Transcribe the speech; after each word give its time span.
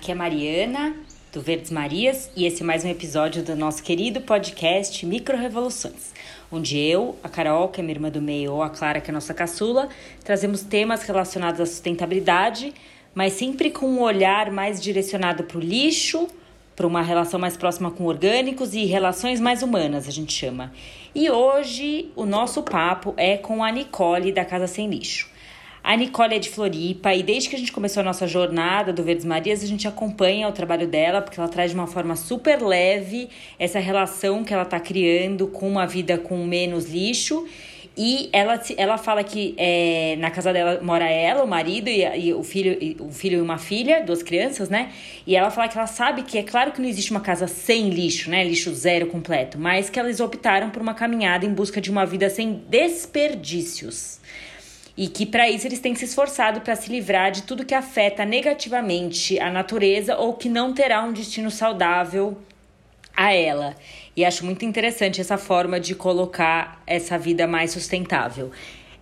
Aqui 0.00 0.12
é 0.12 0.14
Mariana, 0.14 0.96
do 1.30 1.42
Verdes 1.42 1.70
Marias, 1.70 2.30
e 2.34 2.46
esse 2.46 2.62
é 2.62 2.64
mais 2.64 2.86
um 2.86 2.88
episódio 2.88 3.42
do 3.42 3.54
nosso 3.54 3.82
querido 3.82 4.22
podcast 4.22 5.04
Micro 5.04 5.36
Revoluções, 5.36 6.14
onde 6.50 6.78
eu, 6.78 7.18
a 7.22 7.28
Carol, 7.28 7.68
que 7.68 7.82
é 7.82 7.84
minha 7.84 7.96
irmã 7.96 8.08
do 8.08 8.22
meio, 8.22 8.54
ou 8.54 8.62
a 8.62 8.70
Clara, 8.70 8.98
que 8.98 9.10
é 9.10 9.12
nossa 9.12 9.34
caçula, 9.34 9.90
trazemos 10.24 10.62
temas 10.62 11.02
relacionados 11.02 11.60
à 11.60 11.66
sustentabilidade, 11.66 12.72
mas 13.14 13.34
sempre 13.34 13.70
com 13.70 13.84
um 13.84 14.00
olhar 14.00 14.50
mais 14.50 14.80
direcionado 14.80 15.44
para 15.44 15.58
o 15.58 15.60
lixo, 15.60 16.26
para 16.74 16.86
uma 16.86 17.02
relação 17.02 17.38
mais 17.38 17.58
próxima 17.58 17.90
com 17.90 18.06
orgânicos 18.06 18.72
e 18.72 18.86
relações 18.86 19.38
mais 19.38 19.62
humanas, 19.62 20.08
a 20.08 20.10
gente 20.10 20.32
chama. 20.32 20.72
E 21.14 21.28
hoje 21.28 22.10
o 22.16 22.24
nosso 22.24 22.62
papo 22.62 23.12
é 23.18 23.36
com 23.36 23.62
a 23.62 23.70
Nicole 23.70 24.32
da 24.32 24.46
Casa 24.46 24.66
Sem 24.66 24.88
Lixo. 24.88 25.29
A 25.82 25.96
Nicole 25.96 26.34
é 26.34 26.38
de 26.38 26.50
Floripa 26.50 27.14
e 27.14 27.22
desde 27.22 27.48
que 27.48 27.56
a 27.56 27.58
gente 27.58 27.72
começou 27.72 28.02
a 28.02 28.04
nossa 28.04 28.26
jornada 28.26 28.92
do 28.92 29.02
Verdes 29.02 29.24
Marias, 29.24 29.62
a 29.62 29.66
gente 29.66 29.88
acompanha 29.88 30.46
o 30.46 30.52
trabalho 30.52 30.86
dela, 30.86 31.22
porque 31.22 31.40
ela 31.40 31.48
traz 31.48 31.70
de 31.70 31.76
uma 31.76 31.86
forma 31.86 32.16
super 32.16 32.60
leve 32.62 33.30
essa 33.58 33.78
relação 33.78 34.44
que 34.44 34.52
ela 34.52 34.64
está 34.64 34.78
criando 34.78 35.46
com 35.48 35.66
uma 35.66 35.86
vida 35.86 36.18
com 36.18 36.44
menos 36.44 36.84
lixo. 36.84 37.46
E 37.96 38.28
ela, 38.32 38.60
ela 38.76 38.98
fala 38.98 39.24
que 39.24 39.54
é, 39.56 40.16
na 40.18 40.30
casa 40.30 40.52
dela 40.52 40.80
mora 40.82 41.08
ela, 41.08 41.42
o 41.42 41.48
marido 41.48 41.88
e, 41.88 42.04
e 42.28 42.32
o 42.32 42.42
filho, 42.42 42.78
e, 42.80 42.96
o 43.00 43.10
filho 43.10 43.38
e 43.38 43.40
uma 43.40 43.58
filha, 43.58 44.02
duas 44.04 44.22
crianças, 44.22 44.68
né? 44.68 44.92
E 45.26 45.34
ela 45.34 45.50
fala 45.50 45.66
que 45.66 45.76
ela 45.76 45.86
sabe 45.86 46.22
que 46.22 46.38
é 46.38 46.42
claro 46.42 46.72
que 46.72 46.80
não 46.80 46.88
existe 46.88 47.10
uma 47.10 47.20
casa 47.20 47.48
sem 47.48 47.90
lixo, 47.90 48.30
né? 48.30 48.44
Lixo 48.44 48.72
zero 48.74 49.06
completo, 49.06 49.58
mas 49.58 49.90
que 49.90 49.98
elas 49.98 50.20
optaram 50.20 50.70
por 50.70 50.80
uma 50.80 50.94
caminhada 50.94 51.44
em 51.44 51.52
busca 51.52 51.80
de 51.80 51.90
uma 51.90 52.06
vida 52.06 52.30
sem 52.30 52.62
desperdícios 52.68 54.20
e 54.96 55.08
que 55.08 55.24
para 55.24 55.48
isso 55.48 55.66
eles 55.66 55.80
têm 55.80 55.94
se 55.94 56.04
esforçado 56.04 56.60
para 56.60 56.76
se 56.76 56.90
livrar 56.90 57.30
de 57.30 57.42
tudo 57.42 57.64
que 57.64 57.74
afeta 57.74 58.24
negativamente 58.24 59.38
a 59.38 59.50
natureza 59.50 60.16
ou 60.16 60.34
que 60.34 60.48
não 60.48 60.72
terá 60.72 61.02
um 61.02 61.12
destino 61.12 61.50
saudável 61.50 62.36
a 63.16 63.32
ela. 63.32 63.74
E 64.16 64.24
acho 64.24 64.44
muito 64.44 64.64
interessante 64.64 65.20
essa 65.20 65.38
forma 65.38 65.78
de 65.78 65.94
colocar 65.94 66.82
essa 66.86 67.18
vida 67.18 67.46
mais 67.46 67.70
sustentável. 67.70 68.50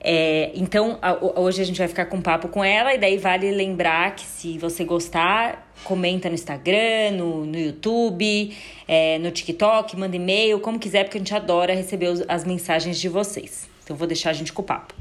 É, 0.00 0.52
então, 0.54 0.98
a, 1.02 1.40
hoje 1.40 1.60
a 1.60 1.64
gente 1.64 1.78
vai 1.78 1.88
ficar 1.88 2.06
com 2.06 2.18
um 2.18 2.22
papo 2.22 2.48
com 2.48 2.62
ela, 2.64 2.94
e 2.94 2.98
daí 2.98 3.18
vale 3.18 3.50
lembrar 3.50 4.14
que 4.14 4.24
se 4.24 4.56
você 4.58 4.84
gostar, 4.84 5.72
comenta 5.82 6.28
no 6.28 6.34
Instagram, 6.34 7.12
no, 7.16 7.44
no 7.44 7.58
YouTube, 7.58 8.56
é, 8.86 9.18
no 9.18 9.30
TikTok, 9.30 9.96
manda 9.96 10.14
e-mail, 10.14 10.60
como 10.60 10.78
quiser, 10.78 11.04
porque 11.04 11.18
a 11.18 11.20
gente 11.20 11.34
adora 11.34 11.74
receber 11.74 12.08
os, 12.08 12.22
as 12.28 12.44
mensagens 12.44 13.00
de 13.00 13.08
vocês. 13.08 13.68
Então, 13.82 13.96
vou 13.96 14.06
deixar 14.06 14.30
a 14.30 14.34
gente 14.34 14.52
com 14.52 14.62
o 14.62 14.64
papo. 14.64 14.94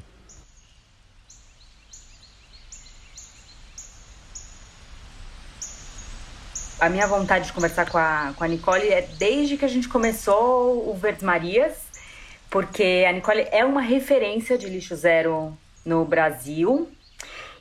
A 6.79 6.89
minha 6.89 7.07
vontade 7.07 7.47
de 7.47 7.53
conversar 7.53 7.89
com 7.89 7.97
a, 7.97 8.33
com 8.35 8.43
a 8.43 8.47
Nicole 8.47 8.87
é 8.87 9.01
desde 9.17 9.57
que 9.57 9.65
a 9.65 9.67
gente 9.67 9.89
começou 9.89 10.89
o 10.89 10.93
Verdes 10.93 11.23
Marias, 11.23 11.87
porque 12.49 13.05
a 13.07 13.11
Nicole 13.11 13.47
é 13.51 13.65
uma 13.65 13.81
referência 13.81 14.57
de 14.57 14.69
lixo 14.69 14.95
zero 14.95 15.57
no 15.85 16.05
Brasil. 16.05 16.89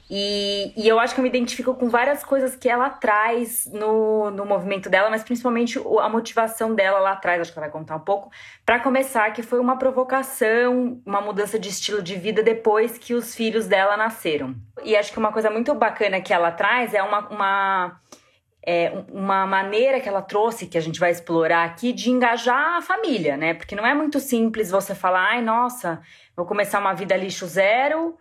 E, 0.09 0.73
e 0.77 0.87
eu 0.87 1.01
acho 1.01 1.15
que 1.15 1.21
eu 1.21 1.23
me 1.23 1.29
identifico 1.29 1.75
com 1.75 1.89
várias 1.89 2.23
coisas 2.23 2.55
que 2.55 2.69
ela 2.69 2.89
traz 2.89 3.67
no, 3.73 4.31
no 4.31 4.47
movimento 4.47 4.89
dela, 4.89 5.11
mas 5.11 5.25
principalmente 5.25 5.81
a 6.01 6.09
motivação 6.09 6.75
dela 6.75 7.01
lá 7.01 7.13
atrás, 7.13 7.41
acho 7.41 7.53
que 7.53 7.59
ela 7.59 7.67
vai 7.67 7.73
contar 7.73 7.97
um 7.97 8.01
pouco. 8.01 8.31
Para 8.65 8.79
começar, 8.79 9.33
que 9.33 9.43
foi 9.43 9.59
uma 9.59 9.77
provocação, 9.77 11.01
uma 11.05 11.21
mudança 11.21 11.59
de 11.59 11.71
estilo 11.71 12.01
de 12.01 12.15
vida 12.15 12.41
depois 12.41 12.97
que 12.99 13.15
os 13.15 13.35
filhos 13.35 13.67
dela 13.67 13.97
nasceram. 13.97 14.55
E 14.85 14.95
acho 14.95 15.11
que 15.11 15.19
uma 15.19 15.33
coisa 15.33 15.51
muito 15.51 15.75
bacana 15.75 16.21
que 16.21 16.33
ela 16.33 16.53
traz 16.53 16.95
é 16.95 17.03
uma, 17.03 17.29
uma 17.29 18.01
é, 18.67 18.93
uma 19.13 19.47
maneira 19.47 20.01
que 20.01 20.09
ela 20.09 20.21
trouxe, 20.21 20.67
que 20.67 20.77
a 20.77 20.81
gente 20.81 20.99
vai 20.99 21.13
explorar 21.13 21.65
aqui, 21.65 21.93
de 21.93 22.11
engajar 22.11 22.79
a 22.79 22.83
família, 22.83 23.37
né? 23.37 23.55
Porque 23.55 23.77
não 23.77 23.87
é 23.87 23.95
muito 23.95 24.19
simples 24.19 24.73
você 24.73 24.93
falar, 24.93 25.31
ai, 25.31 25.41
nossa, 25.41 26.03
vou 26.37 26.45
começar 26.45 26.81
uma 26.81 26.93
vida 26.93 27.17
lixo 27.17 27.47
zero, 27.47 28.19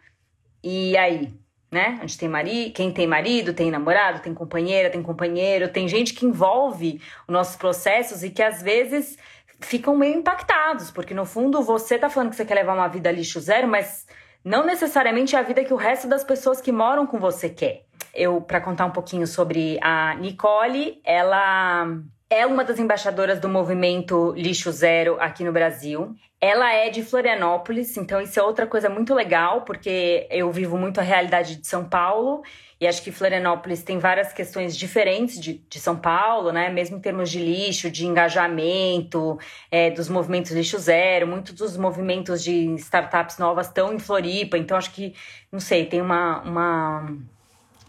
e 0.64 0.96
aí? 0.96 1.34
Né? 1.72 1.98
A 2.00 2.06
gente 2.06 2.20
tem 2.20 2.30
marido, 2.30 2.74
quem 2.74 2.92
tem 2.92 3.08
marido, 3.08 3.54
tem 3.54 3.72
namorado, 3.72 4.22
tem 4.22 4.34
companheira, 4.36 4.90
tem 4.90 5.02
companheiro, 5.02 5.68
tem 5.68 5.88
gente 5.88 6.14
que 6.14 6.26
envolve 6.26 7.02
os 7.28 7.34
nossos 7.34 7.56
processos 7.56 8.24
e 8.24 8.30
que 8.30 8.42
às 8.42 8.62
vezes 8.62 9.18
ficam 9.60 9.98
meio 9.98 10.16
impactados, 10.16 10.92
porque 10.92 11.14
no 11.14 11.26
fundo 11.26 11.62
você 11.64 11.98
tá 11.98 12.08
falando 12.08 12.30
que 12.30 12.36
você 12.36 12.46
quer 12.46 12.56
levar 12.56 12.76
uma 12.76 12.88
vida 12.88 13.12
lixo 13.12 13.40
zero, 13.40 13.68
mas 13.68 14.06
não 14.44 14.66
necessariamente 14.66 15.36
é 15.36 15.40
a 15.40 15.42
vida 15.42 15.66
que 15.66 15.74
o 15.74 15.78
resto 15.78 16.08
das 16.08 16.24
pessoas 16.24 16.62
que 16.62 16.72
moram 16.72 17.06
com 17.08 17.20
você 17.20 17.50
quer 17.50 17.85
eu 18.16 18.42
para 18.42 18.62
contar 18.62 18.86
um 18.86 18.92
pouquinho 18.92 19.28
sobre 19.28 19.78
a 19.82 20.16
Nicole, 20.16 21.00
ela 21.04 21.86
é 22.30 22.46
uma 22.46 22.64
das 22.64 22.80
embaixadoras 22.80 23.40
do 23.40 23.48
movimento 23.48 24.34
Lixo 24.36 24.72
Zero 24.72 25.18
aqui 25.20 25.44
no 25.44 25.52
Brasil. 25.52 26.16
Ela 26.42 26.74
é 26.74 26.90
de 26.90 27.04
Florianópolis, 27.04 27.96
então 27.98 28.20
isso 28.22 28.40
é 28.40 28.44
outra 28.44 28.68
coisa 28.68 28.90
muito 28.90 29.14
legal, 29.14 29.62
porque 29.62 30.28
eu 30.30 30.52
vivo 30.52 30.78
muito 30.78 31.00
a 31.00 31.04
realidade 31.04 31.56
de 31.56 31.68
São 31.68 31.86
Paulo 31.86 32.44
e 32.80 32.86
acho 32.86 33.02
que 33.02 33.12
Florianópolis 33.12 33.84
tem 33.84 34.00
várias 34.00 34.34
questões 34.34 34.76
diferentes 34.76 35.40
de, 35.40 35.64
de 35.70 35.80
São 35.80 35.96
Paulo, 35.96 36.52
né? 36.52 36.70
Mesmo 36.70 36.98
em 36.98 37.00
termos 37.00 37.32
de 37.32 37.40
lixo, 37.40 37.90
de 37.90 38.06
engajamento, 38.06 39.40
é, 39.72 39.90
dos 39.90 40.10
movimentos 40.10 40.52
Lixo 40.52 40.78
Zero, 40.78 41.26
muitos 41.26 41.54
dos 41.54 41.78
movimentos 41.78 42.44
de 42.44 42.76
startups 42.76 43.38
novas 43.38 43.68
estão 43.68 43.94
em 43.94 44.00
Floripa, 44.00 44.58
então 44.58 44.78
acho 44.78 44.92
que, 44.92 45.16
não 45.52 45.60
sei, 45.60 45.86
tem 45.86 46.02
uma, 46.02 46.42
uma 46.42 47.18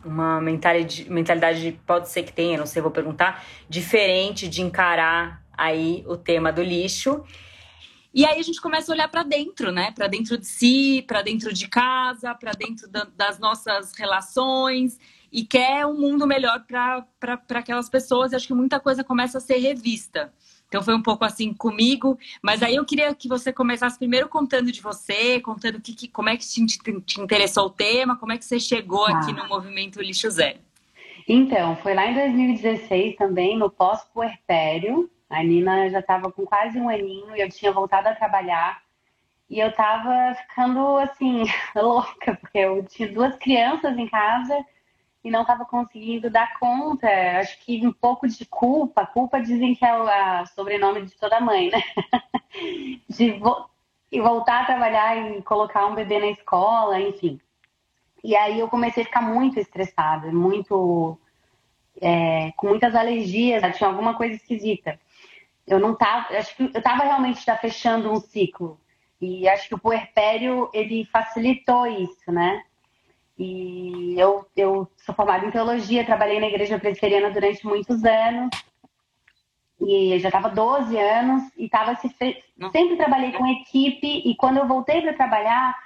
uma 0.07 0.41
mentalidade, 0.41 1.11
mentalidade, 1.11 1.79
pode 1.87 2.09
ser 2.09 2.23
que 2.23 2.33
tenha, 2.33 2.59
não 2.59 2.67
sei, 2.67 2.81
vou 2.81 2.91
perguntar, 2.91 3.45
diferente 3.69 4.49
de 4.49 4.63
encarar 4.63 5.43
aí 5.53 6.05
o 6.07 6.17
tema 6.17 6.53
do 6.53 6.63
lixo. 6.63 7.25
E 8.15 8.25
aí 8.25 8.41
a 8.41 8.43
gente 8.43 8.61
começa 8.61 8.91
a 8.91 8.95
olhar 8.95 9.09
para 9.09 9.23
dentro, 9.23 9.71
né? 9.71 9.91
Para 9.91 10.07
dentro 10.07 10.39
de 10.39 10.47
si, 10.47 11.05
para 11.07 11.21
dentro 11.21 11.53
de 11.53 11.69
casa, 11.69 12.35
para 12.35 12.53
dentro 12.53 12.89
da, 12.89 13.07
das 13.15 13.39
nossas 13.39 13.93
relações 13.95 14.99
e 15.31 15.45
quer 15.45 15.85
um 15.85 16.01
mundo 16.01 16.27
melhor 16.27 16.65
para 16.67 17.05
aquelas 17.51 17.91
pessoas. 17.91 18.33
E 18.33 18.37
acho 18.37 18.47
que 18.47 18.55
muita 18.55 18.81
coisa 18.81 19.05
começa 19.05 19.37
a 19.37 19.41
ser 19.41 19.59
revista. 19.59 20.33
Então 20.69 20.83
foi 20.83 20.95
um 20.95 21.03
pouco 21.03 21.25
assim 21.25 21.55
comigo, 21.55 22.19
mas 22.43 22.63
aí 22.63 22.75
eu 22.75 22.85
queria 22.85 23.15
que 23.15 23.29
você 23.29 23.53
começasse 23.53 23.99
primeiro 23.99 24.29
contando 24.29 24.73
de 24.73 24.83
você, 24.83 25.41
contando 25.41 25.81
que, 25.81 25.95
que 25.95 26.09
como 26.09 26.29
é 26.29 26.37
que 26.37 26.47
te, 26.47 26.67
te, 27.01 27.21
interessou 27.21 27.67
o 27.67 27.71
tema, 27.71 28.19
como 28.19 28.33
é 28.33 28.39
que 28.39 28.45
você 28.45 28.59
chegou 28.59 29.07
ah. 29.07 29.19
aqui 29.19 29.33
no 29.33 29.47
movimento 29.49 30.03
Lixo 30.03 30.29
Zero. 30.31 30.59
Então, 31.29 31.77
foi 31.77 31.95
lá 31.95 32.07
em 32.07 32.15
2016 32.15 33.17
também, 33.17 33.57
no 33.57 33.71
pós-puerpério. 33.71 35.11
A 35.29 35.43
Nina 35.43 35.91
já 35.91 35.99
estava 35.99 36.31
com 36.31 36.45
quase 36.45 36.79
um 36.79 36.89
aninho 36.89 37.37
e 37.37 37.41
eu 37.41 37.49
tinha 37.49 37.73
voltado 37.73 38.09
a 38.09 38.15
trabalhar. 38.15 38.81
E 39.49 39.61
eu 39.61 39.69
estava 39.69 40.35
ficando 40.35 40.99
assim, 40.99 41.45
louca, 41.75 42.37
porque 42.37 42.59
eu 42.59 42.85
tinha 42.85 43.13
duas 43.13 43.37
crianças 43.37 43.97
em 43.97 44.09
casa 44.09 44.65
e 45.27 45.31
não 45.31 45.41
estava 45.41 45.65
conseguindo 45.65 46.31
dar 46.31 46.57
conta. 46.57 47.09
Acho 47.41 47.59
que 47.65 47.85
um 47.85 47.93
pouco 47.93 48.29
de 48.29 48.47
culpa. 48.47 49.05
Culpa 49.05 49.41
dizem 49.41 49.75
que 49.75 49.85
é 49.85 49.93
o 49.93 50.47
sobrenome 50.55 51.03
de 51.03 51.17
toda 51.19 51.41
mãe, 51.41 51.69
né? 51.69 51.83
De 53.11 53.33
vo 53.33 53.69
e 54.11 54.21
voltar 54.21 54.63
a 54.63 54.67
trabalhar 54.67 55.17
e 55.17 55.43
colocar 55.43 55.85
um 55.87 55.97
bebê 55.97 56.21
na 56.21 56.29
escola, 56.29 57.01
enfim. 57.01 57.41
E 58.23 58.37
aí 58.37 58.61
eu 58.61 58.69
comecei 58.69 59.03
a 59.03 59.07
ficar 59.07 59.21
muito 59.21 59.59
estressada, 59.59 60.31
muito 60.31 61.19
é, 62.01 62.53
com 62.57 62.69
muitas 62.69 62.95
alergias, 62.95 63.77
tinha 63.77 63.91
alguma 63.91 64.15
coisa 64.15 64.37
esquisita. 64.37 64.99
Eu 65.67 65.81
não 65.81 65.97
tava, 65.97 66.37
acho 66.37 66.57
que 66.57 66.63
eu 66.63 66.79
estava 66.79 67.03
realmente 67.03 67.45
já 67.45 67.57
fechando 67.57 68.13
um 68.13 68.21
ciclo. 68.21 68.81
E 69.21 69.49
acho 69.49 69.69
que 69.69 69.75
o 69.75 69.79
puerpério 69.79 70.71
ele 70.73 71.05
facilitou 71.07 71.85
isso, 71.85 72.31
né? 72.31 72.63
E 73.39 74.19
eu, 74.19 74.47
eu 74.57 74.91
sou 75.05 75.15
formada 75.15 75.45
em 75.45 75.51
teologia, 75.51 76.07
trabalhei 76.07 76.41
na 76.41 76.47
igreja 76.47 76.79
presbiteriana 76.79 77.31
durante 77.31 77.67
muitos 77.67 78.05
anos. 78.05 78.51
E 79.81 80.19
já 80.19 80.29
estava 80.29 80.49
12 80.49 80.99
anos 80.99 81.43
e 81.57 81.69
tava 81.69 81.95
se, 81.97 82.09
sempre 82.09 82.97
trabalhei 82.97 83.33
com 83.33 83.47
equipe. 83.47 84.23
E 84.25 84.35
quando 84.37 84.57
eu 84.57 84.67
voltei 84.67 85.03
para 85.03 85.13
trabalhar, 85.13 85.77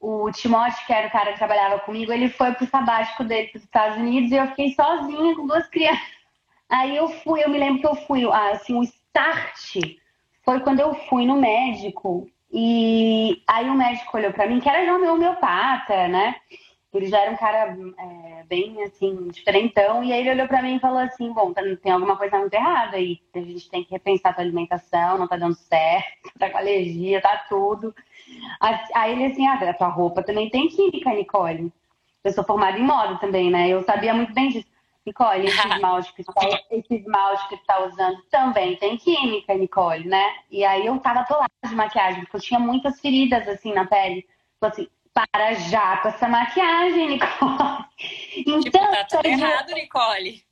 o 0.00 0.30
Timóteo, 0.30 0.86
que 0.86 0.92
era 0.92 1.08
o 1.08 1.10
cara 1.10 1.32
que 1.32 1.38
trabalhava 1.38 1.78
comigo, 1.80 2.12
ele 2.12 2.28
foi 2.28 2.52
pro 2.52 2.66
sabático 2.66 3.24
dele 3.24 3.48
para 3.48 3.58
os 3.58 3.64
Estados 3.64 3.98
Unidos 3.98 4.30
e 4.30 4.36
eu 4.36 4.46
fiquei 4.48 4.74
sozinha 4.74 5.34
com 5.34 5.46
duas 5.46 5.66
crianças. 5.68 6.18
Aí 6.68 6.96
eu 6.96 7.08
fui, 7.08 7.42
eu 7.42 7.48
me 7.48 7.58
lembro 7.58 7.80
que 7.80 7.86
eu 7.86 7.94
fui, 7.94 8.30
assim, 8.52 8.74
o 8.74 8.82
start 8.82 9.96
foi 10.44 10.60
quando 10.60 10.80
eu 10.80 10.94
fui 11.08 11.24
no 11.24 11.36
médico 11.36 12.28
e 12.52 13.42
aí 13.46 13.68
o 13.68 13.74
médico 13.74 14.16
olhou 14.16 14.32
para 14.32 14.46
mim, 14.46 14.60
que 14.60 14.68
era 14.68 14.84
já 14.84 14.98
meu 14.98 15.14
homeopata, 15.14 16.08
né? 16.08 16.36
Ele 16.92 17.06
já 17.06 17.20
era 17.20 17.30
um 17.30 17.36
cara 17.36 17.76
é, 17.98 18.44
bem, 18.44 18.82
assim, 18.82 19.28
diferentão. 19.28 20.02
E 20.02 20.12
aí 20.12 20.20
ele 20.20 20.30
olhou 20.30 20.48
para 20.48 20.62
mim 20.62 20.76
e 20.76 20.80
falou 20.80 20.98
assim, 20.98 21.32
bom, 21.32 21.52
tá, 21.52 21.62
tem 21.82 21.92
alguma 21.92 22.16
coisa 22.16 22.38
muito 22.38 22.54
errada 22.54 22.96
aí. 22.96 23.20
A 23.34 23.40
gente 23.40 23.68
tem 23.70 23.84
que 23.84 23.90
repensar 23.90 24.30
a 24.30 24.32
tua 24.32 24.44
alimentação, 24.44 25.18
não 25.18 25.28
tá 25.28 25.36
dando 25.36 25.54
certo, 25.54 26.32
tá 26.38 26.48
com 26.48 26.56
alergia, 26.56 27.20
tá 27.20 27.44
tudo. 27.48 27.94
Aí 28.94 29.12
ele 29.12 29.26
assim, 29.26 29.46
ah, 29.46 29.54
a 29.54 29.74
tua 29.74 29.88
roupa 29.88 30.22
também 30.22 30.48
tem 30.48 30.68
química, 30.68 31.12
Nicole. 31.12 31.72
Eu 32.24 32.32
sou 32.32 32.44
formada 32.44 32.78
em 32.78 32.82
moda 32.82 33.16
também, 33.18 33.50
né? 33.50 33.68
Eu 33.68 33.82
sabia 33.82 34.14
muito 34.14 34.32
bem 34.32 34.48
disso. 34.48 34.68
Nicole, 35.06 35.46
esse 35.46 35.56
esmalte 35.68 36.14
que, 36.14 36.24
tá, 36.24 36.32
esse 36.70 36.94
esmalte 36.94 37.48
que 37.48 37.56
tu 37.56 37.64
tá 37.66 37.84
usando 37.86 38.22
também 38.30 38.76
tem 38.76 38.96
química, 38.96 39.54
Nicole, 39.54 40.06
né? 40.06 40.24
E 40.50 40.64
aí 40.64 40.86
eu 40.86 40.98
tava 41.00 41.20
atolada 41.20 41.48
de 41.64 41.74
maquiagem, 41.74 42.20
porque 42.22 42.36
eu 42.36 42.40
tinha 42.40 42.60
muitas 42.60 43.00
feridas, 43.00 43.46
assim, 43.48 43.72
na 43.72 43.86
pele. 43.86 44.26
Falei 44.60 44.72
assim, 44.72 44.88
para 45.26 45.54
já 45.54 45.96
com 45.96 46.08
essa 46.08 46.28
maquiagem, 46.28 47.08
Nicole. 47.08 47.84
Então, 48.36 48.60
tipo, 48.60 48.78
tá 48.78 49.04
tudo 49.04 49.26
errado, 49.26 49.72
Nicole. 49.72 50.44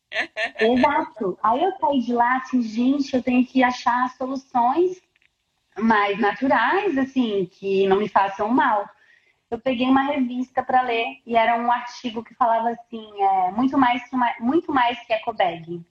Exato. 0.59 1.39
Aí 1.43 1.63
eu 1.63 1.73
saí 1.79 2.01
de 2.01 2.13
lá 2.13 2.37
assim, 2.39 2.63
gente, 2.63 3.15
eu 3.15 3.23
tenho 3.23 3.47
que 3.47 3.63
achar 3.63 4.09
soluções 4.17 5.01
mais 5.79 6.19
naturais, 6.19 6.97
assim, 6.99 7.49
que 7.53 7.87
não 7.87 7.99
me 7.99 8.09
façam 8.09 8.49
mal. 8.49 8.89
Eu 9.51 9.61
peguei 9.61 9.87
uma 9.87 10.03
revista 10.03 10.63
para 10.63 10.83
ler 10.83 11.21
e 11.25 11.37
era 11.37 11.57
um 11.57 11.71
artigo 11.71 12.25
que 12.25 12.35
falava 12.35 12.71
assim, 12.71 13.23
é, 13.23 13.53
muito 13.53 13.79
mais 13.79 14.03
que 14.09 14.17
uma, 14.17 14.35
muito 14.41 14.73
mais 14.73 14.99
que 15.07 15.13
ecobag. 15.13 15.85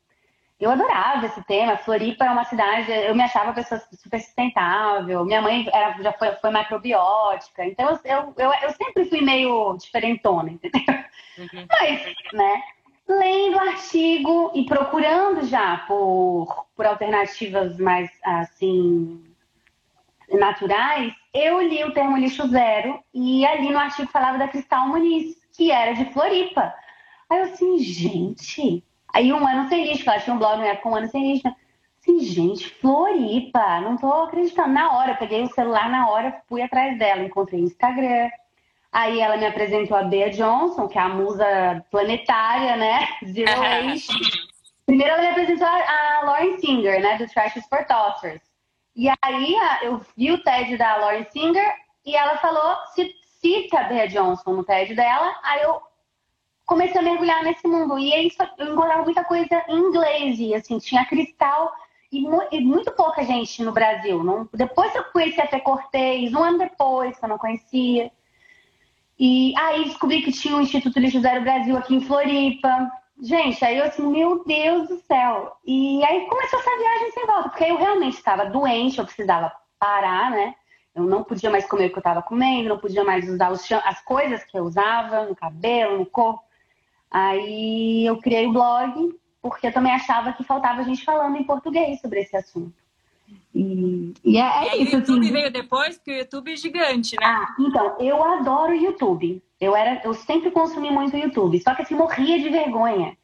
Eu 0.59 0.71
adorava 0.71 1.25
esse 1.25 1.43
tema. 1.43 1.77
Floripa 1.77 2.25
é 2.25 2.29
uma 2.29 2.45
cidade, 2.45 2.91
eu 2.91 3.13
me 3.13 3.23
achava 3.23 3.53
pessoa 3.53 3.81
super 3.91 4.19
sustentável. 4.21 5.25
Minha 5.25 5.41
mãe 5.41 5.67
era, 5.71 6.01
já 6.01 6.13
foi, 6.13 6.31
foi 6.35 6.49
macrobiótica, 6.49 7.65
então 7.65 7.99
eu, 8.05 8.33
eu, 8.37 8.51
eu, 8.63 8.69
sempre 8.71 9.05
fui 9.05 9.21
meio 9.21 9.75
diferentona, 9.77 10.51
entendeu? 10.51 10.81
Uhum. 11.37 11.67
Mas, 11.69 12.15
né? 12.31 12.63
lendo 13.07 13.57
o 13.57 13.59
artigo 13.59 14.51
e 14.55 14.65
procurando 14.65 15.45
já 15.45 15.77
por, 15.87 16.67
por 16.75 16.85
alternativas 16.85 17.77
mais 17.77 18.09
assim 18.23 19.23
naturais, 20.31 21.13
eu 21.33 21.61
li 21.61 21.83
o 21.83 21.93
termo 21.93 22.17
lixo 22.17 22.47
zero 22.47 22.99
e 23.13 23.45
ali 23.45 23.69
no 23.69 23.77
artigo 23.77 24.11
falava 24.11 24.39
da 24.39 24.47
Cristal 24.47 24.87
Muniz, 24.87 25.35
que 25.55 25.71
era 25.71 25.93
de 25.93 26.05
Floripa. 26.11 26.73
Aí 27.29 27.39
eu 27.39 27.43
assim, 27.45 27.77
gente. 27.77 28.83
Aí 29.15 29.33
um 29.33 29.47
ano 29.47 29.67
sem 29.69 29.85
lixo, 29.85 30.09
ela 30.09 30.19
tinha 30.19 30.35
um 30.35 30.39
blog 30.39 30.59
na 30.59 30.67
época, 30.67 30.89
um 30.89 30.95
ano 30.95 31.07
sem 31.07 31.31
lixo. 31.31 31.47
Assim, 32.01 32.19
gente, 32.19 32.69
Floripa, 32.69 33.79
não 33.79 33.97
tô 33.97 34.11
acreditando. 34.11 34.73
Na 34.73 34.91
hora, 34.91 35.13
eu 35.13 35.15
peguei 35.15 35.41
o 35.41 35.47
celular 35.47 35.89
na 35.89 36.07
hora, 36.09 36.43
fui 36.47 36.61
atrás 36.61 36.99
dela, 36.99 37.23
encontrei 37.23 37.61
Instagram, 37.61 38.29
Aí 38.95 39.19
ela 39.19 39.35
me 39.35 39.45
apresentou 39.45 39.97
a 39.97 40.03
Bea 40.03 40.29
Johnson, 40.29 40.87
que 40.87 40.97
é 40.97 41.01
a 41.01 41.09
musa 41.09 41.85
planetária, 41.91 42.77
né? 42.77 43.05
Zero 43.27 43.59
Waste. 43.59 44.13
Primeiro 44.85 45.11
ela 45.11 45.21
me 45.21 45.27
apresentou 45.27 45.67
a, 45.67 46.21
Lauren 46.23 46.57
Singer, 46.59 47.01
né? 47.01 47.17
Do 47.17 47.27
Trashes 47.27 47.67
for 47.67 47.85
Tossers. 47.85 48.41
E 48.95 49.09
aí 49.21 49.57
eu 49.81 49.99
vi 50.15 50.31
o 50.31 50.41
TED 50.41 50.77
da 50.77 50.95
Lauren 50.95 51.25
Singer 51.29 51.73
e 52.05 52.15
ela 52.15 52.37
falou, 52.37 52.77
cita 53.41 53.81
a 53.81 53.83
Bea 53.83 54.07
Johnson 54.07 54.53
no 54.53 54.63
TED 54.63 54.95
dela. 54.95 55.35
Aí 55.43 55.61
eu 55.63 55.81
comecei 56.65 56.99
a 56.99 57.03
mergulhar 57.03 57.43
nesse 57.43 57.67
mundo. 57.67 57.97
E 57.99 58.13
aí 58.13 58.31
eu 58.57 58.73
encontrava 58.73 59.03
muita 59.03 59.23
coisa 59.23 59.63
em 59.69 59.77
inglês. 59.77 60.39
E 60.39 60.55
assim, 60.55 60.79
tinha 60.79 61.05
cristal 61.05 61.71
e, 62.11 62.25
e 62.51 62.61
muito 62.61 62.91
pouca 62.91 63.23
gente 63.23 63.63
no 63.63 63.71
Brasil. 63.71 64.23
Não, 64.23 64.47
depois 64.53 64.93
eu 64.95 65.03
conheci 65.05 65.39
a 65.41 65.47
Fê 65.47 65.59
Cortez, 65.59 66.33
um 66.33 66.43
ano 66.43 66.59
depois 66.59 67.17
que 67.17 67.25
eu 67.25 67.29
não 67.29 67.37
conhecia. 67.37 68.11
E 69.17 69.53
aí 69.57 69.85
descobri 69.85 70.21
que 70.21 70.31
tinha 70.31 70.57
o 70.57 70.61
Instituto 70.61 70.99
Lixo 70.99 71.21
Zero 71.21 71.41
Brasil 71.41 71.77
aqui 71.77 71.95
em 71.95 72.01
Floripa. 72.01 72.91
Gente, 73.21 73.63
aí 73.63 73.77
eu 73.77 73.85
assim, 73.85 74.05
meu 74.05 74.43
Deus 74.43 74.89
do 74.89 74.99
céu. 75.01 75.55
E 75.65 76.03
aí 76.03 76.27
começou 76.27 76.59
essa 76.59 76.77
viagem 76.77 77.11
sem 77.11 77.25
volta, 77.25 77.49
porque 77.49 77.63
eu 77.63 77.77
realmente 77.77 78.17
estava 78.17 78.45
doente, 78.45 78.99
eu 78.99 79.05
precisava 79.05 79.53
parar, 79.79 80.31
né? 80.31 80.53
Eu 80.93 81.03
não 81.03 81.23
podia 81.23 81.49
mais 81.49 81.65
comer 81.65 81.87
o 81.87 81.89
que 81.89 81.97
eu 81.97 81.99
estava 81.99 82.21
comendo, 82.21 82.69
não 82.69 82.77
podia 82.77 83.03
mais 83.03 83.27
usar 83.29 83.51
as 83.85 84.01
coisas 84.01 84.43
que 84.43 84.57
eu 84.57 84.63
usava 84.63 85.25
no 85.25 85.35
cabelo, 85.35 85.99
no 85.99 86.05
corpo. 86.05 86.43
Aí 87.15 88.05
eu 88.05 88.17
criei 88.17 88.45
o 88.45 88.51
blog, 88.51 89.17
porque 89.41 89.67
eu 89.67 89.71
também 89.71 89.93
achava 89.93 90.33
que 90.33 90.43
faltava 90.43 90.83
gente 90.83 91.05
falando 91.05 91.37
em 91.37 91.45
português 91.45 92.01
sobre 92.01 92.19
esse 92.19 92.35
assunto. 92.35 92.73
E, 93.53 94.13
e, 94.21 94.37
é, 94.37 94.67
é 94.67 94.77
e 94.77 94.83
isso. 94.83 94.97
O 94.97 94.99
YouTube 94.99 95.21
assim. 95.21 95.31
veio 95.31 95.49
depois, 95.49 95.95
porque 95.95 96.11
o 96.11 96.17
YouTube 96.17 96.51
é 96.51 96.57
gigante, 96.57 97.15
né? 97.17 97.25
Ah, 97.25 97.55
então, 97.57 97.95
eu 98.01 98.21
adoro 98.21 98.73
o 98.73 98.75
YouTube. 98.75 99.41
Eu, 99.61 99.73
era, 99.73 100.01
eu 100.03 100.13
sempre 100.13 100.51
consumi 100.51 100.91
muito 100.91 101.15
YouTube, 101.15 101.57
só 101.61 101.73
que 101.73 101.83
assim, 101.83 101.95
morria 101.95 102.37
de 102.37 102.49
vergonha. 102.49 103.15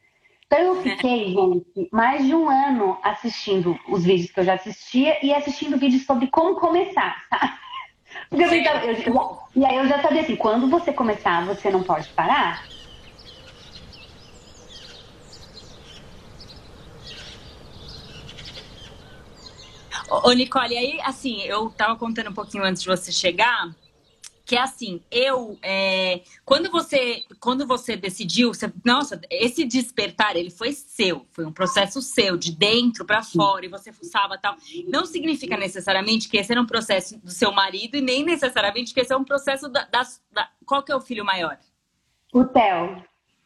Então 0.46 0.60
eu 0.60 0.82
fiquei, 0.82 1.34
gente, 1.34 1.90
mais 1.92 2.26
de 2.26 2.34
um 2.34 2.50
ano 2.50 2.98
assistindo 3.04 3.78
os 3.90 4.06
vídeos 4.06 4.32
que 4.32 4.40
eu 4.40 4.46
já 4.46 4.54
assistia 4.54 5.18
e 5.22 5.34
assistindo 5.34 5.78
vídeos 5.78 6.06
sobre 6.06 6.28
como 6.28 6.56
começar, 6.56 7.24
sabe? 7.30 7.54
Porque 8.30 8.44
eu, 8.44 9.14
eu, 9.14 9.40
e 9.54 9.66
aí 9.66 9.76
eu 9.76 9.88
já 9.88 10.02
sabia 10.02 10.22
assim, 10.22 10.38
quando 10.38 10.70
você 10.70 10.94
começar, 10.94 11.46
você 11.46 11.70
não 11.70 11.84
pode 11.84 12.08
parar. 12.10 12.71
Ô, 20.12 20.34
Nicole, 20.34 20.78
aí, 20.78 21.00
assim, 21.06 21.42
eu 21.44 21.70
tava 21.70 21.96
contando 21.96 22.30
um 22.30 22.34
pouquinho 22.34 22.66
antes 22.66 22.82
de 22.82 22.90
você 22.90 23.14
chegar, 23.14 23.74
que 24.44 24.58
é 24.58 24.60
assim, 24.60 25.02
eu, 25.10 25.58
é, 25.62 26.20
quando 26.44 26.70
você, 26.70 27.24
quando 27.40 27.66
você 27.66 27.96
decidiu, 27.96 28.54
você, 28.54 28.70
nossa, 28.84 29.22
esse 29.30 29.64
despertar, 29.64 30.36
ele 30.36 30.50
foi 30.50 30.74
seu, 30.74 31.26
foi 31.32 31.46
um 31.46 31.52
processo 31.54 32.02
seu, 32.02 32.36
de 32.36 32.52
dentro 32.52 33.06
para 33.06 33.24
fora, 33.24 33.66
e 33.66 33.70
você 33.70 33.94
fuçava 33.94 34.38
tal. 34.38 34.58
Não 34.86 35.06
significa 35.06 35.56
necessariamente 35.56 36.28
que 36.28 36.36
esse 36.36 36.52
era 36.52 36.62
um 36.62 36.66
processo 36.66 37.18
do 37.20 37.32
seu 37.32 37.54
marido, 37.54 37.96
e 37.96 38.02
nem 38.02 38.22
necessariamente 38.26 38.94
que 38.94 39.00
esse 39.00 39.14
é 39.14 39.16
um 39.16 39.24
processo 39.24 39.70
da, 39.70 39.86
da, 39.86 40.04
da 40.30 40.50
qual 40.66 40.84
que 40.84 40.92
é 40.92 40.96
o 40.96 41.00
filho 41.00 41.24
maior? 41.24 41.58
O 42.34 42.44
Theo 42.44 43.02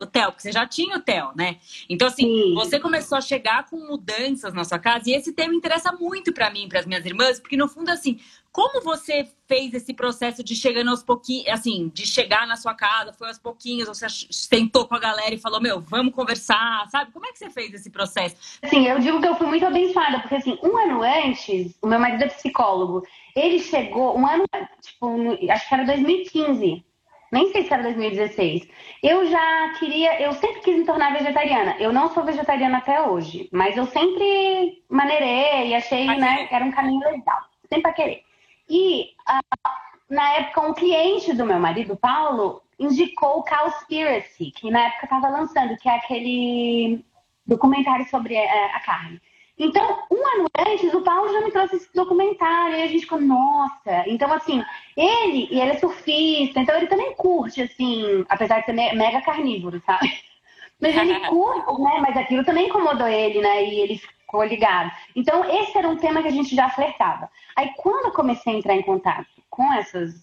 o 0.06 0.07
Theo, 0.07 0.31
porque 0.31 0.44
você 0.44 0.52
já 0.52 0.66
tinha 0.66 0.98
o 0.98 1.02
Theo, 1.02 1.31
né? 1.36 1.57
Então, 1.90 2.07
assim, 2.07 2.24
Sim. 2.24 2.54
você 2.54 2.80
começou 2.80 3.18
a 3.18 3.22
chegar 3.22 3.66
com 3.69 3.78
mudanças 3.78 4.54
na 4.54 4.63
sua 4.63 4.80
casa, 4.80 5.10
e 5.10 5.13
esse 5.13 5.34
tema 5.34 5.54
interessa 5.54 5.92
muito 5.92 6.31
para 6.31 6.50
mim, 6.50 6.69
para 6.69 6.80
as 6.80 6.86
minhas 6.86 7.06
irmãs, 7.06 7.40
porque 7.40 7.57
no 7.57 7.68
fundo, 7.68 7.90
assim, 7.90 8.19
como 8.56 8.81
você 8.81 9.28
fez 9.48 9.74
esse 9.74 9.94
processo 9.94 10.42
de 10.42 10.56
chegando 10.56 10.90
aos 10.90 11.04
pouquinhos, 11.04 11.50
assim, 11.50 11.92
de 11.94 12.07
chegar 12.07 12.48
na 12.48 12.56
sua 12.56 12.74
casa, 12.74 13.12
foi 13.12 13.27
aos 13.27 13.38
pouquinhos, 13.38 13.86
você 13.86 14.08
sentou 14.10 14.88
com 14.88 14.96
a 14.96 15.00
galera 15.00 15.36
e 15.36 15.38
falou, 15.38 15.60
meu, 15.60 15.82
vamos 15.82 16.13
conversar, 16.13 16.88
sabe? 16.89 17.12
Como 17.12 17.25
é 17.25 17.34
que 17.34 17.38
você 17.38 17.50
fez 17.50 17.74
esse 17.74 17.89
processo? 17.89 18.38
Sim, 18.63 18.88
eu 18.88 18.98
digo 19.00 19.20
que 19.20 19.27
eu 19.27 19.36
fui 19.36 19.48
muito 19.48 19.65
abençoada, 19.65 20.20
porque 20.20 20.36
assim, 20.36 20.58
um 20.63 20.77
ano 20.77 21.03
antes, 21.03 21.75
o 21.82 21.88
meu 21.88 22.00
marido 22.00 22.24
é 22.24 22.27
psicólogo, 22.27 23.06
ele 23.36 23.60
chegou, 23.60 24.18
um 24.18 24.25
ano, 24.25 24.46
tipo, 24.82 25.51
acho 25.51 25.68
que 25.68 25.74
era 25.74 25.86
2015, 25.86 26.86
nem 27.32 27.51
sei 27.51 27.63
se 27.63 27.74
era 27.74 27.84
2016. 27.84 28.67
Eu 29.03 29.25
já 29.29 29.74
queria, 29.79 30.22
eu 30.22 30.34
sempre 30.34 30.62
quis 30.62 30.77
me 30.77 30.86
tornar 30.86 31.13
vegetariana. 31.13 31.75
Eu 31.79 31.91
não 31.91 32.10
sou 32.10 32.24
vegetariana 32.24 32.77
até 32.77 33.01
hoje, 33.01 33.50
mas 33.51 33.75
eu 33.77 33.86
sempre 33.86 34.84
maneirei 34.89 35.70
e 35.70 35.75
achei, 35.75 36.05
né, 36.05 36.48
que 36.48 36.55
era 36.55 36.65
um 36.65 36.72
caminho 36.72 37.01
legal. 37.01 37.39
Sempre 37.70 37.91
a 37.91 37.94
querer. 37.94 38.24
E 38.70 39.12
uh, 39.29 39.70
na 40.10 40.34
época, 40.36 40.62
um 40.62 40.74
cliente 40.74 41.34
do 41.34 41.46
meu 41.46 41.60
marido, 41.60 41.96
Paulo, 41.96 42.62
indicou 42.79 43.39
o 43.39 43.44
Cowspiracy, 43.44 44.51
que 44.51 44.70
na 44.70 44.88
época 44.88 45.05
estava 45.05 45.29
lançando, 45.29 45.77
que 45.77 45.89
é 45.89 45.96
aquele 45.96 47.03
documentário 47.46 48.08
sobre 48.10 48.36
uh, 48.36 48.75
a 48.75 48.79
carne. 48.79 49.22
Então, 49.57 50.03
um 50.12 50.27
ano 50.35 50.47
antes, 50.57 50.93
o 50.93 51.01
Paulo 51.01 51.31
já 51.31 51.41
me 51.41 51.51
trouxe 51.51 51.77
esse 51.77 51.93
documentário 51.93 52.77
e 52.77 52.83
a 52.83 52.88
gente 52.88 53.01
ficou, 53.01 53.21
nossa. 53.21 54.03
Então, 54.05 54.31
assim, 54.33 54.62
ele, 54.97 55.47
e 55.50 55.59
ele 55.59 55.71
é 55.71 55.77
surfista, 55.77 56.59
então 56.59 56.75
ele 56.75 56.88
também 56.88 57.15
curte, 57.15 57.62
assim, 57.62 58.25
apesar 58.27 58.59
de 58.59 58.65
ser 58.65 58.74
mega 58.74 59.21
carnívoro, 59.21 59.81
sabe? 59.85 60.12
Mas 60.79 60.95
ele 60.95 61.17
curte, 61.29 61.81
né? 61.81 62.00
Mas 62.01 62.17
aquilo 62.17 62.43
também 62.43 62.67
incomodou 62.67 63.07
ele, 63.07 63.39
né? 63.39 63.63
E 63.63 63.79
ele 63.79 63.97
ficou 63.97 64.43
ligado. 64.43 64.91
Então, 65.15 65.45
esse 65.45 65.77
era 65.77 65.88
um 65.88 65.95
tema 65.95 66.21
que 66.21 66.27
a 66.27 66.31
gente 66.31 66.53
já 66.53 66.69
flertava. 66.69 67.29
Aí, 67.55 67.71
quando 67.77 68.07
eu 68.07 68.12
comecei 68.12 68.53
a 68.53 68.57
entrar 68.57 68.75
em 68.75 68.81
contato 68.81 69.27
com 69.50 69.71
essas. 69.71 70.15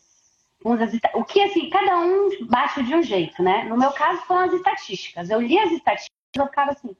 o 1.14 1.24
que, 1.24 1.40
assim, 1.40 1.70
cada 1.70 2.00
um 2.00 2.28
bate 2.46 2.82
de 2.82 2.94
um 2.94 3.02
jeito, 3.02 3.42
né? 3.42 3.64
No 3.64 3.78
meu 3.78 3.92
caso, 3.92 4.20
foram 4.26 4.42
as 4.42 4.52
estatísticas. 4.52 5.30
Eu 5.30 5.40
li 5.40 5.58
as 5.58 5.72
estatísticas 5.72 6.18
e 6.36 6.38
eu 6.38 6.46
ficava 6.46 6.72
assim 6.72 6.94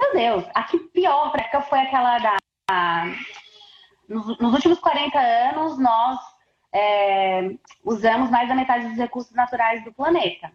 meu 0.00 0.12
Deus, 0.12 0.44
a 0.54 0.62
que 0.64 0.78
pior 0.78 1.30
prática 1.30 1.60
foi 1.62 1.80
aquela 1.80 2.18
da. 2.18 2.36
Nos, 4.08 4.38
nos 4.38 4.52
últimos 4.52 4.78
40 4.80 5.18
anos, 5.18 5.78
nós 5.78 6.18
é, 6.72 7.54
usamos 7.84 8.30
mais 8.30 8.48
da 8.48 8.54
metade 8.54 8.88
dos 8.88 8.98
recursos 8.98 9.34
naturais 9.34 9.82
do 9.84 9.92
planeta. 9.92 10.52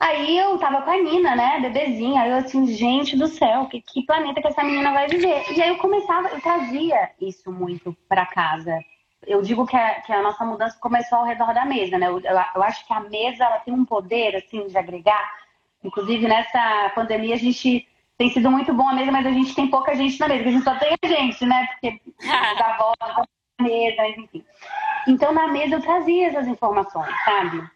Aí 0.00 0.36
eu 0.36 0.58
tava 0.58 0.82
com 0.82 0.90
a 0.90 0.96
Nina, 0.96 1.36
né, 1.36 1.60
bebezinha, 1.60 2.22
aí 2.22 2.30
eu 2.30 2.38
assim, 2.38 2.66
gente 2.66 3.16
do 3.16 3.28
céu, 3.28 3.66
que, 3.66 3.80
que 3.80 4.04
planeta 4.04 4.40
que 4.42 4.48
essa 4.48 4.62
menina 4.62 4.92
vai 4.92 5.06
viver? 5.06 5.50
E 5.52 5.62
aí 5.62 5.68
eu 5.68 5.78
começava, 5.78 6.28
eu 6.28 6.40
trazia 6.40 7.10
isso 7.20 7.50
muito 7.52 7.96
para 8.08 8.26
casa. 8.26 8.84
Eu 9.26 9.40
digo 9.40 9.66
que 9.66 9.76
a, 9.76 10.00
que 10.02 10.12
a, 10.12 10.20
nossa 10.20 10.44
mudança 10.44 10.76
começou 10.78 11.18
ao 11.18 11.24
redor 11.24 11.54
da 11.54 11.64
mesa, 11.64 11.96
né? 11.96 12.08
Eu, 12.08 12.20
eu, 12.20 12.36
eu 12.54 12.62
acho 12.62 12.86
que 12.86 12.92
a 12.92 13.00
mesa 13.00 13.44
ela 13.44 13.60
tem 13.60 13.72
um 13.72 13.84
poder, 13.84 14.36
assim, 14.36 14.66
de 14.66 14.76
agregar. 14.76 15.32
Inclusive, 15.82 16.26
nessa 16.26 16.92
pandemia, 16.94 17.34
a 17.34 17.38
gente 17.38 17.88
tem 18.16 18.30
sido 18.30 18.50
muito 18.50 18.72
bom 18.72 18.88
a 18.88 18.94
mesa, 18.94 19.10
mas 19.10 19.26
a 19.26 19.30
gente 19.30 19.54
tem 19.54 19.68
pouca 19.68 19.94
gente 19.94 20.18
na 20.20 20.28
mesa, 20.28 20.48
a 20.48 20.52
gente 20.52 20.64
só 20.64 20.74
tem 20.76 20.94
a 21.02 21.06
gente, 21.06 21.44
né? 21.46 21.66
Porque 21.72 22.00
da 22.58 22.76
volta, 22.76 23.26
na 23.58 23.66
mesa, 23.66 24.08
enfim. 24.08 24.44
Então, 25.06 25.32
na 25.32 25.48
mesa 25.48 25.76
eu 25.76 25.82
trazia 25.82 26.28
essas 26.28 26.46
informações, 26.46 27.12
sabe? 27.24 27.68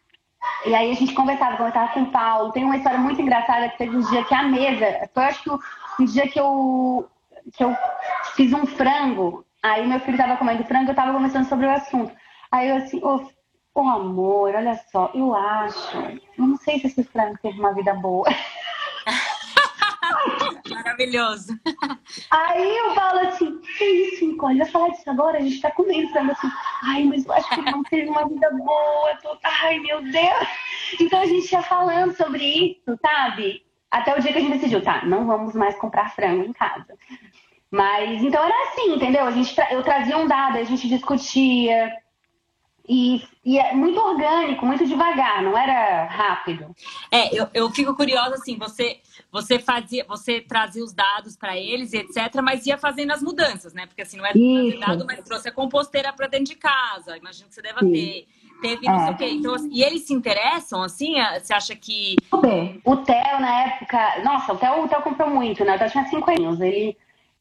E 0.66 0.74
aí 0.74 0.90
a 0.90 0.94
gente 0.94 1.14
conversava, 1.14 1.56
conversava 1.56 1.92
com 1.92 2.02
o 2.02 2.10
Paulo. 2.10 2.52
Tem 2.52 2.64
uma 2.64 2.76
história 2.76 2.98
muito 2.98 3.20
engraçada 3.20 3.68
que 3.68 3.78
teve 3.78 3.96
um 3.96 4.10
dia 4.10 4.24
que 4.24 4.34
a 4.34 4.42
mesa. 4.44 5.08
Foi 5.12 5.24
acho 5.24 5.42
que 5.42 5.50
um 5.50 6.04
dia 6.04 6.28
que 6.28 6.38
eu, 6.38 7.08
que 7.54 7.64
eu 7.64 7.76
fiz 8.34 8.52
um 8.52 8.66
frango. 8.66 9.44
Aí 9.62 9.86
meu 9.86 10.00
filho 10.00 10.16
estava 10.16 10.36
comendo 10.36 10.64
frango, 10.64 10.88
eu 10.88 10.92
estava 10.92 11.12
conversando 11.12 11.48
sobre 11.48 11.66
o 11.66 11.70
assunto. 11.70 12.14
Aí 12.50 12.68
eu 12.68 12.76
assim, 12.76 12.98
ô 13.02 13.16
oh, 13.16 13.28
oh, 13.74 13.88
amor, 13.88 14.54
olha 14.54 14.80
só, 14.90 15.10
eu 15.14 15.34
acho. 15.34 15.98
Eu 15.98 16.46
não 16.46 16.56
sei 16.56 16.78
se 16.78 16.86
esse 16.86 17.04
frango 17.04 17.36
teve 17.42 17.58
uma 17.58 17.74
vida 17.74 17.94
boa. 17.94 18.28
Maravilhoso. 20.88 21.58
Aí 22.30 22.80
o 22.88 22.94
Paulo 22.94 23.20
assim, 23.28 23.60
que 23.76 23.84
isso, 23.84 24.26
Nicole? 24.26 24.58
Vai 24.58 24.68
falar 24.68 24.88
disso 24.88 25.10
agora? 25.10 25.38
A 25.38 25.40
gente 25.40 25.60
tá 25.60 25.70
comendo 25.70 26.10
frango 26.10 26.32
assim. 26.32 26.50
Ai, 26.82 27.04
mas 27.04 27.26
eu 27.26 27.32
acho 27.32 27.48
que 27.50 27.60
não 27.60 27.82
teve 27.82 28.08
uma 28.08 28.26
vida 28.26 28.50
boa. 28.50 29.16
Tô... 29.22 29.36
Ai, 29.44 29.78
meu 29.80 30.02
Deus. 30.02 30.48
Então 30.98 31.20
a 31.20 31.26
gente 31.26 31.52
ia 31.52 31.62
falando 31.62 32.16
sobre 32.16 32.42
isso, 32.42 32.98
sabe? 33.02 33.62
Até 33.90 34.16
o 34.16 34.20
dia 34.20 34.32
que 34.32 34.38
a 34.38 34.40
gente 34.40 34.54
decidiu, 34.54 34.82
tá, 34.82 35.04
não 35.04 35.26
vamos 35.26 35.54
mais 35.54 35.76
comprar 35.76 36.14
frango 36.14 36.44
em 36.44 36.52
casa. 36.52 36.94
Mas 37.70 38.22
então 38.22 38.42
era 38.42 38.68
assim, 38.68 38.94
entendeu? 38.94 39.26
A 39.26 39.30
gente 39.30 39.54
tra... 39.54 39.70
eu 39.72 39.82
trazia 39.82 40.16
um 40.16 40.26
dado, 40.26 40.56
a 40.56 40.64
gente 40.64 40.88
discutia. 40.88 41.92
E, 42.88 43.22
e, 43.44 43.58
é 43.58 43.74
muito 43.74 44.00
orgânico, 44.00 44.64
muito 44.64 44.86
devagar, 44.86 45.42
não 45.42 45.56
era 45.58 46.04
rápido. 46.04 46.74
É, 47.10 47.38
eu, 47.38 47.46
eu 47.52 47.70
fico 47.70 47.94
curiosa 47.94 48.36
assim, 48.36 48.56
você 48.56 49.02
você 49.30 49.58
fazia, 49.58 50.04
você 50.08 50.40
trazia 50.40 50.82
os 50.82 50.92
dados 50.92 51.36
para 51.36 51.56
eles 51.56 51.92
etc, 51.92 52.40
mas 52.42 52.66
ia 52.66 52.78
fazendo 52.78 53.12
as 53.12 53.22
mudanças, 53.22 53.74
né? 53.74 53.86
Porque 53.86 54.02
assim, 54.02 54.16
não 54.16 54.24
é 54.24 54.32
trazer 54.32 54.78
dado, 54.78 55.06
mas 55.06 55.22
trouxe 55.22 55.48
a 55.48 55.52
composteira 55.52 56.12
para 56.12 56.26
dentro 56.26 56.46
de 56.46 56.54
casa. 56.54 57.16
Imagino 57.16 57.48
que 57.48 57.54
você 57.54 57.62
deva 57.62 57.80
Sim. 57.80 57.92
ter. 57.92 58.26
Teve 58.60 58.86
não 58.86 58.96
é. 58.96 59.04
sei 59.04 59.12
o 59.12 59.16
quê. 59.16 59.28
Então, 59.30 59.54
assim, 59.54 59.70
e 59.70 59.82
eles 59.82 60.06
se 60.06 60.12
interessam, 60.12 60.82
assim? 60.82 61.14
Você 61.34 61.52
acha 61.52 61.76
que. 61.76 62.16
O 62.84 62.96
Theo, 62.96 63.40
na 63.40 63.66
época. 63.66 64.22
Nossa, 64.24 64.52
o 64.52 64.56
Theo, 64.56 64.84
o 64.84 64.88
Theo 64.88 65.02
comprou 65.02 65.30
muito, 65.30 65.64
né? 65.64 65.76
O 65.76 65.78
Theo 65.78 65.90
tinha 65.90 66.06
cinco 66.06 66.30
anos. 66.30 66.60
Ele, 66.60 66.96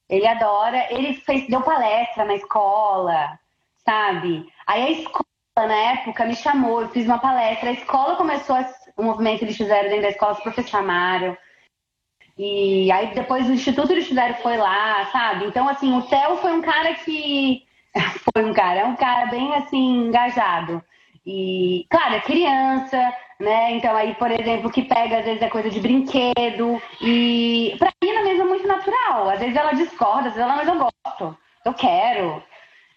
ele 0.09 0.27
adora. 0.27 0.87
Ele 0.91 1.15
fez, 1.15 1.47
deu 1.47 1.61
palestra 1.61 2.25
na 2.25 2.35
escola, 2.35 3.39
sabe? 3.83 4.47
Aí 4.67 4.83
a 4.83 4.91
escola, 4.91 5.25
na 5.55 5.75
época, 5.75 6.25
me 6.25 6.35
chamou, 6.35 6.81
eu 6.81 6.89
fiz 6.89 7.05
uma 7.05 7.17
palestra. 7.17 7.69
A 7.69 7.73
escola 7.73 8.15
começou 8.15 8.55
a, 8.55 8.69
o 8.97 9.03
movimento 9.03 9.39
que 9.39 9.45
eles 9.45 9.57
fizeram 9.57 9.89
dentro 9.89 10.03
da 10.03 10.09
escola, 10.09 10.33
os 10.33 10.39
professores 10.39 10.69
chamaram. 10.69 11.35
E 12.37 12.91
aí 12.91 13.13
depois 13.15 13.49
o 13.49 13.53
Instituto 13.53 13.93
de 13.93 14.01
Estudário 14.01 14.35
foi 14.35 14.57
lá, 14.57 15.05
sabe? 15.11 15.45
Então, 15.45 15.67
assim, 15.67 15.91
o 15.97 16.03
Theo 16.03 16.37
foi 16.37 16.53
um 16.53 16.61
cara 16.61 16.93
que. 16.93 17.63
foi 18.33 18.45
um 18.45 18.53
cara, 18.53 18.81
é 18.81 18.85
um 18.85 18.95
cara 18.95 19.25
bem 19.27 19.55
assim, 19.55 20.07
engajado. 20.07 20.83
E, 21.25 21.85
claro, 21.89 22.15
é 22.15 22.21
criança, 22.21 23.13
né? 23.39 23.71
Então 23.73 23.95
aí, 23.95 24.13
por 24.15 24.31
exemplo, 24.31 24.71
que 24.71 24.83
pega 24.83 25.19
às 25.19 25.25
vezes 25.25 25.41
é 25.41 25.49
coisa 25.49 25.69
de 25.69 25.79
brinquedo. 25.79 26.81
E 27.01 27.75
pra 27.79 27.91
Nina 28.03 28.23
mesmo 28.23 28.43
é 28.43 28.47
muito 28.47 28.67
natural. 28.67 29.29
Às 29.29 29.39
vezes 29.39 29.55
ela 29.55 29.73
discorda, 29.73 30.29
às 30.29 30.35
vezes 30.35 30.39
ela, 30.39 30.55
mas 30.55 30.67
eu 30.67 30.77
gosto, 30.77 31.37
eu 31.65 31.73
quero. 31.73 32.43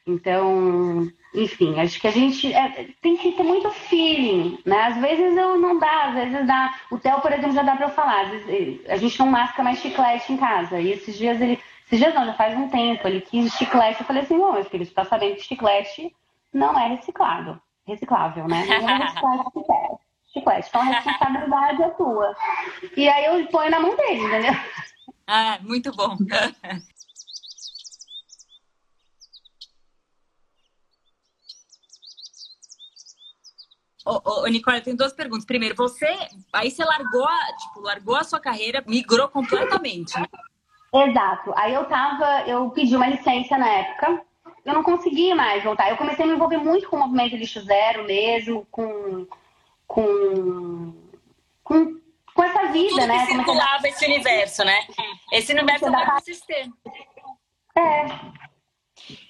Então, 0.06 1.08
enfim, 1.32 1.78
acho 1.78 2.00
que 2.00 2.08
a 2.08 2.10
gente 2.10 2.52
é, 2.52 2.88
tem 3.00 3.16
que 3.16 3.32
ter 3.32 3.42
muito 3.42 3.70
feeling, 3.70 4.58
né? 4.66 4.82
Às 4.86 4.96
vezes 4.96 5.36
eu 5.36 5.58
não 5.58 5.78
dá, 5.78 6.04
às 6.06 6.14
vezes 6.14 6.46
dá. 6.46 6.74
O 6.90 6.98
Theo, 6.98 7.20
por 7.20 7.32
exemplo, 7.32 7.52
já 7.52 7.62
dá 7.62 7.76
pra 7.76 7.86
eu 7.86 7.90
falar. 7.90 8.30
Vezes, 8.30 8.88
a 8.88 8.96
gente 8.96 9.18
não 9.18 9.26
masca 9.26 9.62
mais 9.62 9.78
chiclete 9.78 10.32
em 10.32 10.36
casa. 10.36 10.80
E 10.80 10.90
esses 10.90 11.16
dias 11.16 11.40
ele. 11.40 11.60
Esses 11.86 11.98
dias 11.98 12.14
não, 12.14 12.24
já 12.24 12.34
faz 12.34 12.56
um 12.56 12.68
tempo, 12.68 13.06
ele 13.06 13.20
quis 13.20 13.52
chiclete. 13.54 14.00
Eu 14.00 14.06
falei 14.06 14.22
assim, 14.22 14.38
não, 14.38 14.52
meu 14.52 14.64
filho, 14.64 14.84
você 14.84 14.92
tá 14.92 15.04
sabendo 15.04 15.36
que 15.36 15.42
chiclete 15.42 16.14
não 16.52 16.78
é 16.78 16.88
reciclado. 16.88 17.60
Reciclável, 17.86 18.46
né? 18.46 18.64
Não 18.66 18.88
é 18.88 18.96
reciclado 18.98 19.52
chiclete. 20.32 20.68
Então 20.68 20.80
a 20.80 20.84
responsabilidade 20.84 21.82
é 21.82 21.88
tua. 21.90 22.36
E 22.96 23.08
aí 23.08 23.24
eu 23.24 23.46
ponho 23.48 23.70
na 23.70 23.80
mão 23.80 23.96
dele, 23.96 24.22
entendeu? 24.22 24.54
Ah, 25.26 25.58
muito 25.62 25.92
bom. 25.94 26.16
Ô, 34.04 34.42
ô, 34.42 34.46
Nicole, 34.46 34.78
eu 34.78 34.82
tenho 34.82 34.96
duas 34.96 35.12
perguntas. 35.12 35.44
Primeiro, 35.44 35.74
você. 35.74 36.06
Aí 36.52 36.70
você 36.70 36.84
largou 36.84 37.26
a, 37.26 37.56
tipo, 37.58 37.80
largou 37.80 38.16
a 38.16 38.24
sua 38.24 38.40
carreira, 38.40 38.82
migrou 38.86 39.28
completamente, 39.28 40.18
né? 40.18 40.26
Exato. 40.92 41.52
Aí 41.56 41.74
eu 41.74 41.84
tava, 41.84 42.48
eu 42.48 42.70
pedi 42.70 42.96
uma 42.96 43.06
licença 43.06 43.56
na 43.56 43.68
época, 43.68 44.22
eu 44.64 44.74
não 44.74 44.82
conseguia 44.82 45.34
mais 45.34 45.62
voltar. 45.62 45.90
Eu 45.90 45.96
comecei 45.96 46.24
a 46.24 46.28
me 46.28 46.34
envolver 46.34 46.58
muito 46.58 46.88
com 46.88 46.96
o 46.96 47.00
movimento 47.00 47.36
lixo 47.36 47.60
zero 47.60 48.04
mesmo, 48.04 48.66
com. 48.70 49.26
com. 49.86 50.94
com, 51.62 52.00
com 52.34 52.44
essa 52.44 52.72
vida, 52.72 52.88
Tudo 52.90 53.06
né? 53.06 53.26
Que 53.26 53.34
circulava 53.34 53.88
esse 53.88 54.06
universo, 54.06 54.64
né? 54.64 54.86
Esse 55.32 55.52
universo 55.52 55.86
é 55.86 56.20
sistema. 56.20 56.72
É. 57.76 58.39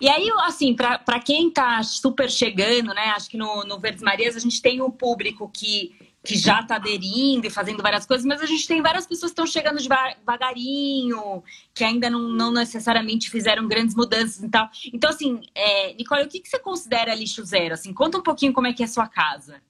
E 0.00 0.08
aí, 0.08 0.30
assim, 0.44 0.74
para 0.74 1.20
quem 1.20 1.48
está 1.48 1.82
super 1.82 2.30
chegando, 2.30 2.94
né? 2.94 3.12
Acho 3.16 3.30
que 3.30 3.36
no, 3.36 3.64
no 3.64 3.78
Verdes 3.78 4.02
Marias 4.02 4.36
a 4.36 4.40
gente 4.40 4.60
tem 4.60 4.80
um 4.80 4.90
público 4.90 5.50
que, 5.52 5.94
que 6.24 6.36
já 6.36 6.60
está 6.60 6.76
aderindo 6.76 7.46
e 7.46 7.50
fazendo 7.50 7.82
várias 7.82 8.06
coisas, 8.06 8.26
mas 8.26 8.40
a 8.42 8.46
gente 8.46 8.66
tem 8.66 8.82
várias 8.82 9.06
pessoas 9.06 9.32
que 9.32 9.40
estão 9.40 9.46
chegando 9.46 9.78
devagarinho, 9.78 11.42
que 11.74 11.84
ainda 11.84 12.10
não, 12.10 12.28
não 12.28 12.52
necessariamente 12.52 13.30
fizeram 13.30 13.66
grandes 13.66 13.94
mudanças 13.94 14.42
e 14.42 14.48
tal. 14.48 14.68
Então, 14.92 15.10
assim, 15.10 15.40
é, 15.54 15.94
Nicole, 15.94 16.24
o 16.24 16.28
que, 16.28 16.40
que 16.40 16.48
você 16.48 16.58
considera 16.58 17.14
lixo 17.14 17.44
zero? 17.44 17.74
Assim, 17.74 17.92
conta 17.92 18.18
um 18.18 18.22
pouquinho 18.22 18.52
como 18.52 18.66
é 18.66 18.72
que 18.72 18.82
é 18.82 18.86
a 18.86 18.88
sua 18.88 19.08
casa. 19.08 19.60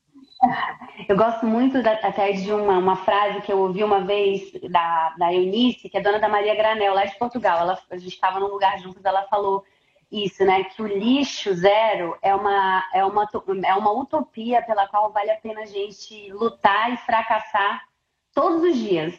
Eu 1.06 1.16
gosto 1.16 1.44
muito 1.46 1.82
da, 1.82 1.92
até 1.92 2.32
de 2.32 2.50
uma, 2.50 2.78
uma 2.78 2.96
frase 2.96 3.42
que 3.42 3.52
eu 3.52 3.58
ouvi 3.58 3.84
uma 3.84 4.00
vez 4.00 4.50
da, 4.70 5.14
da 5.18 5.34
Eunice, 5.34 5.88
que 5.88 5.98
é 5.98 6.00
dona 6.00 6.18
da 6.18 6.28
Maria 6.28 6.54
Granel, 6.54 6.94
lá 6.94 7.04
de 7.04 7.18
Portugal. 7.18 7.60
Ela, 7.60 7.78
a 7.90 7.96
gente 7.98 8.14
estava 8.14 8.40
num 8.40 8.46
lugar 8.46 8.78
juntos, 8.78 9.04
ela 9.04 9.24
falou 9.24 9.64
isso, 10.10 10.44
né? 10.44 10.64
Que 10.64 10.82
o 10.82 10.86
lixo 10.86 11.54
zero 11.54 12.16
é 12.20 12.34
uma, 12.34 12.84
é 12.92 13.04
uma, 13.04 13.28
é 13.64 13.74
uma 13.74 13.92
utopia 13.92 14.62
pela 14.62 14.88
qual 14.88 15.12
vale 15.12 15.30
a 15.30 15.36
pena 15.36 15.60
a 15.60 15.66
gente 15.66 16.32
lutar 16.32 16.92
e 16.92 16.96
fracassar 16.98 17.84
todos 18.34 18.62
os 18.62 18.76
dias, 18.76 19.18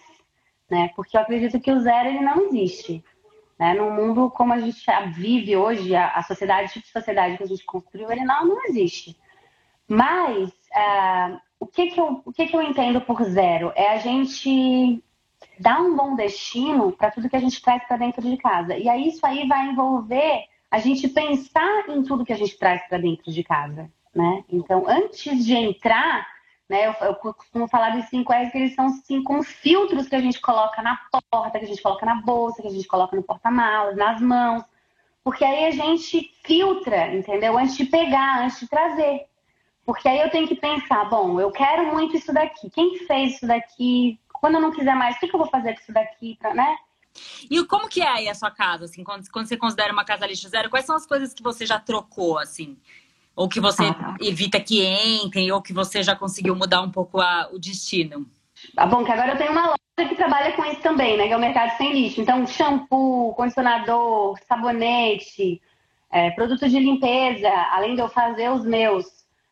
né? 0.70 0.90
Porque 0.96 1.16
eu 1.16 1.22
acredito 1.22 1.60
que 1.60 1.72
o 1.72 1.80
zero 1.80 2.10
ele 2.10 2.22
não 2.22 2.42
existe. 2.48 3.04
Né? 3.58 3.74
No 3.76 3.92
mundo 3.92 4.30
como 4.32 4.54
a 4.54 4.60
gente 4.60 4.84
vive 5.14 5.56
hoje, 5.56 5.96
a, 5.96 6.22
sociedade, 6.24 6.74
tipo 6.74 6.86
de 6.86 6.92
sociedade 6.92 7.38
que 7.38 7.44
a 7.44 7.48
gente 7.48 7.64
construiu, 7.64 8.12
ele 8.12 8.26
não, 8.26 8.46
não 8.46 8.66
existe. 8.66 9.16
Mas 9.88 10.50
uh, 10.50 11.40
o, 11.60 11.68
que, 11.68 11.92
que, 11.92 12.00
eu, 12.00 12.22
o 12.26 12.34
que, 12.34 12.48
que 12.48 12.56
eu 12.56 12.62
entendo 12.62 13.00
por 13.02 13.24
zero? 13.24 13.72
É 13.76 13.90
a 13.90 13.98
gente 13.98 15.04
dar 15.60 15.80
um 15.80 15.96
bom 15.96 16.16
destino 16.16 16.92
para 16.92 17.12
tudo 17.12 17.30
que 17.30 17.36
a 17.36 17.40
gente 17.40 17.62
traz 17.62 17.84
para 17.88 17.98
dentro 17.98 18.22
de 18.22 18.36
casa. 18.38 18.76
E 18.76 18.90
aí 18.90 19.10
isso 19.10 19.24
aí 19.26 19.48
vai 19.48 19.68
envolver 19.68 20.46
a 20.72 20.80
gente 20.80 21.10
pensar 21.10 21.90
em 21.90 22.02
tudo 22.02 22.26
que 22.26 22.32
a 22.32 22.38
gente 22.38 22.58
traz 22.58 22.82
para 22.88 22.98
dentro 22.98 23.30
de 23.30 23.44
casa, 23.44 23.92
né? 24.16 24.44
Então, 24.50 24.86
antes 24.88 25.46
de 25.46 25.54
entrar, 25.54 26.26
né, 26.70 26.88
eu, 26.88 26.96
eu 27.06 27.16
costumo 27.16 27.68
falar 27.68 27.90
dos 27.90 28.06
cinco 28.06 28.32
R's, 28.32 28.50
que 28.50 28.58
eles 28.58 28.74
são 28.74 28.90
cinco 28.90 29.44
filtros 29.44 30.08
que 30.08 30.16
a 30.16 30.22
gente 30.22 30.40
coloca 30.40 30.82
na 30.82 30.98
porta, 31.30 31.60
que 31.60 31.66
a 31.66 31.68
gente 31.68 31.82
coloca 31.82 32.06
na 32.06 32.16
bolsa, 32.22 32.62
que 32.62 32.70
a 32.70 32.72
gente 32.72 32.88
coloca 32.88 33.14
no 33.14 33.22
porta-malas, 33.22 33.98
nas 33.98 34.22
mãos, 34.22 34.64
porque 35.24 35.44
aí 35.44 35.66
a 35.66 35.72
gente 35.72 36.32
filtra, 36.44 37.14
entendeu? 37.14 37.58
Antes 37.58 37.76
de 37.76 37.86
pegar, 37.86 38.46
antes 38.46 38.62
de 38.62 38.68
trazer. 38.70 39.26
Porque 39.86 40.08
aí 40.08 40.20
eu 40.20 40.30
tenho 40.30 40.48
que 40.48 40.56
pensar, 40.56 41.10
bom, 41.10 41.40
eu 41.40 41.52
quero 41.52 41.92
muito 41.92 42.16
isso 42.16 42.32
daqui. 42.32 42.70
Quem 42.70 43.00
fez 43.00 43.36
isso 43.36 43.46
daqui? 43.46 44.18
Quando 44.32 44.56
eu 44.56 44.62
não 44.62 44.72
quiser 44.72 44.96
mais, 44.96 45.18
o 45.18 45.20
que, 45.20 45.28
que 45.28 45.36
eu 45.36 45.40
vou 45.40 45.50
fazer 45.50 45.74
com 45.74 45.82
isso 45.82 45.94
daqui? 45.94 46.38
Pra, 46.40 46.54
né? 46.54 46.78
E 47.50 47.64
como 47.66 47.90
que 47.90 48.02
é 48.02 48.08
aí 48.08 48.30
a 48.30 48.36
sua 48.36 48.52
casa, 48.52 48.86
assim, 48.86 49.04
quando, 49.04 49.30
quando 49.30 49.48
você 49.48 49.58
considera 49.58 49.92
uma 49.92 50.06
casa 50.06 50.26
lixo 50.26 50.48
zero, 50.48 50.70
quais 50.70 50.86
são 50.86 50.96
as 50.96 51.06
coisas 51.06 51.34
que 51.34 51.44
você 51.44 51.66
já 51.66 51.80
trocou, 51.80 52.38
assim? 52.38 52.78
Ou 53.36 53.48
que 53.48 53.60
você 53.60 53.84
ah. 53.84 54.16
evita 54.20 54.60
que 54.60 54.86
entrem, 54.86 55.52
ou 55.52 55.62
que 55.62 55.74
você 55.74 56.04
já 56.04 56.16
conseguiu 56.16 56.56
mudar 56.56 56.82
um 56.82 56.92
pouco 56.92 57.20
a, 57.20 57.50
o 57.52 57.60
destino? 57.60 58.26
Tá 58.76 58.86
bom, 58.86 59.04
que 59.04 59.12
agora 59.12 59.34
eu 59.34 59.38
tenho 59.38 59.52
uma 59.52 59.68
loja 59.68 60.10
que 60.10 60.16
trabalha 60.16 60.54
com 60.54 60.64
isso 60.66 60.82
também, 60.82 61.18
né? 61.18 61.28
Que 61.28 61.34
é 61.34 61.38
o 61.38 61.40
mercado 61.40 61.76
sem 61.78 61.94
lixo. 61.94 62.22
Então, 62.22 62.46
shampoo, 62.46 63.34
condicionador, 63.34 64.38
sabonete, 64.48 65.62
é, 66.12 66.30
produtos 66.32 66.70
de 66.70 66.80
limpeza, 66.80 67.50
além 67.72 67.96
de 67.96 68.02
eu 68.02 68.10
fazer 68.10 68.50
os 68.50 68.66
meus. 68.66 69.06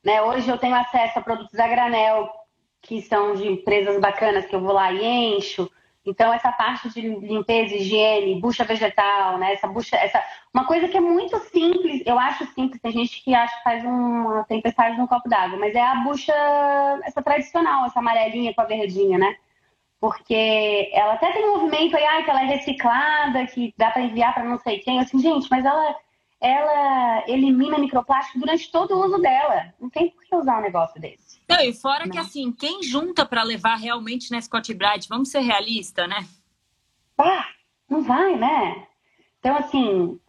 Né? 0.03 0.21
Hoje 0.21 0.49
eu 0.49 0.57
tenho 0.57 0.75
acesso 0.75 1.19
a 1.19 1.21
produtos 1.21 1.57
a 1.57 1.67
granel, 1.67 2.29
que 2.81 3.01
são 3.01 3.35
de 3.35 3.47
empresas 3.47 3.99
bacanas, 3.99 4.45
que 4.45 4.55
eu 4.55 4.61
vou 4.61 4.73
lá 4.73 4.91
e 4.91 5.05
encho. 5.37 5.69
Então, 6.05 6.33
essa 6.33 6.51
parte 6.51 6.89
de 6.89 7.01
limpeza, 7.01 7.75
higiene, 7.75 8.39
bucha 8.39 8.63
vegetal, 8.63 9.37
né? 9.37 9.53
Essa 9.53 9.67
bucha, 9.67 9.95
essa... 9.97 10.23
Uma 10.53 10.65
coisa 10.65 10.87
que 10.87 10.97
é 10.97 11.01
muito 11.01 11.37
simples, 11.39 12.01
eu 12.05 12.17
acho 12.17 12.45
simples, 12.53 12.81
tem 12.81 12.91
gente 12.91 13.23
que 13.23 13.35
acha 13.35 13.55
que 13.57 13.63
faz 13.63 13.83
uma 13.83 14.43
tempestade 14.45 14.97
no 14.97 15.07
copo 15.07 15.29
d'água, 15.29 15.59
mas 15.59 15.75
é 15.75 15.81
a 15.81 15.95
bucha, 15.95 16.33
essa 17.03 17.21
tradicional, 17.21 17.85
essa 17.85 17.99
amarelinha 17.99 18.53
com 18.53 18.61
a 18.61 18.65
verdinha, 18.65 19.17
né? 19.17 19.35
Porque 19.99 20.89
ela 20.93 21.13
até 21.13 21.31
tem 21.33 21.43
um 21.45 21.57
movimento 21.57 21.95
aí, 21.97 22.05
ah, 22.05 22.23
que 22.23 22.29
ela 22.29 22.43
é 22.43 22.45
reciclada, 22.45 23.45
que 23.47 23.73
dá 23.77 23.91
para 23.91 24.01
enviar 24.01 24.33
para 24.33 24.45
não 24.45 24.57
sei 24.57 24.79
quem. 24.79 24.99
Assim, 24.99 25.19
gente, 25.19 25.47
mas 25.51 25.65
ela, 25.65 25.95
ela 26.41 27.23
elimina 27.27 27.77
microplástico 27.77 28.39
durante 28.39 28.71
todo 28.71 28.95
o 28.95 29.05
uso 29.05 29.17
dela. 29.19 29.73
Não 29.79 29.89
tem 29.89 30.09
por 30.09 30.23
que 30.23 30.35
usar 30.35 30.59
um 30.59 30.61
negócio 30.61 30.99
desse. 30.99 31.41
Não, 31.47 31.59
e 31.59 31.73
fora 31.73 32.05
Não. 32.05 32.11
que 32.11 32.17
assim, 32.17 32.51
quem 32.51 32.81
junta 32.81 33.25
para 33.25 33.43
levar 33.43 33.75
realmente 33.75 34.31
na 34.31 34.41
Scott 34.41 34.73
Bright, 34.73 35.09
vamos 35.09 35.29
ser 35.29 35.39
realistas, 35.39 36.07
né? 36.07 36.25
Ah, 37.17 37.45
não 37.89 38.01
vai, 38.01 38.35
né? 38.35 38.87
Então, 39.39 39.57
assim, 39.57 40.19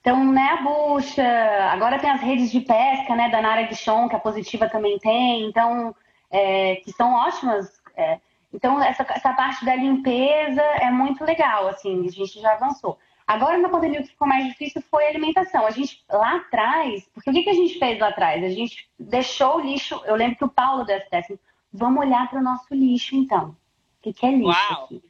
então, 0.00 0.32
né, 0.32 0.50
a 0.50 0.62
bucha, 0.62 1.24
agora 1.72 1.98
tem 1.98 2.10
as 2.10 2.20
redes 2.20 2.52
de 2.52 2.60
pesca, 2.60 3.16
né, 3.16 3.30
da 3.30 3.40
Nara 3.40 3.62
Guichon, 3.62 4.06
que 4.06 4.14
a 4.14 4.20
Positiva 4.20 4.68
também 4.68 4.98
tem, 4.98 5.46
então, 5.46 5.96
é, 6.30 6.76
que 6.76 6.92
são 6.92 7.14
ótimas. 7.14 7.80
É, 7.96 8.20
então, 8.52 8.82
essa, 8.82 9.02
essa 9.08 9.32
parte 9.32 9.64
da 9.64 9.74
limpeza 9.74 10.60
é 10.60 10.90
muito 10.90 11.24
legal, 11.24 11.68
assim, 11.68 12.06
a 12.06 12.10
gente 12.10 12.38
já 12.40 12.52
avançou. 12.52 12.98
Agora, 13.26 13.56
na 13.56 13.70
pandemia, 13.70 14.00
o 14.00 14.02
que 14.02 14.10
ficou 14.10 14.28
mais 14.28 14.46
difícil 14.46 14.82
foi 14.90 15.06
a 15.06 15.08
alimentação. 15.08 15.66
A 15.66 15.70
gente, 15.70 16.04
lá 16.10 16.36
atrás, 16.36 17.08
porque 17.12 17.30
o 17.30 17.32
que, 17.32 17.42
que 17.42 17.50
a 17.50 17.54
gente 17.54 17.78
fez 17.78 17.98
lá 17.98 18.08
atrás? 18.08 18.44
A 18.44 18.48
gente 18.48 18.88
deixou 18.98 19.56
o 19.56 19.60
lixo, 19.60 20.00
eu 20.04 20.14
lembro 20.14 20.36
que 20.36 20.44
o 20.44 20.48
Paulo 20.48 20.84
desse 20.84 21.14
assim, 21.16 21.38
vamos 21.72 22.04
olhar 22.04 22.28
para 22.28 22.38
o 22.38 22.42
nosso 22.42 22.74
lixo, 22.74 23.16
então. 23.16 23.50
O 23.50 23.56
que, 24.02 24.12
que 24.12 24.26
é 24.26 24.30
lixo 24.30 24.72
Uau. 24.72 24.84
aqui? 24.84 25.02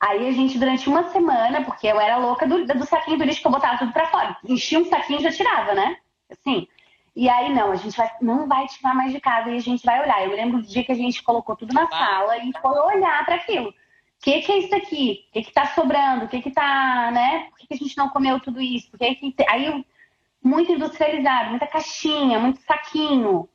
Aí 0.00 0.26
a 0.26 0.32
gente, 0.32 0.58
durante 0.58 0.88
uma 0.88 1.10
semana, 1.10 1.62
porque 1.62 1.86
eu 1.86 2.00
era 2.00 2.16
louca 2.16 2.46
do, 2.46 2.66
do 2.66 2.86
saquinho 2.86 3.18
do 3.18 3.24
lixo 3.24 3.40
que 3.40 3.46
eu 3.46 3.52
botava 3.52 3.78
tudo 3.78 3.92
pra 3.92 4.08
fora. 4.08 4.36
Enchia 4.44 4.78
um 4.78 4.86
saquinho 4.86 5.20
e 5.20 5.22
já 5.22 5.30
tirava, 5.30 5.74
né? 5.74 5.96
Assim. 6.30 6.66
E 7.14 7.28
aí, 7.28 7.54
não, 7.54 7.70
a 7.70 7.76
gente 7.76 7.96
vai, 7.96 8.10
não 8.20 8.48
vai 8.48 8.66
tirar 8.66 8.94
mais 8.94 9.12
de 9.12 9.20
casa 9.20 9.50
e 9.50 9.56
a 9.56 9.60
gente 9.60 9.84
vai 9.84 10.00
olhar. 10.00 10.24
Eu 10.24 10.30
lembro 10.30 10.62
do 10.62 10.66
dia 10.66 10.82
que 10.82 10.90
a 10.90 10.96
gente 10.96 11.22
colocou 11.22 11.54
tudo 11.54 11.74
na 11.74 11.86
sala 11.88 12.38
e 12.38 12.50
foi 12.60 12.78
olhar 12.78 13.24
para 13.26 13.34
aquilo. 13.34 13.72
O 14.22 14.24
que, 14.24 14.40
que 14.40 14.52
é 14.52 14.58
isso 14.58 14.72
aqui? 14.72 15.26
O 15.28 15.32
que, 15.32 15.42
que 15.42 15.52
tá 15.52 15.66
sobrando? 15.66 16.26
O 16.26 16.28
que, 16.28 16.40
que 16.40 16.52
tá, 16.52 17.10
né? 17.10 17.48
Por 17.50 17.58
que, 17.58 17.66
que 17.66 17.74
a 17.74 17.76
gente 17.76 17.98
não 17.98 18.08
comeu 18.08 18.38
tudo 18.38 18.60
isso? 18.60 18.88
Porque 18.88 19.16
que... 19.16 19.34
Aí, 19.48 19.84
muito 20.40 20.70
industrializado, 20.70 21.50
muita 21.50 21.66
caixinha, 21.66 22.38
muito 22.38 22.60
saquinho. 22.62 23.48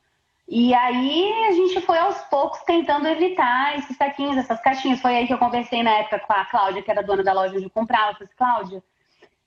E 0.46 0.74
aí 0.74 1.48
a 1.48 1.52
gente 1.54 1.80
foi 1.80 1.98
aos 1.98 2.18
poucos 2.24 2.60
tentando 2.64 3.08
evitar 3.08 3.78
esses 3.78 3.96
saquinhos, 3.96 4.36
essas 4.36 4.60
caixinhas. 4.60 5.00
Foi 5.00 5.16
aí 5.16 5.26
que 5.26 5.34
eu 5.34 5.38
conversei 5.38 5.82
na 5.82 5.92
época 6.00 6.20
com 6.20 6.34
a 6.34 6.44
Cláudia, 6.44 6.84
que 6.84 6.92
era 6.92 7.02
dona 7.02 7.24
da 7.24 7.32
loja 7.32 7.56
onde 7.56 7.64
eu 7.64 7.70
comprava. 7.70 8.12
Eu 8.12 8.16
falei, 8.16 8.34
Cláudia, 8.36 8.84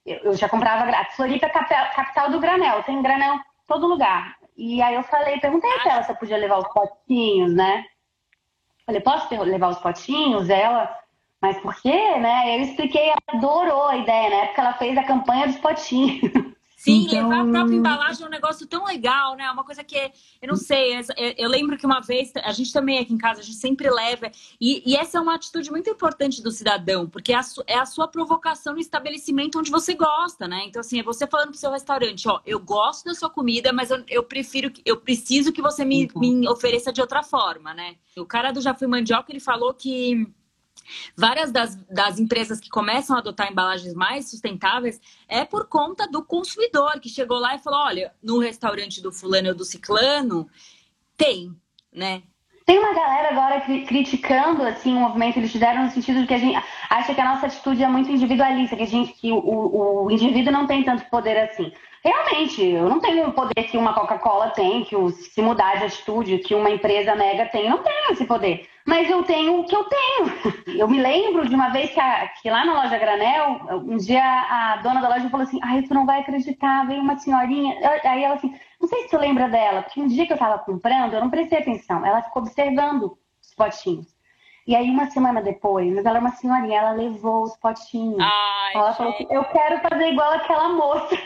eu 0.07 0.35
já 0.35 0.49
comprava 0.49 0.87
grátis. 0.87 1.17
Floripa 1.17 1.45
é 1.45 1.51
capital 1.51 2.31
do 2.31 2.41
granel, 2.41 2.83
tem 2.83 3.03
granel 3.03 3.35
em 3.35 3.41
todo 3.67 3.87
lugar. 3.87 4.39
E 4.57 4.81
aí 4.81 4.95
eu 4.95 5.03
falei, 5.03 5.39
perguntei 5.39 5.71
pra 5.81 5.93
ela 5.93 6.03
se 6.03 6.13
eu 6.13 6.17
podia 6.17 6.39
levar 6.39 6.61
os 6.61 6.69
potinhos, 6.69 7.55
né? 7.55 7.85
Falei, 8.87 9.03
posso 9.03 9.35
levar 9.43 9.69
os 9.69 9.79
potinhos? 9.79 10.49
Ela, 10.49 11.00
mas 11.41 11.59
por 11.61 11.75
quê, 11.81 12.19
né? 12.19 12.59
Eu 12.59 12.63
expliquei, 12.63 13.09
ela 13.09 13.19
adorou 13.29 13.87
a 13.87 13.97
ideia, 13.97 14.31
né? 14.31 14.47
Porque 14.47 14.61
ela 14.61 14.75
fez 14.75 14.99
a 14.99 15.05
campanha 15.05 15.47
dos 15.47 15.57
potinhos. 15.57 16.21
Sim, 16.81 17.05
então... 17.07 17.29
levar 17.29 17.43
a 17.43 17.51
própria 17.51 17.77
embalagem 17.77 18.25
é 18.25 18.27
um 18.27 18.31
negócio 18.31 18.67
tão 18.67 18.87
legal, 18.87 19.37
né? 19.37 19.51
Uma 19.51 19.63
coisa 19.63 19.85
que, 19.85 20.11
eu 20.41 20.49
não 20.49 20.57
sei, 20.57 20.99
eu 21.37 21.47
lembro 21.47 21.77
que 21.77 21.85
uma 21.85 22.01
vez, 22.01 22.33
a 22.43 22.53
gente 22.53 22.73
também 22.73 22.99
aqui 22.99 23.13
em 23.13 23.19
casa, 23.19 23.41
a 23.41 23.45
gente 23.45 23.59
sempre 23.59 23.91
leva, 23.91 24.31
e, 24.59 24.83
e 24.91 24.97
essa 24.97 25.19
é 25.19 25.21
uma 25.21 25.35
atitude 25.35 25.71
muito 25.71 25.91
importante 25.91 26.43
do 26.43 26.51
cidadão, 26.51 27.07
porque 27.07 27.35
é 27.35 27.37
a, 27.37 27.43
é 27.67 27.79
a, 27.79 27.85
sua 27.85 28.09
provocação 28.09 28.73
no 28.73 28.81
estabelecimento 28.81 29.59
onde 29.59 29.71
você 29.71 29.93
gosta, 29.93 30.49
né? 30.49 30.65
Então, 30.65 30.81
assim, 30.81 31.01
é 31.01 31.03
você 31.03 31.27
falando 31.27 31.51
pro 31.51 31.59
seu 31.59 31.71
restaurante, 31.71 32.27
ó, 32.27 32.41
eu 32.47 32.59
gosto 32.59 33.05
da 33.05 33.15
sua 33.15 33.29
comida, 33.29 33.75
mas 33.75 33.91
eu, 33.91 34.03
eu 34.09 34.23
prefiro, 34.23 34.73
eu 34.83 34.97
preciso 34.97 35.53
que 35.53 35.61
você 35.61 35.85
me, 35.85 36.11
me 36.17 36.49
ofereça 36.49 36.91
de 36.91 37.03
outra 37.03 37.23
forma, 37.23 37.75
né? 37.75 37.97
O 38.17 38.25
cara 38.25 38.53
do 38.53 38.61
Já 38.63 38.73
Fui 38.73 38.87
Mandioca, 38.87 39.31
ele 39.31 39.39
falou 39.39 39.75
que 39.75 40.27
Várias 41.17 41.51
das, 41.53 41.77
das 41.87 42.19
empresas 42.19 42.61
que 42.61 42.69
começam 42.69 43.17
a 43.17 43.19
adotar 43.21 43.51
embalagens 43.51 43.95
mais 43.95 44.31
sustentáveis 44.31 45.01
é 45.29 45.45
por 45.45 45.67
conta 45.69 46.07
do 46.07 46.25
consumidor 46.25 47.01
que 47.01 47.09
chegou 47.09 47.39
lá 47.39 47.55
e 47.55 47.59
falou: 47.59 47.81
olha, 47.81 48.13
no 48.23 48.39
restaurante 48.39 49.03
do 49.03 49.13
fulano 49.13 49.49
ou 49.49 49.55
do 49.55 49.65
ciclano 49.65 50.49
tem, 51.17 51.55
né? 51.93 52.23
Tem 52.65 52.79
uma 52.79 52.95
galera 52.95 53.31
agora 53.31 53.61
criticando 53.85 54.63
assim 54.63 54.97
o 54.97 55.01
movimento, 55.01 55.39
eles 55.39 55.51
fizeram 55.51 55.85
no 55.85 55.91
sentido 55.91 56.21
de 56.21 56.27
que 56.27 56.35
a 56.35 56.39
gente 56.39 56.65
acha 56.89 57.13
que 57.13 57.21
a 57.21 57.25
nossa 57.25 57.47
atitude 57.47 57.83
é 57.83 57.89
muito 57.89 58.11
individualista, 58.11 58.77
que 58.77 58.83
a 58.85 58.87
gente 58.87 59.13
que 59.15 59.33
o, 59.33 60.05
o 60.05 60.11
indivíduo 60.11 60.53
não 60.53 60.69
tem 60.69 60.85
tanto 60.85 61.05
poder 61.07 61.37
assim. 61.37 61.73
Realmente, 62.03 62.65
eu 62.65 62.89
não 62.89 62.99
tenho 62.99 63.29
o 63.29 63.33
poder 63.33 63.65
que 63.65 63.77
uma 63.77 63.93
Coca-Cola 63.93 64.51
tem, 64.51 64.85
que 64.85 64.97
o, 64.97 65.11
se 65.11 65.43
mudar 65.43 65.77
de 65.77 65.85
atitude, 65.85 66.39
que 66.39 66.55
uma 66.55 66.71
empresa 66.71 67.15
mega 67.15 67.47
tem. 67.47 67.65
Eu 67.65 67.73
não 67.73 67.83
tenho 67.83 68.13
esse 68.13 68.25
poder. 68.25 68.67
Mas 68.87 69.11
eu 69.11 69.23
tenho 69.23 69.61
o 69.61 69.65
que 69.65 69.77
eu 69.77 69.85
tenho. 69.85 70.61
Eu 70.81 70.89
me 70.89 71.01
lembro 71.01 71.47
de 71.47 71.55
uma 71.55 71.69
vez 71.69 71.91
que, 71.91 72.01
a, 72.01 72.29
que 72.29 72.49
lá 72.49 72.65
na 72.65 72.83
loja 72.83 72.97
Granel, 72.97 73.61
um 73.85 73.99
dia 73.99 74.23
a 74.23 74.81
dona 74.83 75.01
da 75.03 75.09
loja 75.09 75.29
falou 75.29 75.47
assim: 75.47 75.61
Ai, 75.63 75.83
tu 75.83 75.93
não 75.93 76.07
vai 76.07 76.21
acreditar, 76.21 76.87
veio 76.87 77.03
uma 77.03 77.19
senhorinha. 77.19 77.77
Aí 78.05 78.25
ela 78.25 78.37
assim, 78.37 78.55
não 78.81 78.89
sei 78.89 79.03
se 79.03 79.11
tu 79.11 79.19
lembra 79.19 79.49
dela, 79.49 79.83
porque 79.83 80.01
um 80.01 80.07
dia 80.07 80.27
que 80.27 80.33
eu 80.33 80.39
tava 80.39 80.59
comprando, 80.59 81.13
eu 81.13 81.21
não 81.21 81.29
prestei 81.29 81.59
atenção. 81.59 82.05
Ela 82.05 82.23
ficou 82.23 82.43
observando 82.43 83.19
os 83.43 83.55
potinhos. 83.55 84.07
E 84.67 84.77
aí, 84.77 84.89
uma 84.89 85.11
semana 85.11 85.43
depois, 85.43 85.93
mas 85.93 86.05
ela 86.05 86.19
é 86.19 86.21
uma 86.21 86.31
senhorinha, 86.31 86.79
ela 86.79 86.93
levou 86.93 87.43
os 87.43 87.57
potinhos. 87.57 88.21
Ai, 88.21 88.75
ela 88.75 88.89
gente. 88.89 88.97
falou 88.99 89.13
assim, 89.13 89.27
eu 89.31 89.45
quero 89.45 89.81
fazer 89.81 90.13
igual 90.13 90.31
aquela 90.33 90.69
moça. 90.69 91.17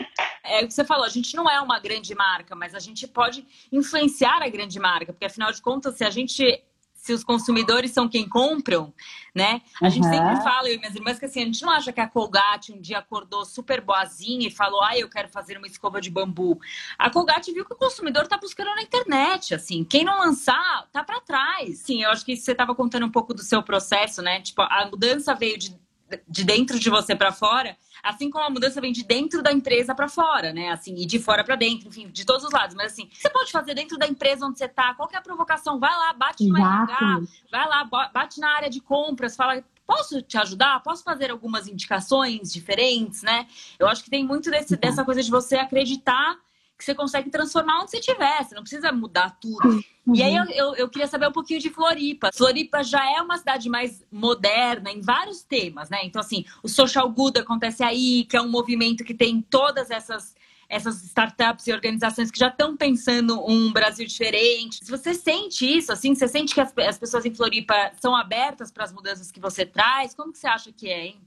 É 0.45 0.63
o 0.63 0.67
que 0.67 0.73
você 0.73 0.83
falou, 0.83 1.05
a 1.05 1.09
gente 1.09 1.35
não 1.35 1.49
é 1.49 1.59
uma 1.59 1.79
grande 1.79 2.13
marca, 2.15 2.55
mas 2.55 2.73
a 2.73 2.79
gente 2.79 3.07
pode 3.07 3.45
influenciar 3.71 4.41
a 4.41 4.49
grande 4.49 4.79
marca, 4.79 5.11
porque 5.13 5.25
afinal 5.25 5.51
de 5.51 5.61
contas, 5.61 5.95
se 5.97 6.03
a 6.03 6.09
gente 6.09 6.63
se 7.05 7.13
os 7.13 7.23
consumidores 7.23 7.91
são 7.91 8.09
quem 8.09 8.27
compram, 8.27 8.91
né? 9.33 9.61
A 9.79 9.85
uhum. 9.85 9.91
gente 9.91 10.07
sempre 10.07 10.37
fala, 10.37 10.67
eu 10.67 10.73
e 10.73 10.79
minhas 10.79 10.95
irmãs, 10.95 11.19
que 11.19 11.25
assim, 11.25 11.43
a 11.43 11.45
gente 11.45 11.61
não 11.61 11.69
acha 11.69 11.93
que 11.93 12.01
a 12.01 12.07
Colgate 12.07 12.73
um 12.73 12.81
dia 12.81 12.97
acordou 12.97 13.45
super 13.45 13.79
boazinha 13.79 14.47
e 14.47 14.49
falou, 14.49 14.81
ah, 14.81 14.97
eu 14.97 15.07
quero 15.07 15.29
fazer 15.29 15.55
uma 15.55 15.67
escova 15.67 16.01
de 16.01 16.09
bambu. 16.09 16.59
A 16.97 17.07
Colgate 17.11 17.53
viu 17.53 17.63
que 17.63 17.75
o 17.75 17.77
consumidor 17.77 18.27
tá 18.27 18.39
buscando 18.39 18.73
na 18.73 18.81
internet, 18.81 19.53
assim. 19.53 19.83
Quem 19.83 20.03
não 20.03 20.17
lançar, 20.17 20.89
tá 20.91 21.03
para 21.03 21.21
trás. 21.21 21.77
Sim, 21.77 22.01
eu 22.01 22.09
acho 22.09 22.25
que 22.25 22.35
você 22.35 22.55
tava 22.55 22.73
contando 22.73 23.05
um 23.05 23.11
pouco 23.11 23.35
do 23.35 23.43
seu 23.43 23.61
processo, 23.61 24.23
né? 24.23 24.41
Tipo, 24.41 24.63
a 24.63 24.87
mudança 24.89 25.35
veio 25.35 25.59
de, 25.59 25.79
de 26.27 26.43
dentro 26.43 26.79
de 26.79 26.89
você 26.89 27.15
para 27.15 27.31
fora, 27.31 27.77
Assim 28.05 28.29
como 28.29 28.45
a 28.45 28.49
mudança 28.49 28.79
vem 28.79 28.93
de 28.93 29.03
dentro 29.03 29.41
da 29.41 29.51
empresa 29.51 29.95
para 29.95 30.07
fora, 30.07 30.53
né? 30.53 30.69
Assim, 30.69 30.95
e 30.95 31.05
de 31.05 31.17
fora 31.17 31.43
para 31.43 31.55
dentro, 31.55 31.87
enfim, 31.87 32.07
de 32.07 32.23
todos 32.23 32.43
os 32.43 32.51
lados. 32.51 32.75
Mas 32.75 32.93
assim, 32.93 33.09
você 33.11 33.29
pode 33.29 33.51
fazer 33.51 33.73
dentro 33.73 33.97
da 33.97 34.07
empresa 34.07 34.45
onde 34.45 34.59
você 34.59 34.67
tá, 34.67 34.93
qualquer 34.93 35.23
provocação, 35.23 35.79
vai 35.79 35.89
lá, 35.89 36.13
bate 36.13 36.47
no 36.47 36.55
RH, 36.55 37.21
vai 37.51 37.67
lá, 37.67 37.83
bate 38.13 38.39
na 38.39 38.55
área 38.55 38.69
de 38.69 38.79
compras, 38.79 39.35
fala, 39.35 39.63
posso 39.87 40.21
te 40.21 40.37
ajudar? 40.37 40.81
Posso 40.83 41.03
fazer 41.03 41.31
algumas 41.31 41.67
indicações 41.67 42.53
diferentes, 42.53 43.23
né? 43.23 43.47
Eu 43.79 43.87
acho 43.87 44.03
que 44.03 44.09
tem 44.09 44.23
muito 44.23 44.51
desse, 44.51 44.75
dessa 44.77 45.03
coisa 45.03 45.23
de 45.23 45.31
você 45.31 45.55
acreditar 45.55 46.37
que 46.77 46.83
você 46.83 46.93
consegue 46.93 47.29
transformar 47.29 47.81
onde 47.81 47.91
você 47.91 47.99
estiver, 47.99 48.43
você 48.43 48.53
não 48.53 48.61
precisa 48.61 48.91
mudar 48.91 49.37
tudo. 49.39 49.81
Uhum. 50.05 50.15
E 50.15 50.21
aí 50.21 50.35
eu, 50.35 50.45
eu, 50.45 50.75
eu, 50.75 50.89
queria 50.89 51.07
saber 51.07 51.27
um 51.27 51.31
pouquinho 51.31 51.59
de 51.59 51.69
Floripa. 51.69 52.29
Floripa 52.33 52.83
já 52.83 53.03
é 53.15 53.21
uma 53.21 53.37
cidade 53.37 53.69
mais 53.69 54.05
moderna 54.11 54.91
em 54.91 55.01
vários 55.01 55.41
temas, 55.41 55.89
né? 55.89 55.99
Então, 56.03 56.19
assim, 56.19 56.43
o 56.61 56.67
Social 56.67 57.09
Good 57.09 57.39
acontece 57.39 57.83
aí, 57.83 58.25
que 58.25 58.35
é 58.35 58.41
um 58.41 58.49
movimento 58.49 59.03
que 59.03 59.13
tem 59.13 59.41
todas 59.41 59.89
essas 59.89 60.35
essas 60.67 61.03
startups 61.03 61.67
e 61.67 61.73
organizações 61.73 62.31
que 62.31 62.39
já 62.39 62.47
estão 62.47 62.75
pensando 62.75 63.39
um 63.47 63.71
Brasil 63.71 64.05
diferente. 64.05 64.83
Se 64.83 64.89
você 64.89 65.13
sente 65.13 65.65
isso, 65.65 65.91
assim, 65.91 66.15
você 66.15 66.27
sente 66.27 66.53
que 66.53 66.59
as, 66.59 66.73
as 66.77 66.97
pessoas 66.97 67.23
em 67.23 67.33
Floripa 67.33 67.91
são 68.01 68.15
abertas 68.15 68.71
para 68.71 68.83
as 68.83 68.91
mudanças 68.91 69.31
que 69.31 69.39
você 69.39 69.63
traz? 69.63 70.15
Como 70.15 70.31
que 70.31 70.39
você 70.39 70.47
acha 70.47 70.71
que 70.71 70.89
é, 70.89 71.07
hein? 71.07 71.21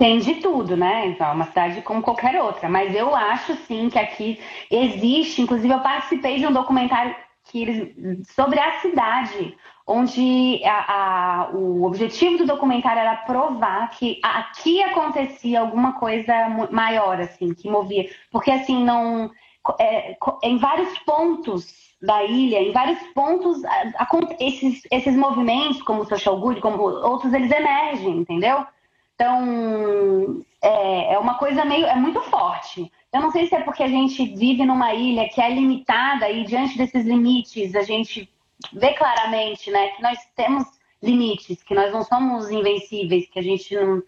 Tem 0.00 0.18
de 0.18 0.36
tudo, 0.36 0.78
né? 0.78 1.08
Então, 1.08 1.26
é 1.28 1.32
uma 1.32 1.44
cidade 1.44 1.82
como 1.82 2.00
qualquer 2.00 2.40
outra. 2.40 2.70
Mas 2.70 2.94
eu 2.94 3.14
acho 3.14 3.54
sim 3.66 3.90
que 3.90 3.98
aqui 3.98 4.40
existe. 4.70 5.42
Inclusive, 5.42 5.74
eu 5.74 5.80
participei 5.80 6.38
de 6.38 6.46
um 6.46 6.52
documentário 6.52 7.14
que 7.44 7.60
eles, 7.60 8.26
sobre 8.34 8.58
a 8.58 8.80
cidade, 8.80 9.54
onde 9.86 10.62
a, 10.64 10.94
a, 10.94 11.50
o 11.50 11.84
objetivo 11.84 12.38
do 12.38 12.46
documentário 12.46 12.98
era 12.98 13.14
provar 13.14 13.90
que 13.90 14.18
aqui 14.22 14.82
acontecia 14.82 15.60
alguma 15.60 15.92
coisa 15.92 16.48
maior, 16.70 17.20
assim, 17.20 17.52
que 17.52 17.68
movia. 17.68 18.08
Porque, 18.30 18.50
assim, 18.50 18.82
não. 18.82 19.30
É, 19.78 20.16
em 20.42 20.56
vários 20.56 20.98
pontos 21.00 21.66
da 22.00 22.24
ilha, 22.24 22.62
em 22.62 22.72
vários 22.72 22.98
pontos, 23.08 23.60
esses, 24.40 24.80
esses 24.90 25.14
movimentos, 25.14 25.82
como 25.82 26.00
o 26.00 26.06
Social 26.06 26.40
Good, 26.40 26.62
como 26.62 26.82
outros, 26.84 27.34
eles 27.34 27.50
emergem, 27.50 28.16
entendeu? 28.16 28.64
Então, 29.20 30.42
é, 30.62 31.12
é 31.12 31.18
uma 31.18 31.34
coisa 31.34 31.62
meio. 31.62 31.84
é 31.84 31.94
muito 31.94 32.22
forte. 32.22 32.90
Eu 33.12 33.20
não 33.20 33.30
sei 33.30 33.46
se 33.46 33.54
é 33.54 33.60
porque 33.60 33.82
a 33.82 33.88
gente 33.88 34.24
vive 34.34 34.64
numa 34.64 34.94
ilha 34.94 35.28
que 35.28 35.42
é 35.42 35.50
limitada 35.50 36.30
e 36.30 36.42
diante 36.44 36.78
desses 36.78 37.04
limites 37.04 37.74
a 37.74 37.82
gente 37.82 38.32
vê 38.72 38.94
claramente, 38.94 39.70
né, 39.70 39.88
que 39.88 40.02
nós 40.02 40.18
temos 40.34 40.64
limites, 41.02 41.62
que 41.62 41.74
nós 41.74 41.92
não 41.92 42.02
somos 42.02 42.50
invencíveis, 42.50 43.28
que 43.28 43.38
a 43.38 43.42
gente 43.42 43.74
não. 43.74 44.02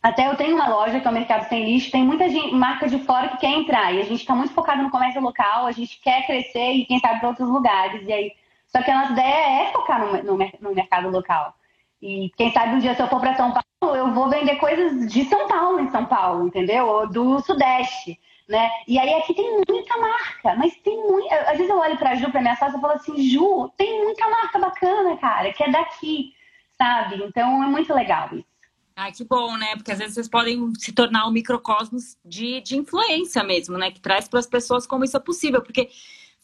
Até 0.00 0.28
eu 0.28 0.36
tenho 0.36 0.54
uma 0.54 0.68
loja 0.68 1.00
que 1.00 1.08
é 1.08 1.10
o 1.10 1.14
Mercado 1.14 1.48
Sem 1.48 1.64
Lixo, 1.64 1.90
tem 1.90 2.04
muita 2.04 2.28
gente, 2.28 2.54
marca 2.54 2.86
de 2.86 2.98
fora 3.00 3.30
que 3.30 3.38
quer 3.38 3.50
entrar 3.50 3.92
e 3.92 4.00
a 4.02 4.04
gente 4.04 4.20
está 4.20 4.36
muito 4.36 4.54
focado 4.54 4.84
no 4.84 4.90
comércio 4.90 5.20
local, 5.20 5.66
a 5.66 5.72
gente 5.72 6.00
quer 6.00 6.24
crescer 6.26 6.74
e 6.74 6.86
quem 6.86 7.00
sabe 7.00 7.18
para 7.18 7.30
outros 7.30 7.48
lugares. 7.48 8.06
E 8.06 8.12
aí, 8.12 8.32
só 8.68 8.80
que 8.82 8.90
a 8.90 9.00
nossa 9.00 9.12
ideia 9.14 9.62
é 9.62 9.72
focar 9.72 9.98
no, 9.98 10.22
no, 10.22 10.50
no 10.60 10.74
mercado 10.74 11.10
local. 11.10 11.56
E 12.04 12.30
quem 12.36 12.52
sabe 12.52 12.74
um 12.74 12.80
dia 12.80 12.94
se 12.94 13.00
eu 13.00 13.08
for 13.08 13.18
para 13.18 13.34
São 13.34 13.50
Paulo, 13.50 13.96
eu 13.96 14.12
vou 14.12 14.28
vender 14.28 14.56
coisas 14.56 15.10
de 15.10 15.24
São 15.24 15.48
Paulo 15.48 15.80
em 15.80 15.90
São 15.90 16.04
Paulo, 16.04 16.46
entendeu? 16.46 16.86
Ou 16.86 17.08
do 17.08 17.40
Sudeste. 17.40 18.20
né? 18.46 18.68
E 18.86 18.98
aí 18.98 19.14
aqui 19.14 19.32
tem 19.32 19.62
muita 19.66 19.96
marca, 19.96 20.54
mas 20.54 20.76
tem 20.84 21.02
muito. 21.02 21.32
Às 21.32 21.56
vezes 21.56 21.70
eu 21.70 21.78
olho 21.78 21.96
pra 21.96 22.14
Ju, 22.14 22.30
pra 22.30 22.42
minha 22.42 22.56
sócia, 22.56 22.76
e 22.76 22.80
falo 22.82 22.92
assim, 22.92 23.16
Ju, 23.30 23.72
tem 23.78 24.04
muita 24.04 24.28
marca 24.28 24.58
bacana, 24.58 25.16
cara, 25.16 25.50
que 25.50 25.64
é 25.64 25.70
daqui, 25.70 26.34
sabe? 26.76 27.24
Então 27.24 27.62
é 27.62 27.68
muito 27.68 27.94
legal 27.94 28.28
isso. 28.34 28.54
Ah, 28.94 29.10
que 29.10 29.24
bom, 29.24 29.56
né? 29.56 29.74
Porque 29.74 29.90
às 29.90 29.98
vezes 29.98 30.12
vocês 30.12 30.28
podem 30.28 30.74
se 30.76 30.92
tornar 30.92 31.26
um 31.26 31.32
microcosmos 31.32 32.18
de, 32.22 32.60
de 32.60 32.76
influência 32.76 33.42
mesmo, 33.42 33.78
né? 33.78 33.90
Que 33.90 34.00
traz 34.00 34.28
para 34.28 34.40
as 34.40 34.46
pessoas 34.46 34.86
como 34.86 35.04
isso 35.04 35.16
é 35.16 35.20
possível. 35.20 35.62
Porque 35.62 35.88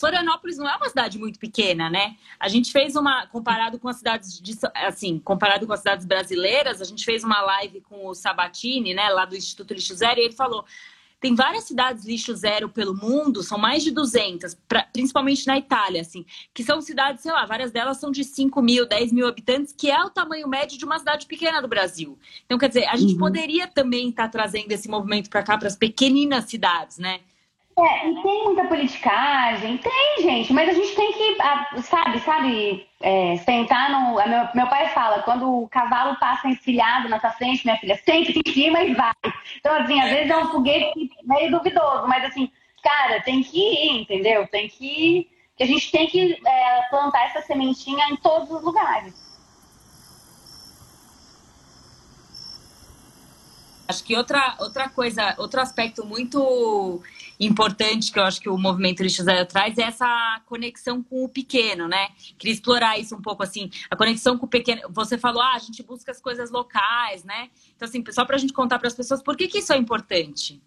Florianópolis 0.01 0.57
não 0.57 0.67
é 0.67 0.75
uma 0.77 0.89
cidade 0.89 1.19
muito 1.19 1.39
pequena, 1.39 1.91
né? 1.91 2.17
A 2.41 2.49
gente 2.49 2.73
fez 2.73 2.97
uma, 2.97 3.27
comparado 3.27 3.79
com 3.79 3.87
as 3.87 3.97
cidades, 3.97 4.41
de, 4.41 4.57
assim, 4.75 5.19
comparado 5.19 5.67
com 5.67 5.75
as 5.75 5.81
cidades 5.81 6.07
brasileiras, 6.07 6.81
a 6.81 6.87
gente 6.87 7.05
fez 7.05 7.23
uma 7.23 7.43
live 7.43 7.83
com 7.83 8.07
o 8.07 8.15
Sabatini, 8.15 8.95
né, 8.95 9.11
lá 9.11 9.27
do 9.27 9.37
Instituto 9.37 9.75
Lixo 9.75 9.95
Zero, 9.95 10.19
e 10.19 10.25
ele 10.25 10.33
falou, 10.33 10.65
tem 11.21 11.35
várias 11.35 11.65
cidades 11.65 12.07
lixo 12.07 12.35
zero 12.35 12.71
pelo 12.71 12.97
mundo, 12.97 13.43
são 13.43 13.59
mais 13.59 13.85
de 13.85 13.91
200, 13.91 14.55
pra, 14.67 14.85
principalmente 14.91 15.47
na 15.47 15.59
Itália, 15.59 16.01
assim, 16.01 16.25
que 16.55 16.65
são 16.65 16.81
cidades, 16.81 17.23
sei 17.23 17.31
lá, 17.31 17.45
várias 17.45 17.71
delas 17.71 17.99
são 17.99 18.11
de 18.11 18.25
5 18.25 18.63
mil, 18.63 18.89
10 18.89 19.13
mil 19.13 19.29
habitantes, 19.29 19.75
que 19.77 19.91
é 19.91 20.03
o 20.03 20.09
tamanho 20.09 20.49
médio 20.49 20.79
de 20.79 20.85
uma 20.87 20.99
cidade 20.99 21.27
pequena 21.27 21.61
do 21.61 21.69
Brasil. 21.69 22.19
Então, 22.47 22.57
quer 22.57 22.69
dizer, 22.69 22.87
a 22.87 22.97
gente 22.97 23.13
uhum. 23.13 23.19
poderia 23.19 23.67
também 23.67 24.09
estar 24.09 24.25
tá 24.25 24.29
trazendo 24.31 24.73
esse 24.73 24.89
movimento 24.89 25.29
para 25.29 25.43
cá, 25.43 25.59
para 25.59 25.69
as 25.69 25.77
pequeninas 25.77 26.47
cidades, 26.47 26.97
né? 26.97 27.21
É, 27.83 28.11
e 28.11 28.23
tem 28.23 28.45
muita 28.45 28.65
politicagem, 28.65 29.79
tem, 29.79 30.23
gente, 30.23 30.53
mas 30.53 30.69
a 30.69 30.73
gente 30.73 30.95
tem 30.95 31.13
que, 31.13 31.83
sabe, 31.83 32.21
sabe, 32.21 32.87
é, 33.01 33.37
sentar 33.39 33.91
no. 33.91 34.17
Meu, 34.17 34.49
meu 34.55 34.67
pai 34.67 34.89
fala, 34.89 35.23
quando 35.23 35.63
o 35.63 35.69
cavalo 35.69 36.17
passa 36.19 36.49
encilhado 36.49 37.09
na 37.09 37.19
sua 37.19 37.31
frente, 37.31 37.65
minha 37.65 37.79
filha, 37.79 37.99
sente 38.05 38.39
em 38.39 38.53
cima 38.53 38.83
e 38.83 38.95
vai. 38.95 39.15
Então, 39.59 39.75
assim, 39.77 39.99
às 40.01 40.11
vezes 40.11 40.31
é 40.31 40.37
um 40.37 40.51
foguete 40.51 41.11
meio 41.25 41.51
duvidoso, 41.51 42.07
mas 42.07 42.25
assim, 42.25 42.51
cara, 42.83 43.23
tem 43.23 43.43
que 43.43 43.59
ir, 43.59 44.03
entendeu? 44.03 44.47
Tem. 44.49 44.69
Que 44.69 45.29
a 45.59 45.67
gente 45.67 45.91
tem 45.91 46.07
que 46.07 46.41
é, 46.47 46.83
plantar 46.91 47.27
essa 47.27 47.43
sementinha 47.43 48.07
em 48.11 48.17
todos 48.17 48.51
os 48.51 48.63
lugares. 48.63 49.30
Acho 53.91 54.05
que 54.05 54.17
outra, 54.17 54.57
outra 54.61 54.89
coisa, 54.89 55.35
outro 55.37 55.61
aspecto 55.61 56.07
muito 56.07 57.03
importante 57.41 58.13
que 58.13 58.21
eu 58.21 58.23
acho 58.23 58.41
que 58.41 58.49
o 58.49 58.57
movimento 58.57 59.03
Lixo 59.03 59.25
Zero 59.25 59.45
traz 59.47 59.77
é 59.79 59.83
essa 59.83 60.41
conexão 60.47 61.03
com 61.03 61.25
o 61.25 61.29
pequeno, 61.29 61.89
né? 61.89 62.09
Queria 62.39 62.55
explorar 62.55 62.99
isso 62.99 63.17
um 63.17 63.21
pouco, 63.21 63.43
assim, 63.43 63.69
a 63.91 63.97
conexão 63.97 64.39
com 64.39 64.47
o 64.47 64.49
pequeno. 64.49 64.83
Você 64.91 65.19
falou, 65.19 65.43
ah, 65.43 65.55
a 65.55 65.59
gente 65.59 65.83
busca 65.83 66.13
as 66.13 66.21
coisas 66.21 66.53
locais, 66.53 67.25
né? 67.25 67.49
Então, 67.75 67.89
assim, 67.89 68.05
só 68.11 68.25
para 68.25 68.37
a 68.37 68.39
gente 68.39 68.53
contar 68.53 68.79
para 68.79 68.87
as 68.87 68.95
pessoas 68.95 69.23
por 69.23 69.37
que, 69.37 69.49
que 69.49 69.59
isso 69.59 69.73
é 69.73 69.77
importante. 69.77 70.63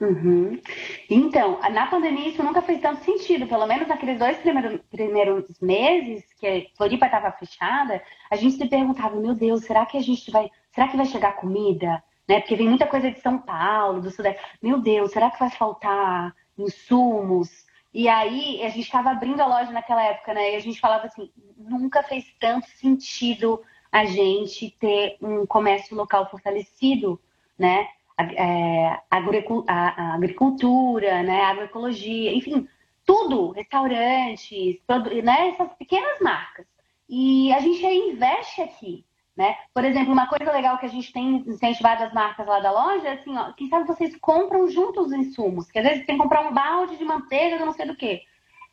Uhum. 0.00 0.60
Então, 1.08 1.58
na 1.70 1.86
pandemia 1.86 2.28
isso 2.28 2.42
nunca 2.42 2.60
fez 2.60 2.80
tanto 2.80 3.02
sentido, 3.02 3.46
pelo 3.46 3.66
menos 3.66 3.88
naqueles 3.88 4.18
dois 4.18 4.36
primeiros, 4.38 4.80
primeiros 4.90 5.60
meses 5.60 6.24
que 6.38 6.46
a 6.46 6.76
Floripa 6.76 7.06
estava 7.06 7.32
fechada, 7.32 8.02
a 8.30 8.36
gente 8.36 8.56
se 8.56 8.68
perguntava, 8.68 9.16
meu 9.16 9.34
Deus, 9.34 9.64
será 9.64 9.86
que 9.86 9.96
a 9.96 10.02
gente 10.02 10.30
vai, 10.30 10.50
será 10.74 10.88
que 10.88 10.96
vai 10.96 11.06
chegar 11.06 11.36
comida? 11.36 12.02
Né? 12.28 12.40
Porque 12.40 12.56
vem 12.56 12.68
muita 12.68 12.86
coisa 12.86 13.10
de 13.10 13.20
São 13.20 13.38
Paulo, 13.38 14.00
do 14.00 14.10
Sudeste. 14.10 14.40
Meu 14.62 14.80
Deus, 14.80 15.12
será 15.12 15.30
que 15.30 15.38
vai 15.38 15.50
faltar 15.50 16.34
insumos? 16.58 17.66
E 17.92 18.08
aí 18.08 18.62
a 18.62 18.68
gente 18.68 18.84
estava 18.84 19.10
abrindo 19.10 19.40
a 19.40 19.46
loja 19.46 19.72
naquela 19.72 20.02
época, 20.02 20.34
né? 20.34 20.52
E 20.52 20.56
a 20.56 20.60
gente 20.60 20.80
falava 20.80 21.06
assim, 21.06 21.30
nunca 21.56 22.02
fez 22.02 22.24
tanto 22.38 22.68
sentido 22.70 23.62
a 23.90 24.04
gente 24.04 24.70
ter 24.78 25.16
um 25.22 25.46
comércio 25.46 25.96
local 25.96 26.28
fortalecido, 26.30 27.20
né? 27.58 27.88
É, 28.18 29.00
a 29.10 30.14
agricultura, 30.14 31.22
né? 31.22 31.42
A 31.42 31.48
agroecologia, 31.48 32.34
enfim, 32.34 32.68
tudo, 33.06 33.52
restaurantes, 33.52 34.80
né? 35.22 35.48
essas 35.48 35.72
pequenas 35.74 36.20
marcas. 36.20 36.66
E 37.08 37.52
a 37.52 37.60
gente 37.60 37.86
investe 37.86 38.60
aqui, 38.60 39.04
né? 39.36 39.54
Por 39.74 39.84
exemplo, 39.84 40.12
uma 40.12 40.26
coisa 40.26 40.50
legal 40.50 40.78
que 40.78 40.86
a 40.86 40.88
gente 40.88 41.12
tem 41.12 41.44
incentivado 41.46 42.04
as 42.04 42.12
marcas 42.12 42.46
lá 42.46 42.58
da 42.58 42.70
loja 42.70 43.08
é 43.08 43.12
assim, 43.12 43.36
ó, 43.36 43.52
quem 43.52 43.68
sabe 43.68 43.86
vocês 43.86 44.16
compram 44.16 44.68
juntos 44.68 45.08
os 45.08 45.12
insumos, 45.12 45.70
que 45.70 45.78
às 45.78 45.84
vezes 45.84 46.06
tem 46.06 46.16
que 46.16 46.22
comprar 46.22 46.40
um 46.40 46.54
balde 46.54 46.96
de 46.96 47.04
manteiga, 47.04 47.64
não 47.64 47.72
sei 47.72 47.86
do 47.86 47.94
que. 47.94 48.22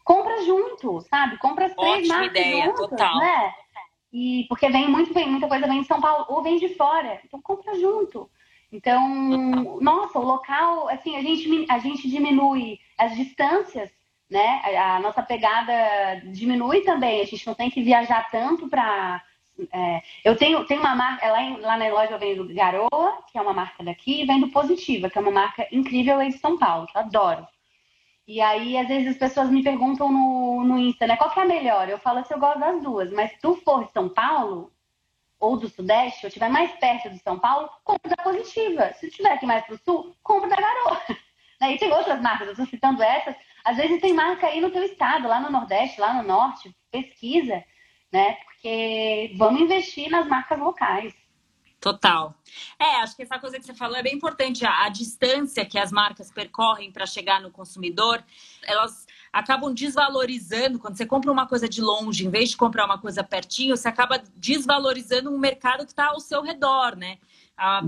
Compra 0.06 0.44
junto, 0.44 1.02
sabe? 1.02 1.38
Compra 1.38 1.66
as 1.66 1.76
três 1.76 2.00
Ótima 2.00 2.16
marcas 2.16 2.32
ideia, 2.32 2.66
juntas, 2.66 2.90
total. 2.90 3.18
né? 3.20 3.54
E 4.12 4.46
porque 4.48 4.70
vem 4.70 4.88
muito, 4.88 5.14
vem 5.14 5.30
muita 5.30 5.48
coisa 5.48 5.68
vem 5.68 5.82
de 5.82 5.88
São 5.88 6.00
Paulo 6.00 6.26
ou 6.30 6.42
vem 6.42 6.58
de 6.58 6.70
fora, 6.76 7.20
então 7.26 7.42
compra 7.42 7.78
junto. 7.80 8.30
Então, 8.72 9.80
nossa, 9.82 10.18
o 10.18 10.24
local, 10.24 10.90
assim, 10.90 11.16
a 11.16 11.22
gente 11.22 11.66
a 11.70 11.78
gente 11.78 12.10
diminui 12.10 12.80
as 12.98 13.16
distâncias, 13.16 13.92
né? 14.30 14.62
A, 14.64 14.96
a 14.96 15.00
nossa 15.00 15.22
pegada 15.22 15.74
diminui 16.32 16.82
também. 16.82 17.22
A 17.22 17.26
gente 17.26 17.46
não 17.46 17.54
tem 17.54 17.70
que 17.70 17.84
viajar 17.84 18.30
tanto 18.32 18.68
para 18.68 19.22
é, 19.72 20.02
eu 20.24 20.36
tenho, 20.36 20.66
tenho 20.66 20.82
uma 20.82 20.96
marca, 20.96 21.32
lá, 21.32 21.42
em, 21.42 21.60
lá 21.60 21.78
na 21.78 21.88
loja 21.90 22.12
eu 22.12 22.20
vendo 22.20 22.54
Garoa, 22.54 23.24
que 23.32 23.38
é 23.38 23.42
uma 23.42 23.54
marca 23.54 23.84
daqui, 23.84 24.22
e 24.22 24.26
vendo 24.26 24.50
Positiva, 24.50 25.10
que 25.10 25.18
é 25.18 25.22
uma 25.22 25.32
marca 25.32 25.68
incrível 25.72 26.20
aí 26.20 26.30
de 26.30 26.40
São 26.40 26.58
Paulo, 26.58 26.88
que 26.88 26.98
eu 26.98 27.02
adoro. 27.02 27.48
E 28.28 28.42
aí, 28.42 28.78
às 28.78 28.88
vezes, 28.88 29.10
as 29.10 29.18
pessoas 29.18 29.50
me 29.50 29.64
perguntam 29.64 30.12
no, 30.12 30.64
no 30.64 30.80
Insta, 30.80 31.06
né? 31.06 31.18
Qual 31.18 31.30
que 31.30 31.40
é 31.40 31.44
a 31.44 31.46
melhor? 31.46 31.90
Eu 31.90 32.00
falo 32.00 32.20
assim, 32.20 32.34
eu 32.34 32.40
gosto 32.40 32.60
das 32.60 32.82
duas, 32.82 33.12
mas 33.12 33.32
se 33.32 33.40
tu 33.40 33.56
for 33.58 33.86
de 33.86 33.92
São 33.92 34.10
Paulo, 34.10 34.72
ou 35.40 35.58
do 35.58 35.70
Sudeste, 35.70 36.26
ou 36.26 36.30
estiver 36.30 36.50
mais 36.50 36.72
perto 36.80 37.10
de 37.10 37.20
São 37.20 37.38
Paulo, 37.38 37.70
compra 37.84 38.16
da 38.16 38.24
Positiva. 38.24 38.94
Se 38.94 39.08
estiver 39.08 39.34
aqui 39.34 39.46
mais 39.46 39.66
pro 39.66 39.78
Sul, 39.78 40.16
compra 40.24 40.50
da 40.50 40.56
Garoa. 40.56 41.02
E 41.62 41.78
tem 41.78 41.94
outras 41.94 42.20
marcas, 42.22 42.48
eu 42.48 42.52
estou 42.52 42.66
citando 42.66 43.02
essas. 43.02 43.34
Às 43.64 43.78
vezes 43.78 44.02
tem 44.02 44.12
marca 44.12 44.48
aí 44.48 44.60
no 44.60 44.70
teu 44.70 44.84
estado, 44.84 45.30
lá 45.30 45.40
no 45.40 45.50
Nordeste, 45.50 46.02
lá 46.02 46.14
no 46.14 46.24
Norte, 46.24 46.76
pesquisa 46.92 47.64
né? 48.14 48.38
Porque 48.64 49.34
vamos 49.36 49.62
investir 49.62 50.10
nas 50.10 50.26
marcas 50.26 50.58
locais. 50.58 51.14
Total. 51.82 52.34
É, 52.80 53.02
acho 53.02 53.14
que 53.14 53.24
essa 53.24 53.38
coisa 53.38 53.60
que 53.60 53.66
você 53.66 53.74
falou 53.74 53.98
é 53.98 54.02
bem 54.02 54.16
importante. 54.16 54.66
A, 54.66 54.86
a 54.86 54.90
distância 54.90 55.66
que 55.66 55.78
as 55.78 55.92
marcas 55.92 56.32
percorrem 56.32 56.90
para 56.90 57.06
chegar 57.06 57.42
no 57.42 57.52
consumidor, 57.52 58.24
elas 58.62 59.06
acabam 59.34 59.74
desvalorizando. 59.74 60.80
Quando 60.80 60.96
você 60.96 61.06
compra 61.06 61.30
uma 61.30 61.46
coisa 61.46 61.68
de 61.68 61.82
longe, 61.82 62.26
em 62.26 62.30
vez 62.30 62.52
de 62.52 62.58
comprar 62.58 62.86
uma 62.86 62.98
coisa 62.98 63.22
pertinho, 63.22 63.76
você 63.76 63.90
acaba 63.90 64.24
desvalorizando 64.34 65.30
um 65.30 65.38
mercado 65.38 65.84
que 65.84 65.92
está 65.92 66.08
ao 66.08 66.22
seu 66.22 66.42
redor, 66.42 66.96
né? 66.96 67.18
Há, 67.58 67.84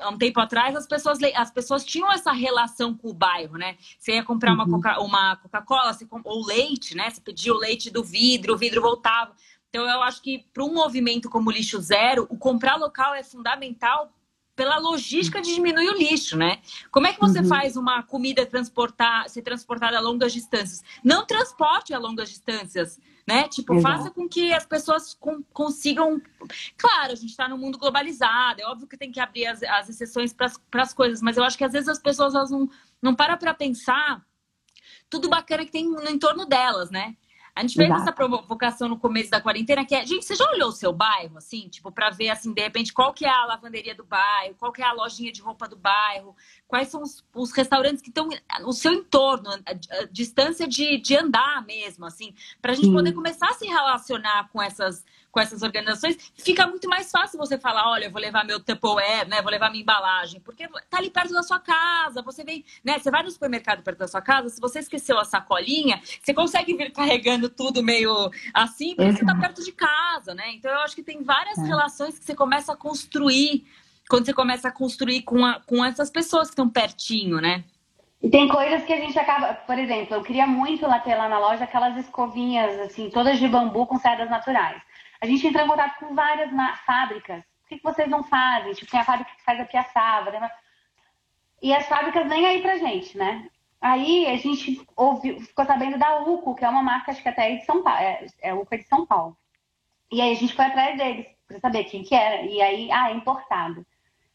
há, 0.00 0.10
um 0.10 0.18
tempo 0.18 0.40
atrás, 0.40 0.74
as 0.74 0.86
pessoas, 0.86 1.18
as 1.34 1.50
pessoas 1.50 1.84
tinham 1.84 2.12
essa 2.12 2.32
relação 2.32 2.92
com 2.92 3.08
o 3.08 3.14
bairro, 3.14 3.56
né? 3.56 3.76
Você 3.98 4.14
ia 4.14 4.24
comprar 4.24 4.52
uma 4.52 4.64
uhum. 4.64 4.72
Coca-Cola, 4.72 5.96
Coca 6.10 6.28
ou 6.28 6.44
leite, 6.44 6.96
né? 6.96 7.08
Você 7.08 7.20
pedia 7.20 7.54
o 7.54 7.56
leite 7.56 7.88
do 7.88 8.02
vidro, 8.02 8.54
o 8.54 8.58
vidro 8.58 8.82
voltava. 8.82 9.32
Então, 9.68 9.88
eu 9.88 10.02
acho 10.02 10.22
que 10.22 10.46
para 10.52 10.64
um 10.64 10.72
movimento 10.72 11.28
como 11.28 11.50
lixo 11.50 11.80
zero, 11.80 12.26
o 12.30 12.38
comprar 12.38 12.76
local 12.76 13.14
é 13.14 13.22
fundamental 13.22 14.12
pela 14.58 14.76
logística 14.78 15.40
de 15.40 15.54
diminuir 15.54 15.88
o 15.88 15.96
lixo, 15.96 16.36
né? 16.36 16.60
Como 16.90 17.06
é 17.06 17.12
que 17.12 17.20
você 17.20 17.38
uhum. 17.38 17.48
faz 17.48 17.76
uma 17.76 18.02
comida 18.02 18.44
transportar, 18.44 19.28
ser 19.28 19.42
transportada 19.42 19.96
a 19.96 20.00
longas 20.00 20.32
distâncias? 20.32 20.82
Não 21.04 21.24
transporte 21.24 21.94
a 21.94 21.98
longas 21.98 22.28
distâncias, 22.28 22.98
né? 23.24 23.46
Tipo, 23.46 23.74
Exato. 23.74 23.96
faça 23.96 24.10
com 24.10 24.28
que 24.28 24.52
as 24.52 24.66
pessoas 24.66 25.14
com, 25.14 25.44
consigam. 25.52 26.20
Claro, 26.76 27.12
a 27.12 27.14
gente 27.14 27.30
está 27.30 27.46
num 27.46 27.56
mundo 27.56 27.78
globalizado, 27.78 28.60
é 28.60 28.66
óbvio 28.66 28.88
que 28.88 28.96
tem 28.96 29.12
que 29.12 29.20
abrir 29.20 29.46
as, 29.46 29.62
as 29.62 29.90
exceções 29.90 30.32
para 30.32 30.50
as 30.82 30.92
coisas, 30.92 31.22
mas 31.22 31.36
eu 31.36 31.44
acho 31.44 31.56
que 31.56 31.62
às 31.62 31.72
vezes 31.72 31.88
as 31.88 32.00
pessoas 32.00 32.34
elas 32.34 32.50
não, 32.50 32.68
não 33.00 33.14
param 33.14 33.38
para 33.38 33.54
pensar 33.54 34.26
tudo 35.08 35.28
bacana 35.28 35.64
que 35.64 35.70
tem 35.70 35.88
no 35.88 36.10
entorno 36.10 36.44
delas, 36.44 36.90
né? 36.90 37.16
A 37.58 37.62
gente 37.62 37.74
fez 37.74 37.88
Exato. 37.88 38.02
essa 38.02 38.12
provocação 38.12 38.88
no 38.88 38.96
começo 38.96 39.30
da 39.30 39.40
quarentena, 39.40 39.84
que 39.84 39.92
é, 39.92 40.06
gente, 40.06 40.24
você 40.24 40.36
já 40.36 40.48
olhou 40.52 40.68
o 40.68 40.72
seu 40.72 40.92
bairro, 40.92 41.36
assim, 41.36 41.68
tipo, 41.68 41.90
para 41.90 42.08
ver, 42.08 42.30
assim, 42.30 42.52
de 42.52 42.62
repente, 42.62 42.92
qual 42.92 43.12
que 43.12 43.26
é 43.26 43.28
a 43.28 43.46
lavanderia 43.46 43.96
do 43.96 44.04
bairro, 44.04 44.54
qual 44.54 44.70
que 44.70 44.80
é 44.80 44.84
a 44.84 44.92
lojinha 44.92 45.32
de 45.32 45.42
roupa 45.42 45.66
do 45.66 45.74
bairro, 45.74 46.36
quais 46.68 46.86
são 46.86 47.02
os, 47.02 47.24
os 47.34 47.50
restaurantes 47.50 48.00
que 48.00 48.10
estão 48.10 48.28
no 48.60 48.72
seu 48.72 48.92
entorno, 48.92 49.50
a, 49.50 50.04
distância 50.08 50.68
de, 50.68 50.98
de 50.98 51.16
andar 51.16 51.66
mesmo, 51.66 52.06
assim, 52.06 52.32
para 52.62 52.70
a 52.70 52.74
gente 52.76 52.86
Sim. 52.86 52.92
poder 52.92 53.12
começar 53.12 53.48
a 53.48 53.54
se 53.54 53.66
relacionar 53.66 54.48
com 54.52 54.62
essas 54.62 55.04
com 55.30 55.40
essas 55.40 55.62
organizações, 55.62 56.32
fica 56.36 56.66
muito 56.66 56.88
mais 56.88 57.10
fácil 57.10 57.38
você 57.38 57.58
falar, 57.58 57.90
olha, 57.90 58.06
eu 58.06 58.10
vou 58.10 58.20
levar 58.20 58.44
meu 58.44 58.58
Tupperware, 58.60 59.28
né? 59.28 59.42
Vou 59.42 59.50
levar 59.50 59.70
minha 59.70 59.82
embalagem, 59.82 60.40
porque 60.40 60.66
tá 60.88 60.98
ali 60.98 61.10
perto 61.10 61.32
da 61.32 61.42
sua 61.42 61.58
casa, 61.58 62.22
você 62.22 62.44
vem, 62.44 62.64
né? 62.84 62.98
Você 62.98 63.10
vai 63.10 63.22
no 63.22 63.30
supermercado 63.30 63.82
perto 63.82 63.98
da 63.98 64.08
sua 64.08 64.22
casa, 64.22 64.48
se 64.48 64.60
você 64.60 64.78
esqueceu 64.78 65.18
a 65.18 65.24
sacolinha, 65.24 66.00
você 66.22 66.32
consegue 66.32 66.74
vir 66.74 66.92
carregando 66.92 67.48
tudo 67.48 67.82
meio 67.82 68.30
assim, 68.54 68.94
porque 68.94 69.12
você 69.12 69.24
tá 69.24 69.34
perto 69.34 69.62
de 69.62 69.72
casa, 69.72 70.34
né? 70.34 70.52
Então 70.54 70.70
eu 70.70 70.78
acho 70.80 70.94
que 70.94 71.02
tem 71.02 71.22
várias 71.22 71.58
é. 71.58 71.62
relações 71.62 72.18
que 72.18 72.24
você 72.24 72.34
começa 72.34 72.72
a 72.72 72.76
construir 72.76 73.66
quando 74.08 74.24
você 74.24 74.32
começa 74.32 74.68
a 74.68 74.72
construir 74.72 75.22
com, 75.22 75.44
a, 75.44 75.60
com 75.60 75.84
essas 75.84 76.10
pessoas 76.10 76.48
que 76.48 76.52
estão 76.52 76.68
pertinho, 76.68 77.40
né? 77.40 77.64
E 78.20 78.28
tem 78.28 78.48
coisas 78.48 78.84
que 78.84 78.92
a 78.92 78.96
gente 78.96 79.16
acaba, 79.16 79.54
por 79.54 79.78
exemplo, 79.78 80.16
eu 80.16 80.22
queria 80.22 80.46
muito 80.46 80.84
lá 80.86 80.98
ter 80.98 81.14
lá 81.14 81.28
na 81.28 81.38
loja 81.38 81.62
aquelas 81.62 81.96
escovinhas, 81.96 82.80
assim, 82.80 83.10
todas 83.10 83.38
de 83.38 83.46
bambu 83.46 83.86
com 83.86 83.98
cerdas 83.98 84.28
naturais. 84.28 84.82
A 85.20 85.26
gente 85.26 85.46
entrou 85.46 85.64
em 85.64 85.68
contato 85.68 85.98
com 85.98 86.14
várias 86.14 86.50
fábricas. 86.86 87.42
Por 87.62 87.68
que, 87.68 87.76
que 87.78 87.84
vocês 87.84 88.08
não 88.08 88.22
fazem? 88.22 88.72
Tipo, 88.72 88.90
tem 88.90 89.00
a 89.00 89.04
fábrica 89.04 89.30
que 89.36 89.44
faz 89.44 89.60
a 89.60 89.64
piaçava. 89.64 90.30
Né? 90.30 90.50
e 91.62 91.74
as 91.74 91.86
fábricas 91.86 92.26
nem 92.26 92.46
aí 92.46 92.62
pra 92.62 92.78
gente, 92.78 93.16
né? 93.16 93.48
Aí 93.80 94.26
a 94.26 94.36
gente 94.36 94.80
ouviu, 94.96 95.40
ficou 95.40 95.64
sabendo 95.64 95.98
da 95.98 96.20
UCO, 96.20 96.54
que 96.54 96.64
é 96.64 96.68
uma 96.68 96.82
marca, 96.82 97.12
acho 97.12 97.22
que 97.22 97.28
até 97.28 97.52
é 97.52 97.56
de 97.56 97.64
São 97.64 97.82
Paulo, 97.82 98.00
é, 98.00 98.26
é 98.40 98.54
UCO 98.54 98.74
é 98.74 98.78
de 98.78 98.88
São 98.88 99.06
Paulo. 99.06 99.36
E 100.10 100.20
aí 100.20 100.32
a 100.32 100.36
gente 100.36 100.54
foi 100.54 100.64
atrás 100.64 100.96
deles 100.96 101.26
para 101.46 101.60
saber 101.60 101.84
quem 101.84 102.02
que 102.02 102.14
era. 102.14 102.42
E 102.42 102.60
aí, 102.60 102.90
ah, 102.90 103.10
é 103.10 103.14
importado. 103.14 103.86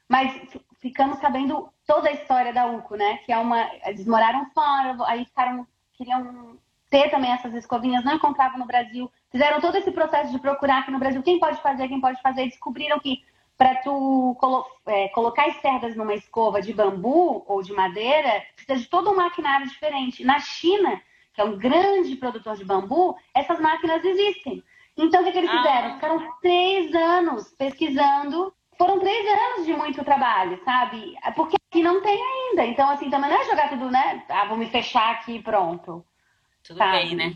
Mas 0.07 0.33
ficamos 0.79 1.19
sabendo 1.19 1.69
toda 1.85 2.09
a 2.09 2.13
história 2.13 2.53
da 2.53 2.67
UCO, 2.67 2.95
né? 2.95 3.17
Que 3.25 3.31
é 3.31 3.37
uma. 3.37 3.69
Eles 3.85 4.05
moraram 4.05 4.49
fora, 4.51 4.95
aí 5.07 5.25
ficaram. 5.25 5.67
Queriam 5.93 6.57
ter 6.93 7.09
também 7.09 7.31
essas 7.31 7.55
escovinhas, 7.55 8.05
não 8.05 8.13
encontravam 8.13 8.59
no 8.59 8.67
Brasil. 8.67 9.11
Fizeram 9.31 9.59
todo 9.59 9.75
esse 9.75 9.89
processo 9.89 10.31
de 10.31 10.37
procurar 10.37 10.81
aqui 10.81 10.91
no 10.91 10.99
Brasil 10.99 11.23
quem 11.23 11.39
pode 11.39 11.59
fazer, 11.59 11.87
quem 11.87 11.99
pode 11.99 12.21
fazer. 12.21 12.43
E 12.43 12.49
descobriram 12.49 12.99
que 12.99 13.23
para 13.57 13.77
tu 13.77 14.37
colo 14.39 14.63
é, 14.85 15.07
colocar 15.09 15.47
as 15.47 15.55
cerdas 15.59 15.95
numa 15.95 16.13
escova 16.13 16.61
de 16.61 16.71
bambu 16.71 17.43
ou 17.47 17.63
de 17.63 17.73
madeira, 17.73 18.43
precisa 18.55 18.77
de 18.77 18.87
todo 18.87 19.09
um 19.09 19.15
maquinário 19.15 19.67
diferente. 19.67 20.23
Na 20.23 20.39
China, 20.39 21.01
que 21.33 21.41
é 21.41 21.43
um 21.43 21.57
grande 21.57 22.15
produtor 22.15 22.55
de 22.55 22.63
bambu, 22.63 23.17
essas 23.33 23.59
máquinas 23.59 24.05
existem. 24.05 24.63
Então, 24.95 25.21
o 25.21 25.23
que, 25.23 25.31
que 25.31 25.39
eles 25.39 25.49
fizeram? 25.49 25.87
Ah. 25.87 25.93
Ficaram 25.95 26.33
três 26.41 26.93
anos 26.93 27.55
pesquisando. 27.57 28.53
Foram 28.77 28.99
três 28.99 29.25
anos 29.27 29.65
de 29.65 29.73
muito 29.73 30.03
trabalho, 30.03 30.61
sabe? 30.63 31.15
Porque 31.35 31.55
aqui 31.71 31.81
não 31.81 32.03
tem 32.03 32.21
ainda. 32.21 32.65
Então, 32.65 32.87
assim, 32.87 33.09
também 33.09 33.31
não 33.31 33.37
é 33.37 33.45
jogar 33.45 33.69
tudo, 33.69 33.89
né? 33.89 34.23
Ah, 34.29 34.45
vou 34.45 34.57
me 34.57 34.67
fechar 34.67 35.11
aqui 35.11 35.41
pronto. 35.41 36.05
Tudo 36.63 36.77
sabe? 36.77 36.91
bem, 36.91 37.15
né? 37.15 37.35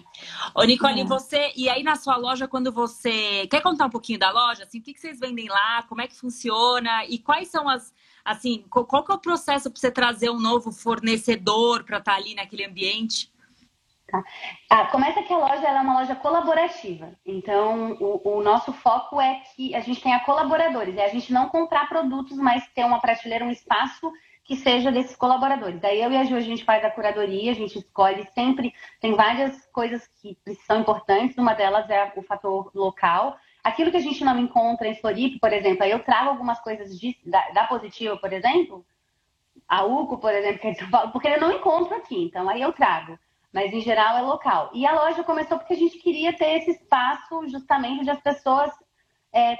Ô, 0.55 0.63
Nicole, 0.63 1.03
você. 1.03 1.51
E 1.55 1.67
aí 1.67 1.83
na 1.83 1.95
sua 1.97 2.15
loja, 2.15 2.47
quando 2.47 2.71
você. 2.71 3.45
Quer 3.47 3.61
contar 3.61 3.85
um 3.85 3.89
pouquinho 3.89 4.17
da 4.17 4.31
loja? 4.31 4.63
Assim, 4.63 4.79
o 4.79 4.81
que, 4.81 4.93
que 4.93 5.01
vocês 5.01 5.19
vendem 5.19 5.49
lá? 5.49 5.83
Como 5.83 6.01
é 6.01 6.07
que 6.07 6.15
funciona? 6.15 7.03
E 7.05 7.19
quais 7.19 7.49
são 7.49 7.67
as. 7.67 7.93
Assim, 8.23 8.65
qual 8.69 9.03
que 9.03 9.11
é 9.11 9.15
o 9.15 9.19
processo 9.19 9.69
para 9.69 9.79
você 9.79 9.91
trazer 9.91 10.29
um 10.29 10.39
novo 10.39 10.71
fornecedor 10.71 11.83
para 11.83 11.97
estar 11.97 12.13
tá 12.13 12.17
ali 12.17 12.35
naquele 12.35 12.65
ambiente? 12.65 13.31
Tá? 14.07 14.23
Ah, 14.69 14.85
começa 14.85 15.21
que 15.21 15.33
a 15.33 15.37
loja 15.37 15.67
é 15.67 15.81
uma 15.81 15.99
loja 15.99 16.15
colaborativa. 16.15 17.13
Então, 17.25 17.97
o, 17.99 18.37
o, 18.37 18.43
nosso 18.43 18.71
foco 18.71 19.19
é 19.19 19.41
que 19.53 19.75
a 19.75 19.81
gente 19.81 20.01
tenha 20.01 20.21
colaboradores. 20.21 20.95
É 20.95 21.05
a 21.05 21.09
gente 21.09 21.33
não 21.33 21.49
comprar 21.49 21.89
produtos, 21.89 22.37
mas 22.37 22.65
ter 22.73 22.85
uma 22.85 23.01
prateleira, 23.01 23.43
um 23.43 23.51
espaço 23.51 24.09
que 24.47 24.55
seja 24.55 24.89
desses 24.89 25.15
colaboradores. 25.17 25.81
Daí 25.81 26.01
eu 26.01 26.09
e 26.09 26.15
a 26.15 26.23
Ju, 26.23 26.37
a 26.37 26.39
gente 26.39 26.63
faz 26.63 26.83
a 26.83 26.89
curadoria, 26.89 27.51
a 27.51 27.55
gente 27.55 27.77
escolhe 27.77 28.25
sempre, 28.33 28.73
tem 29.01 29.13
várias 29.13 29.65
coisas 29.73 30.07
que 30.21 30.37
são 30.65 30.79
importantes, 30.79 31.37
uma 31.37 31.53
delas 31.53 31.89
é 31.89 32.13
o 32.15 32.21
fator 32.21 32.71
local. 32.73 33.37
Aquilo 33.61 33.91
que 33.91 33.97
a 33.97 34.01
gente 34.01 34.23
não 34.23 34.39
encontra 34.39 34.87
em 34.87 34.95
Floripa, 34.95 35.37
por 35.41 35.51
exemplo, 35.51 35.83
aí 35.83 35.91
eu 35.91 35.99
trago 35.99 36.29
algumas 36.29 36.61
coisas 36.61 36.97
de, 36.97 37.17
da, 37.25 37.49
da 37.49 37.65
Positiva, 37.65 38.15
por 38.15 38.31
exemplo, 38.31 38.85
a 39.67 39.83
UCO, 39.83 40.17
por 40.17 40.33
exemplo, 40.33 40.59
que 40.59 40.67
é 40.67 40.71
de 40.71 40.79
São 40.79 40.89
Paulo, 40.89 41.11
porque 41.11 41.27
eu 41.27 41.41
não 41.41 41.51
encontro 41.51 41.93
aqui, 41.97 42.23
então 42.23 42.47
aí 42.47 42.61
eu 42.61 42.71
trago. 42.71 43.19
Mas 43.51 43.73
em 43.73 43.81
geral 43.81 44.17
é 44.17 44.21
local. 44.21 44.71
E 44.73 44.85
a 44.85 44.93
loja 44.93 45.25
começou 45.25 45.57
porque 45.57 45.73
a 45.73 45.77
gente 45.77 45.97
queria 45.99 46.31
ter 46.31 46.59
esse 46.59 46.71
espaço 46.71 47.49
justamente 47.49 48.05
de 48.05 48.11
as 48.11 48.21
pessoas 48.21 48.71
é, 49.33 49.57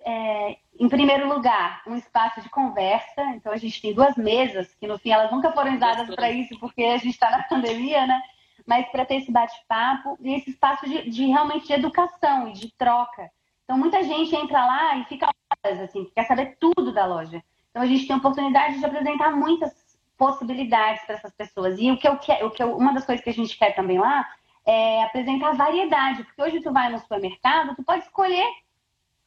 é, 0.00 0.56
em 0.78 0.88
primeiro 0.88 1.28
lugar, 1.28 1.82
um 1.86 1.96
espaço 1.96 2.40
de 2.40 2.48
conversa. 2.48 3.22
Então, 3.34 3.52
a 3.52 3.56
gente 3.56 3.80
tem 3.80 3.94
duas 3.94 4.16
mesas, 4.16 4.74
que 4.74 4.86
no 4.86 4.98
fim 4.98 5.10
elas 5.10 5.30
nunca 5.30 5.52
foram 5.52 5.74
usadas 5.74 6.14
para 6.14 6.30
isso, 6.30 6.58
porque 6.58 6.82
a 6.82 6.96
gente 6.98 7.10
está 7.14 7.30
na 7.30 7.42
pandemia, 7.44 8.06
né? 8.06 8.20
Mas 8.66 8.88
para 8.88 9.04
ter 9.04 9.16
esse 9.16 9.30
bate-papo 9.30 10.18
e 10.20 10.34
esse 10.34 10.50
espaço 10.50 10.88
de, 10.88 11.08
de, 11.10 11.26
realmente 11.26 11.66
de 11.66 11.72
educação 11.72 12.48
e 12.48 12.52
de 12.52 12.72
troca. 12.72 13.30
Então, 13.64 13.78
muita 13.78 14.02
gente 14.02 14.34
entra 14.34 14.64
lá 14.64 14.96
e 14.98 15.04
fica 15.04 15.28
horas, 15.64 15.80
assim, 15.80 16.10
quer 16.14 16.24
saber 16.24 16.56
tudo 16.60 16.92
da 16.92 17.06
loja. 17.06 17.42
Então, 17.70 17.82
a 17.82 17.86
gente 17.86 18.06
tem 18.06 18.14
a 18.14 18.18
oportunidade 18.18 18.78
de 18.78 18.84
apresentar 18.84 19.30
muitas 19.32 19.72
possibilidades 20.16 21.04
para 21.04 21.16
essas 21.16 21.32
pessoas. 21.32 21.78
E 21.78 21.90
o 21.90 21.96
que 21.96 22.08
eu 22.08 22.16
quero, 22.16 22.46
o 22.46 22.50
que 22.50 22.62
eu, 22.62 22.76
uma 22.76 22.92
das 22.92 23.04
coisas 23.04 23.22
que 23.22 23.30
a 23.30 23.34
gente 23.34 23.56
quer 23.56 23.74
também 23.74 23.98
lá 23.98 24.26
é 24.64 25.04
apresentar 25.04 25.54
variedade, 25.54 26.24
porque 26.24 26.42
hoje 26.42 26.60
tu 26.60 26.72
vai 26.72 26.90
no 26.90 26.98
supermercado, 26.98 27.76
tu 27.76 27.84
pode 27.84 28.02
escolher 28.02 28.46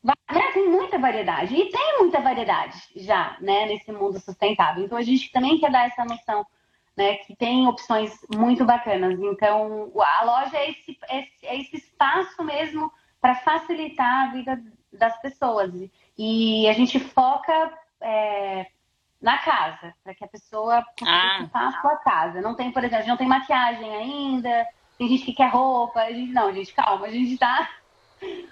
né? 0.03 0.13
Tem 0.53 0.69
muita 0.69 0.97
variedade. 0.97 1.55
E 1.55 1.69
tem 1.69 1.99
muita 1.99 2.21
variedade 2.21 2.77
já, 2.95 3.37
né, 3.41 3.65
nesse 3.65 3.91
mundo 3.91 4.19
sustentável. 4.19 4.83
Então 4.83 4.97
a 4.97 5.01
gente 5.01 5.31
também 5.31 5.59
quer 5.59 5.71
dar 5.71 5.87
essa 5.87 6.05
noção, 6.05 6.45
né, 6.95 7.15
que 7.17 7.35
tem 7.35 7.67
opções 7.67 8.17
muito 8.33 8.65
bacanas. 8.65 9.19
Então 9.19 9.91
a 9.99 10.23
loja 10.23 10.57
é 10.57 10.69
esse, 10.69 10.97
é 11.43 11.59
esse 11.59 11.77
espaço 11.77 12.43
mesmo 12.43 12.91
para 13.21 13.35
facilitar 13.35 14.27
a 14.27 14.31
vida 14.31 14.61
das 14.91 15.19
pessoas. 15.21 15.71
E 16.17 16.67
a 16.67 16.73
gente 16.73 16.99
foca 16.99 17.73
é, 18.01 18.67
na 19.21 19.37
casa, 19.37 19.93
para 20.03 20.15
que 20.15 20.23
a 20.23 20.27
pessoa 20.27 20.83
consiga 20.97 21.49
ah. 21.53 21.67
a 21.67 21.81
sua 21.81 21.97
casa. 21.97 22.41
Não 22.41 22.55
tem, 22.55 22.71
por 22.71 22.83
exemplo, 22.83 23.07
não 23.07 23.17
tem 23.17 23.27
maquiagem 23.27 23.95
ainda, 23.95 24.65
tem 24.97 25.07
gente 25.09 25.25
que 25.25 25.33
quer 25.33 25.49
roupa, 25.49 26.01
a 26.01 26.11
gente, 26.11 26.31
não, 26.31 26.53
gente, 26.53 26.73
calma, 26.73 27.05
a 27.05 27.11
gente 27.11 27.33
está 27.33 27.69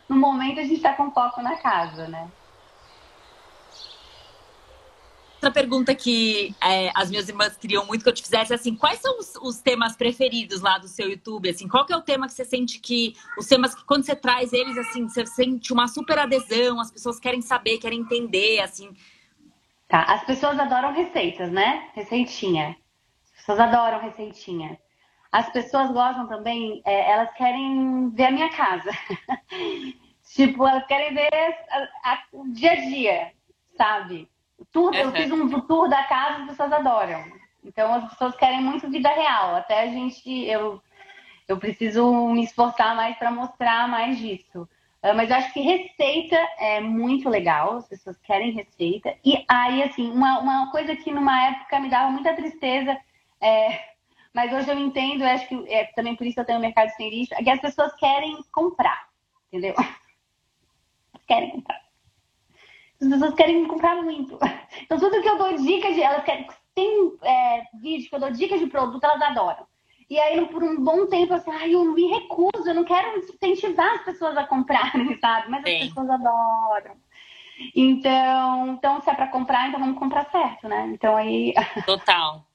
no 0.08 0.16
momento 0.16 0.60
a 0.60 0.64
gente 0.64 0.76
está 0.76 0.94
com 0.94 1.12
foco 1.12 1.42
na 1.42 1.56
casa, 1.58 2.08
né? 2.08 2.30
Outra 5.36 5.52
pergunta 5.52 5.94
que 5.94 6.56
é, 6.60 6.92
as 6.96 7.12
minhas 7.12 7.30
irmãs 7.30 7.56
queriam 7.56 7.86
muito 7.86 8.02
que 8.02 8.10
eu 8.10 8.14
te 8.14 8.24
fizesse, 8.24 8.54
assim, 8.56 8.76
quais 8.76 9.00
são 9.00 9.20
os, 9.20 9.36
os, 9.36 9.60
temas 9.60 9.96
preferidos 9.96 10.62
lá 10.62 10.80
do 10.80 10.88
seu 10.88 11.08
YouTube? 11.08 11.48
Assim, 11.48 11.68
qual 11.68 11.86
que 11.86 11.94
é 11.94 11.98
o 11.98 12.02
tema 12.02 12.26
que 12.26 12.34
você 12.34 12.44
sente 12.44 12.80
que, 12.80 13.16
os 13.38 13.46
temas 13.46 13.76
que 13.76 13.86
quando 13.86 14.04
você 14.04 14.16
traz 14.16 14.52
eles, 14.52 14.76
assim, 14.80 15.08
você 15.08 15.28
sente 15.28 15.72
uma 15.72 15.88
super 15.88 16.18
adesão, 16.18 16.80
as 16.80 16.90
pessoas 16.90 17.20
querem 17.20 17.42
saber, 17.42 17.78
querem 17.78 18.00
entender, 18.00 18.62
assim? 18.62 18.92
Tá, 19.88 20.04
as 20.06 20.26
pessoas 20.26 20.60
adoram 20.60 20.92
receitas, 20.92 21.52
né? 21.52 21.92
Receitinha. 21.94 22.76
As 23.26 23.32
pessoas 23.38 23.60
adoram 23.60 24.00
receitinha 24.00 24.78
as 25.32 25.50
pessoas 25.52 25.92
gostam 25.92 26.28
também, 26.28 26.82
é, 26.86 27.12
elas 27.12 27.32
querem 27.34 28.10
ver 28.10 28.26
a 28.26 28.32
minha 28.32 28.50
casa. 28.50 28.90
tipo, 30.34 30.68
elas 30.68 30.86
querem 30.88 31.14
ver 31.14 31.30
a, 31.34 32.12
a, 32.12 32.24
o 32.32 32.48
dia 32.50 32.72
a 32.72 32.76
dia, 32.76 33.32
sabe? 33.78 34.30
Uhum. 34.76 34.94
Eu 34.94 35.12
fiz 35.12 35.32
um 35.32 35.60
tour 35.62 35.90
da 35.90 36.04
casa, 36.04 36.42
as 36.42 36.50
pessoas 36.50 36.72
adoram. 36.72 37.24
Então 37.64 37.94
as 37.94 38.10
pessoas 38.12 38.36
querem 38.36 38.62
muito 38.62 38.90
vida 38.90 39.10
real. 39.10 39.56
Até 39.56 39.84
a 39.84 39.88
gente, 39.88 40.30
eu, 40.46 40.82
eu 41.48 41.58
preciso 41.58 42.30
me 42.30 42.44
esforçar 42.44 42.96
mais 42.96 43.18
para 43.18 43.32
mostrar 43.32 43.88
mais 43.88 44.18
disso. 44.18 44.68
Uh, 45.04 45.14
mas 45.16 45.30
eu 45.30 45.36
acho 45.36 45.54
que 45.54 45.62
receita 45.62 46.36
é 46.58 46.80
muito 46.80 47.30
legal, 47.30 47.78
as 47.78 47.88
pessoas 47.88 48.18
querem 48.18 48.52
receita. 48.52 49.16
E 49.24 49.46
aí, 49.48 49.84
assim, 49.84 50.10
uma, 50.12 50.40
uma 50.40 50.72
coisa 50.72 50.96
que 50.96 51.12
numa 51.12 51.50
época 51.50 51.80
me 51.80 51.90
dava 51.90 52.10
muita 52.10 52.36
tristeza 52.36 52.98
é 53.40 53.97
mas 54.38 54.54
hoje 54.54 54.70
eu 54.70 54.78
entendo, 54.78 55.24
eu 55.24 55.30
acho 55.30 55.48
que 55.48 55.56
é 55.68 55.86
também 55.96 56.16
por 56.16 56.28
isso 56.28 56.40
eu 56.40 56.46
tenho 56.46 56.60
o 56.60 56.62
mercado 56.62 56.92
sem 56.92 57.10
lixo, 57.10 57.34
é 57.34 57.44
que 57.44 57.50
as 57.50 57.60
pessoas 57.60 57.92
querem 57.96 58.38
comprar, 58.52 59.10
entendeu? 59.48 59.74
querem 61.28 61.50
comprar. 61.50 61.82
As 63.02 63.10
pessoas 63.10 63.34
querem 63.34 63.66
comprar 63.66 63.96
muito. 63.96 64.38
Então, 64.84 65.00
tudo 65.00 65.24
que 65.24 65.28
eu 65.28 65.40
dou 65.40 65.56
dica 65.56 65.92
de. 65.92 66.04
Elas 66.04 66.24
querem. 66.24 66.48
Tem 66.76 67.18
é, 67.24 67.64
vídeo 67.82 68.08
que 68.08 68.16
eu 68.16 68.20
dou 68.20 68.32
dicas 68.32 68.60
de 68.60 68.68
produto, 68.68 69.04
elas 69.04 69.22
adoram. 69.24 69.66
E 70.08 70.20
aí, 70.20 70.46
por 70.46 70.64
um 70.64 70.84
bom 70.84 71.08
tempo, 71.08 71.34
assim, 71.34 71.50
ai, 71.50 71.74
eu 71.74 71.84
me 71.96 72.06
recuso, 72.06 72.68
eu 72.68 72.76
não 72.76 72.84
quero 72.84 73.18
incentivar 73.18 73.96
as 73.96 74.06
pessoas 74.06 74.38
a 74.38 74.46
comprarem, 74.46 75.18
sabe? 75.20 75.50
Mas 75.50 75.64
Sim. 75.64 75.78
as 75.78 75.88
pessoas 75.88 76.10
adoram. 76.12 76.96
Então, 77.76 78.68
então, 78.68 79.02
se 79.02 79.10
é 79.10 79.16
para 79.16 79.30
comprar, 79.30 79.68
então 79.68 79.80
vamos 79.80 79.98
comprar 79.98 80.30
certo, 80.30 80.68
né? 80.68 80.92
Então 80.94 81.18
aí. 81.18 81.56
Total. 81.88 82.46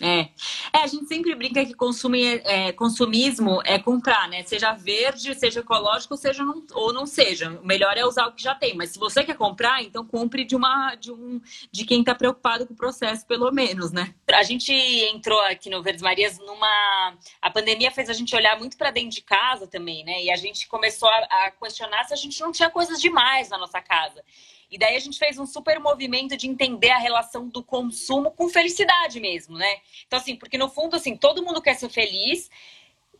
É. 0.00 0.28
é, 0.74 0.82
a 0.82 0.86
gente 0.86 1.06
sempre 1.06 1.34
brinca 1.34 1.64
que 1.64 1.72
consumir, 1.72 2.42
é, 2.44 2.70
consumismo 2.70 3.62
é 3.64 3.78
comprar, 3.78 4.28
né? 4.28 4.42
Seja 4.42 4.74
verde, 4.74 5.34
seja 5.34 5.60
ecológico, 5.60 6.18
seja 6.18 6.44
não, 6.44 6.62
ou 6.74 6.92
não 6.92 7.06
seja. 7.06 7.58
O 7.62 7.66
melhor 7.66 7.96
é 7.96 8.04
usar 8.04 8.26
o 8.26 8.32
que 8.32 8.42
já 8.42 8.54
tem. 8.54 8.76
Mas 8.76 8.90
se 8.90 8.98
você 8.98 9.24
quer 9.24 9.36
comprar, 9.36 9.82
então 9.82 10.04
compre 10.06 10.44
de 10.44 10.54
uma 10.54 10.94
de 10.96 11.10
um 11.10 11.40
de 11.72 11.84
quem 11.86 12.00
está 12.00 12.14
preocupado 12.14 12.66
com 12.66 12.74
o 12.74 12.76
processo, 12.76 13.26
pelo 13.26 13.50
menos, 13.50 13.90
né? 13.90 14.14
A 14.30 14.42
gente 14.42 14.70
entrou 14.70 15.40
aqui 15.46 15.70
no 15.70 15.82
Verdes 15.82 16.02
Marias 16.02 16.38
numa 16.38 17.14
a 17.40 17.50
pandemia 17.50 17.90
fez 17.90 18.10
a 18.10 18.12
gente 18.12 18.36
olhar 18.36 18.58
muito 18.58 18.76
para 18.76 18.90
dentro 18.90 19.10
de 19.10 19.22
casa 19.22 19.66
também, 19.66 20.04
né? 20.04 20.24
E 20.24 20.30
a 20.30 20.36
gente 20.36 20.68
começou 20.68 21.08
a, 21.08 21.46
a 21.46 21.50
questionar 21.52 22.04
se 22.04 22.12
a 22.12 22.16
gente 22.16 22.38
não 22.42 22.52
tinha 22.52 22.68
coisas 22.68 23.00
demais 23.00 23.48
na 23.48 23.56
nossa 23.56 23.80
casa. 23.80 24.22
E 24.70 24.78
daí 24.78 24.96
a 24.96 25.00
gente 25.00 25.18
fez 25.18 25.38
um 25.38 25.46
super 25.46 25.78
movimento 25.78 26.36
de 26.36 26.48
entender 26.48 26.90
a 26.90 26.98
relação 26.98 27.48
do 27.48 27.62
consumo 27.62 28.30
com 28.30 28.48
felicidade 28.48 29.20
mesmo, 29.20 29.56
né? 29.56 29.80
Então, 30.06 30.18
assim, 30.18 30.36
porque 30.36 30.58
no 30.58 30.68
fundo, 30.68 30.96
assim, 30.96 31.16
todo 31.16 31.44
mundo 31.44 31.62
quer 31.62 31.74
ser 31.74 31.88
feliz 31.88 32.50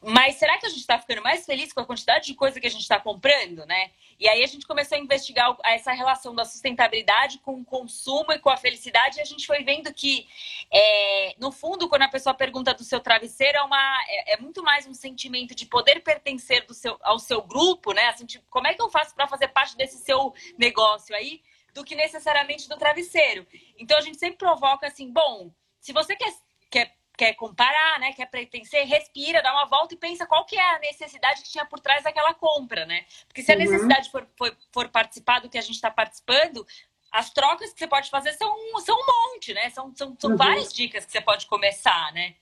mas 0.02 0.36
será 0.36 0.58
que 0.58 0.66
a 0.66 0.68
gente 0.68 0.80
está 0.80 0.98
ficando 0.98 1.22
mais 1.22 1.44
feliz 1.44 1.72
com 1.72 1.80
a 1.80 1.86
quantidade 1.86 2.26
de 2.26 2.34
coisa 2.34 2.60
que 2.60 2.66
a 2.66 2.70
gente 2.70 2.82
está 2.82 2.98
comprando, 3.00 3.64
né? 3.66 3.90
E 4.18 4.28
aí 4.28 4.42
a 4.42 4.46
gente 4.46 4.66
começou 4.66 4.96
a 4.96 5.00
investigar 5.00 5.56
essa 5.64 5.92
relação 5.92 6.34
da 6.34 6.44
sustentabilidade 6.44 7.38
com 7.38 7.60
o 7.60 7.64
consumo 7.64 8.32
e 8.32 8.38
com 8.38 8.50
a 8.50 8.56
felicidade, 8.56 9.18
e 9.18 9.20
a 9.20 9.24
gente 9.24 9.46
foi 9.46 9.62
vendo 9.62 9.92
que, 9.92 10.26
é, 10.72 11.34
no 11.38 11.52
fundo, 11.52 11.88
quando 11.88 12.02
a 12.02 12.08
pessoa 12.08 12.34
pergunta 12.34 12.72
do 12.72 12.84
seu 12.84 13.00
travesseiro, 13.00 13.58
é, 13.58 13.62
uma, 13.62 14.04
é, 14.08 14.34
é 14.34 14.36
muito 14.38 14.62
mais 14.62 14.86
um 14.86 14.94
sentimento 14.94 15.54
de 15.54 15.66
poder 15.66 16.00
pertencer 16.00 16.64
seu, 16.70 16.98
ao 17.02 17.18
seu 17.18 17.42
grupo, 17.42 17.92
né? 17.92 18.06
Assim, 18.06 18.26
tipo, 18.26 18.44
como 18.48 18.66
é 18.66 18.74
que 18.74 18.82
eu 18.82 18.90
faço 18.90 19.14
para 19.14 19.26
fazer 19.26 19.48
parte 19.48 19.76
desse 19.76 19.98
seu 19.98 20.34
negócio 20.58 21.14
aí? 21.14 21.42
do 21.76 21.84
que 21.84 21.94
necessariamente 21.94 22.70
do 22.70 22.78
travesseiro. 22.78 23.46
Então 23.78 23.98
a 23.98 24.00
gente 24.00 24.16
sempre 24.16 24.38
provoca 24.38 24.86
assim, 24.86 25.12
bom, 25.12 25.52
se 25.78 25.92
você 25.92 26.16
quer, 26.16 26.34
quer, 26.70 26.95
quer 27.16 27.34
comparar, 27.34 27.98
né, 27.98 28.12
quer 28.12 28.26
pertencer, 28.26 28.86
respira, 28.86 29.42
dá 29.42 29.52
uma 29.52 29.66
volta 29.66 29.94
e 29.94 29.96
pensa 29.96 30.26
qual 30.26 30.44
que 30.44 30.56
é 30.56 30.74
a 30.74 30.78
necessidade 30.78 31.42
que 31.42 31.50
tinha 31.50 31.64
por 31.64 31.80
trás 31.80 32.04
daquela 32.04 32.34
compra, 32.34 32.84
né? 32.84 33.04
Porque 33.26 33.42
se 33.42 33.50
a 33.52 33.54
uhum. 33.54 33.62
necessidade 33.62 34.10
for, 34.10 34.26
for, 34.36 34.56
for 34.72 34.88
participar 34.88 35.40
do 35.40 35.48
que 35.48 35.58
a 35.58 35.62
gente 35.62 35.76
está 35.76 35.90
participando, 35.90 36.66
as 37.10 37.30
trocas 37.30 37.72
que 37.72 37.78
você 37.78 37.86
pode 37.86 38.10
fazer 38.10 38.32
são, 38.34 38.54
são 38.80 38.96
um 38.96 39.32
monte, 39.32 39.54
né? 39.54 39.70
São, 39.70 39.92
são, 39.96 40.16
são 40.18 40.30
uhum. 40.30 40.36
várias 40.36 40.72
dicas 40.72 41.06
que 41.06 41.12
você 41.12 41.20
pode 41.20 41.46
começar, 41.46 42.12
né? 42.12 42.34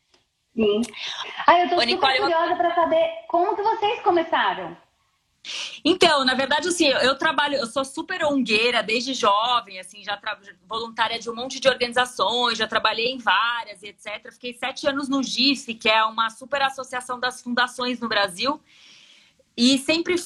Sim. 0.55 0.83
Ah, 1.47 1.61
eu 1.61 1.69
tô 1.69 1.77
Ô, 1.77 1.81
super 1.81 1.87
Nicole, 1.87 2.19
curiosa 2.19 2.53
eu... 2.53 2.57
para 2.57 2.75
saber 2.75 3.11
como 3.29 3.57
que 3.57 3.63
vocês 3.63 4.01
começaram. 4.03 4.77
Então, 5.85 6.25
na 6.25 6.35
verdade, 6.35 6.69
assim, 6.69 6.87
eu 6.87 7.17
trabalho, 7.17 7.57
eu 7.57 7.67
sou 7.67 7.85
super 7.85 8.25
ongueira 8.25 8.83
desde 8.83 9.13
jovem, 9.13 9.79
assim, 9.79 10.03
já 10.03 10.19
voluntária 10.67 11.19
de 11.19 11.29
um 11.29 11.35
monte 11.35 11.61
de 11.61 11.69
organizações, 11.69 12.57
já 12.57 12.67
trabalhei 12.67 13.13
em 13.13 13.19
várias 13.19 13.83
e 13.83 13.89
etc. 13.89 14.33
Fiquei 14.33 14.55
sete 14.55 14.87
anos 14.87 15.09
no 15.09 15.23
GIF, 15.23 15.75
que 15.75 15.89
é 15.89 16.03
uma 16.05 16.31
super 16.31 16.63
associação 16.63 17.21
das 17.21 17.43
fundações 17.43 18.01
no 18.01 18.09
Brasil. 18.09 18.61
E 19.57 19.79
sempre 19.79 20.17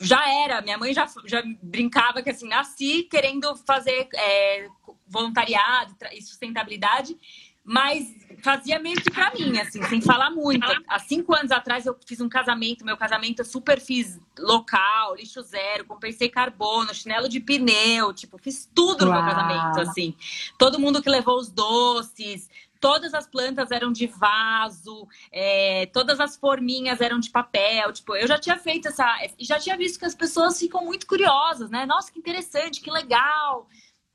já 0.00 0.28
era, 0.42 0.60
minha 0.60 0.76
mãe 0.76 0.92
já, 0.92 1.06
já 1.24 1.42
brincava 1.62 2.22
que 2.22 2.30
assim, 2.30 2.48
nasci 2.48 3.04
querendo 3.04 3.54
fazer 3.56 4.08
é, 4.14 4.68
voluntariado 5.06 5.94
e 6.12 6.20
sustentabilidade 6.20 7.16
mas 7.64 8.06
fazia 8.44 8.78
meio 8.78 8.96
que 8.96 9.10
pra 9.10 9.32
mim, 9.32 9.58
assim, 9.58 9.82
sem 9.84 10.02
falar 10.02 10.30
muito. 10.30 10.66
Há 10.86 10.98
cinco 10.98 11.34
anos 11.34 11.50
atrás 11.50 11.86
eu 11.86 11.96
fiz 12.06 12.20
um 12.20 12.28
casamento, 12.28 12.84
meu 12.84 12.96
casamento 12.96 13.40
eu 13.40 13.44
super 13.44 13.80
fiz 13.80 14.20
local, 14.38 15.16
lixo 15.16 15.40
zero, 15.42 15.86
compensei 15.86 16.28
carbono, 16.28 16.94
chinelo 16.94 17.26
de 17.26 17.40
pneu, 17.40 18.12
tipo, 18.12 18.36
fiz 18.36 18.70
tudo 18.74 19.06
no 19.06 19.10
Uau. 19.10 19.24
meu 19.24 19.34
casamento, 19.34 19.80
assim. 19.80 20.14
Todo 20.58 20.78
mundo 20.78 21.02
que 21.02 21.08
levou 21.08 21.38
os 21.38 21.50
doces, 21.50 22.50
todas 22.78 23.14
as 23.14 23.26
plantas 23.26 23.70
eram 23.70 23.90
de 23.90 24.06
vaso, 24.06 25.08
é, 25.32 25.86
todas 25.86 26.20
as 26.20 26.36
forminhas 26.36 27.00
eram 27.00 27.18
de 27.18 27.30
papel. 27.30 27.94
Tipo, 27.94 28.14
eu 28.14 28.28
já 28.28 28.38
tinha 28.38 28.58
feito 28.58 28.88
essa. 28.88 29.06
Já 29.38 29.58
tinha 29.58 29.74
visto 29.74 29.98
que 29.98 30.04
as 30.04 30.14
pessoas 30.14 30.58
ficam 30.58 30.84
muito 30.84 31.06
curiosas, 31.06 31.70
né? 31.70 31.86
Nossa, 31.86 32.12
que 32.12 32.18
interessante, 32.18 32.82
que 32.82 32.90
legal 32.90 33.66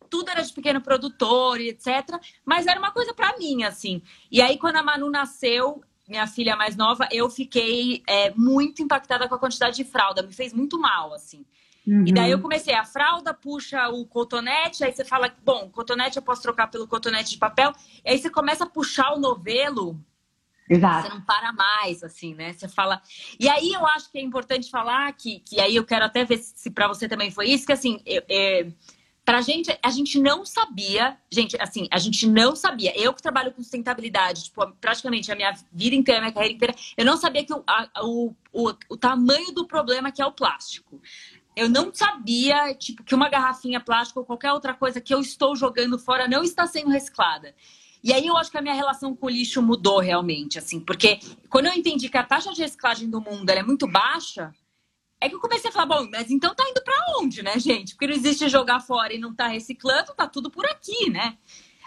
tudo 0.10 0.30
era 0.30 0.41
de 0.41 0.54
pequeno 0.54 0.82
produtor 0.82 1.60
e 1.60 1.69
etc. 1.69 2.19
Mas 2.45 2.67
era 2.67 2.80
uma 2.80 2.91
coisa 2.91 3.13
para 3.13 3.38
mim, 3.38 3.63
assim. 3.63 4.02
E 4.32 4.41
aí, 4.41 4.58
quando 4.58 4.78
a 4.78 4.84
Manu 4.84 5.10
nasceu, 5.10 5.84
minha 6.08 6.26
filha 6.26 6.56
mais 6.56 6.76
nova, 6.76 7.08
eu 7.12 7.30
fiquei 7.30 8.02
é, 8.08 8.32
muito 8.32 8.82
impactada 8.82 9.28
com 9.28 9.36
a 9.36 9.39
quantidade 9.39 9.76
de 9.76 9.84
fralda. 9.84 10.24
Me 10.24 10.34
fez 10.34 10.54
muito 10.54 10.80
mal, 10.80 11.13
assim. 11.13 11.45
Uhum. 11.88 12.06
E 12.06 12.13
daí 12.13 12.32
eu 12.32 12.39
comecei, 12.39 12.74
a 12.74 12.86
fralda 12.86 13.34
puxa 13.34 13.89
o 13.89 14.06
cotonete, 14.06 14.84
aí 14.84 14.91
você 14.91 15.04
fala, 15.04 15.34
bom, 15.43 15.69
cotonete 15.69 16.17
eu 16.17 16.22
posso 16.22 16.41
trocar 16.41 16.67
pelo 16.67 16.88
cotonete 16.88 17.32
de 17.32 17.38
papel. 17.38 17.74
E 18.06 18.12
aí 18.12 18.17
você 18.19 18.30
começa 18.30 18.63
a 18.63 18.69
puxar 18.69 19.13
o 19.13 19.19
novelo. 19.19 20.00
Exato. 20.69 21.08
Você 21.08 21.13
não 21.15 21.22
para 21.22 21.52
mais, 21.52 22.04
assim, 22.04 22.36
né? 22.36 22.54
Você 22.54 22.67
fala. 22.67 23.02
E 23.39 23.50
aí 23.50 23.74
eu 23.74 23.86
acho 23.88 24.12
que 24.12 24.19
é 24.19 24.22
importante 24.22 24.69
falar 24.69 25.12
que, 25.13 25.39
que 25.39 25.60
aí 25.60 25.76
eu 25.76 25.84
quero 25.84 26.06
até 26.06 26.24
ver 26.24 26.38
se 26.38 26.69
para 26.69 26.88
você 26.88 27.08
também 27.08 27.32
foi 27.32 27.50
isso, 27.50 27.65
que 27.65 27.74
assim, 27.74 28.00
eu, 28.06 28.22
eu 28.30 28.72
Pra 29.29 29.41
gente, 29.41 29.69
a 29.83 29.91
gente 29.91 30.19
não 30.19 30.43
sabia, 30.43 31.15
gente, 31.31 31.55
assim, 31.61 31.87
a 31.91 31.99
gente 31.99 32.25
não 32.25 32.55
sabia. 32.55 32.99
Eu 32.99 33.13
que 33.13 33.21
trabalho 33.21 33.51
com 33.51 33.61
sustentabilidade, 33.61 34.45
tipo, 34.45 34.67
praticamente 34.81 35.31
a 35.31 35.35
minha 35.35 35.53
vida 35.71 35.95
inteira, 35.95 36.19
a 36.19 36.23
minha 36.23 36.33
carreira 36.33 36.55
inteira, 36.55 36.75
eu 36.97 37.05
não 37.05 37.15
sabia 37.15 37.45
que 37.45 37.53
o, 37.53 37.63
a, 37.67 37.87
o, 38.01 38.33
o, 38.51 38.73
o 38.89 38.97
tamanho 38.97 39.53
do 39.53 39.67
problema 39.67 40.11
que 40.11 40.19
é 40.19 40.25
o 40.25 40.31
plástico. 40.31 40.99
Eu 41.55 41.69
não 41.69 41.93
sabia, 41.93 42.73
tipo, 42.73 43.03
que 43.03 43.13
uma 43.13 43.29
garrafinha 43.29 43.79
plástica 43.79 44.19
ou 44.19 44.25
qualquer 44.25 44.51
outra 44.51 44.73
coisa 44.73 44.99
que 44.99 45.13
eu 45.13 45.19
estou 45.19 45.55
jogando 45.55 45.99
fora 45.99 46.27
não 46.27 46.41
está 46.41 46.65
sendo 46.65 46.89
reciclada. 46.89 47.53
E 48.03 48.11
aí 48.11 48.25
eu 48.25 48.35
acho 48.35 48.49
que 48.49 48.57
a 48.57 48.63
minha 48.63 48.73
relação 48.73 49.15
com 49.15 49.27
o 49.27 49.29
lixo 49.29 49.61
mudou 49.61 49.99
realmente, 49.99 50.57
assim, 50.57 50.79
porque 50.79 51.19
quando 51.51 51.67
eu 51.67 51.73
entendi 51.73 52.09
que 52.09 52.17
a 52.17 52.23
taxa 52.23 52.51
de 52.51 52.63
reciclagem 52.63 53.07
do 53.07 53.21
mundo 53.21 53.47
é 53.51 53.61
muito 53.61 53.85
baixa, 53.87 54.51
é 55.21 55.27
que 55.27 55.36
eu 55.36 55.39
comecei 55.39 55.69
a 55.69 55.73
falar, 55.73 55.86
bom, 55.86 56.10
mas 56.12 56.32
então 56.32 56.55
tá 56.55 56.63
indo 56.69 56.82
para 56.82 56.95
onde, 57.19 57.43
né, 57.43 57.60
gente? 57.60 57.93
Porque 57.93 58.08
não 58.08 58.13
existe 58.13 58.47
jogar 58.47 58.79
fora 58.79 59.13
e 59.13 59.17
não 59.17 59.34
tá 59.34 59.47
reciclando, 59.47 60.13
tá 60.13 60.27
tudo 60.27 60.49
por 60.49 60.65
aqui, 60.65 61.10
né? 61.10 61.38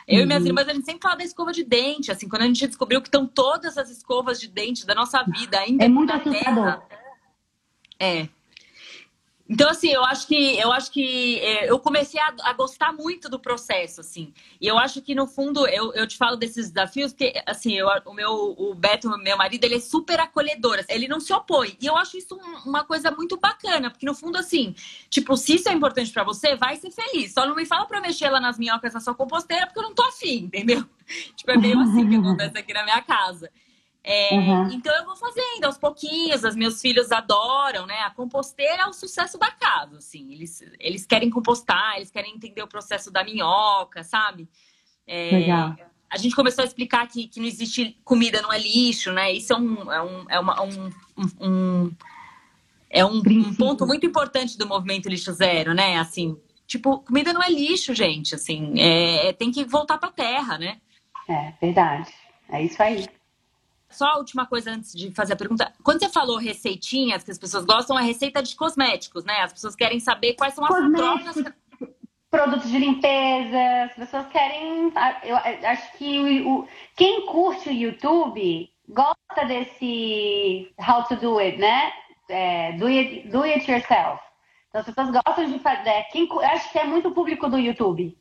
Eu 0.07 0.19
uhum. 0.19 0.23
e 0.23 0.27
minhas 0.27 0.43
uhum. 0.43 0.49
irmãs, 0.49 0.69
a 0.69 0.75
gente 0.75 0.85
sempre 0.85 1.03
fala 1.03 1.17
da 1.17 1.25
escova 1.25 1.53
de 1.53 1.65
dente, 1.65 2.11
assim, 2.11 2.29
quando 2.29 2.43
a 2.43 2.47
gente 2.47 2.67
descobriu 2.67 3.01
que 3.01 3.09
estão 3.09 3.27
todas 3.27 3.79
as 3.79 3.89
escovas 3.89 4.39
de 4.39 4.49
dente 4.49 4.85
da 4.85 4.95
nossa 4.95 5.23
vida 5.23 5.59
ainda 5.59 5.85
é 5.85 5.89
muito 5.89 6.13
assustador. 6.13 6.83
É, 7.99 8.29
então, 9.53 9.69
assim, 9.69 9.91
eu 9.91 10.03
acho 10.03 10.27
que 10.27 10.59
eu 10.59 10.73
acho 10.73 10.91
que 10.91 11.39
é, 11.41 11.71
eu 11.71 11.79
comecei 11.79 12.19
a, 12.19 12.35
a, 12.45 12.55
gostar 12.55 12.91
muito 12.91 13.29
do 13.29 13.39
processo, 13.39 14.01
assim. 14.01 14.33
E 14.59 14.67
eu 14.67 14.79
acho 14.79 15.03
que, 15.03 15.15
no 15.15 15.27
fundo, 15.27 15.67
eu, 15.69 15.93
eu 15.93 16.07
te 16.07 16.17
falo 16.17 16.39
desses 16.39 16.71
desafios, 16.71 17.13
porque, 17.13 17.35
assim, 17.47 17.75
eu, 17.75 17.87
o 18.07 18.15
meu 18.15 18.33
o 18.57 18.75
Beto, 18.75 19.11
meu 19.19 19.37
marido, 19.37 19.63
ele 19.65 19.75
é 19.75 19.81
super 19.81 20.19
acolhedor, 20.21 20.79
assim, 20.79 20.95
ele 20.95 21.07
não 21.07 21.21
se 21.21 21.35
opõe. 21.35 21.77
E 21.79 21.87
eu 21.87 21.95
acho 21.99 22.17
isso 22.17 22.35
uma 22.65 22.83
coisa 22.83 23.11
muito 23.11 23.37
bacana, 23.37 23.91
porque, 23.91 24.07
no 24.07 24.15
fundo, 24.15 24.39
assim, 24.39 24.75
tipo, 25.11 25.37
se 25.37 25.57
isso 25.57 25.69
é 25.69 25.73
importante 25.75 26.11
para 26.11 26.25
você, 26.25 26.57
vai 26.57 26.77
ser 26.77 26.91
feliz. 26.91 27.35
Só 27.35 27.47
não 27.47 27.55
me 27.55 27.67
fala 27.67 27.85
pra 27.85 28.01
mexer 28.01 28.31
lá 28.31 28.41
nas 28.41 28.59
minhocas 28.59 28.95
na 28.95 29.01
sua 29.01 29.15
composteira, 29.15 29.67
porque 29.67 29.81
eu 29.81 29.83
não 29.83 29.95
tô 29.95 30.03
afim, 30.05 30.45
entendeu? 30.45 30.83
tipo, 31.37 31.51
é 31.51 31.59
meio 31.59 31.79
assim 31.79 32.09
que 32.09 32.17
acontece 32.17 32.57
aqui 32.57 32.73
na 32.73 32.85
minha 32.85 33.03
casa. 33.03 33.51
É, 34.05 34.35
uhum. 34.35 34.69
Então 34.73 34.93
eu 34.97 35.05
vou 35.05 35.15
fazendo 35.15 35.65
aos 35.65 35.79
pouquinhos, 35.79 36.43
os 36.43 36.57
meus 36.57 36.81
filhos 36.81 37.13
adoram, 37.13 37.87
né? 37.87 38.01
A 38.01 38.11
composteira 38.11 38.83
é 38.83 38.87
o 38.87 38.93
sucesso 38.93 39.39
da 39.39 39.51
casa, 39.53 39.99
assim. 39.99 40.33
Eles, 40.33 40.63
eles 40.81 41.07
querem 41.07 41.31
compostar, 41.31 41.97
eles 41.97 42.11
querem 42.11 42.35
entender 42.35 42.63
o 42.63 42.69
processo 42.69 43.13
da 43.13 43.23
minhoca, 43.23 44.03
sabe? 44.03 44.49
É, 45.07 45.31
Legal. 45.31 45.77
A 46.11 46.17
gente 46.19 46.35
começou 46.35 46.63
a 46.63 46.67
explicar 46.67 47.07
que, 47.07 47.29
que 47.29 47.41
não 47.41 47.47
existe 47.47 47.97
comida, 48.05 48.43
não 48.43 48.53
é 48.53 48.59
lixo, 48.59 49.13
né? 49.13 49.33
Isso 49.33 49.53
é 49.53 49.57
um, 49.57 49.93
é 49.93 50.03
um, 50.03 50.31
é 50.31 50.41
uma, 50.41 50.63
um, 50.63 50.91
um, 51.41 51.93
é 52.91 53.05
um, 53.05 53.23
um 53.25 53.55
ponto 53.55 53.87
muito 53.87 54.05
importante 54.05 54.59
do 54.59 54.67
movimento 54.67 55.09
lixo 55.09 55.33
zero, 55.33 55.73
né? 55.73 55.97
Assim, 55.99 56.37
tipo, 56.67 56.99
comida 56.99 57.33
não 57.33 57.43
é 57.43 57.49
lixo, 57.49 57.95
gente. 57.95 58.35
Assim, 58.35 58.75
é, 58.79 59.29
é 59.29 59.33
tem 59.33 59.51
que 59.51 59.65
voltar 59.65 59.97
para 59.97 60.09
a 60.09 60.13
terra, 60.13 60.59
né? 60.59 60.79
É 61.29 61.53
verdade. 61.61 62.13
É 62.51 62.63
isso 62.63 62.83
aí. 62.83 63.07
Só 63.93 64.07
a 64.07 64.17
última 64.17 64.47
coisa 64.47 64.71
antes 64.71 64.93
de 64.93 65.11
fazer 65.13 65.35
a 65.35 65.37
pergunta. 65.37 65.73
Quando 65.83 66.01
você 66.01 66.09
falou 66.09 66.39
receitinhas 66.39 67.23
que 67.23 67.31
as 67.31 67.39
pessoas 67.39 67.65
gostam, 67.65 67.99
é 67.99 68.03
receita 68.03 68.43
de 68.43 68.57
cosméticos, 68.57 69.25
né? 69.25 69.41
As 69.43 69.53
pessoas 69.53 69.77
querem 69.77 70.01
saber 70.01 70.35
quais 70.35 70.55
são 70.55 70.65
as 70.65 70.71
trocas. 70.71 71.53
Produtos 72.31 72.71
de 72.71 72.79
limpeza, 72.79 73.85
as 73.85 73.93
pessoas 73.95 74.27
querem. 74.29 74.93
Eu 75.23 75.37
acho 75.37 75.99
que 75.99 76.41
o, 76.43 76.67
quem 76.97 77.27
curte 77.27 77.69
o 77.69 77.73
YouTube 77.73 78.71
gosta 78.89 79.45
desse 79.47 80.73
how 80.79 81.05
to 81.05 81.17
do 81.17 81.39
it, 81.39 81.59
né? 81.59 81.93
É, 82.29 82.73
do, 82.73 82.87
it, 82.87 83.29
do 83.29 83.43
it 83.43 83.71
yourself. 83.71 84.23
Então 84.69 84.81
as 84.81 84.87
pessoas 84.87 85.11
gostam 85.11 85.51
de 85.51 85.59
fazer. 85.59 85.91
É, 85.91 86.03
quem, 86.05 86.27
acho 86.45 86.73
que 86.73 86.79
é 86.79 86.85
muito 86.85 87.11
público 87.11 87.49
do 87.49 87.59
YouTube, 87.59 88.17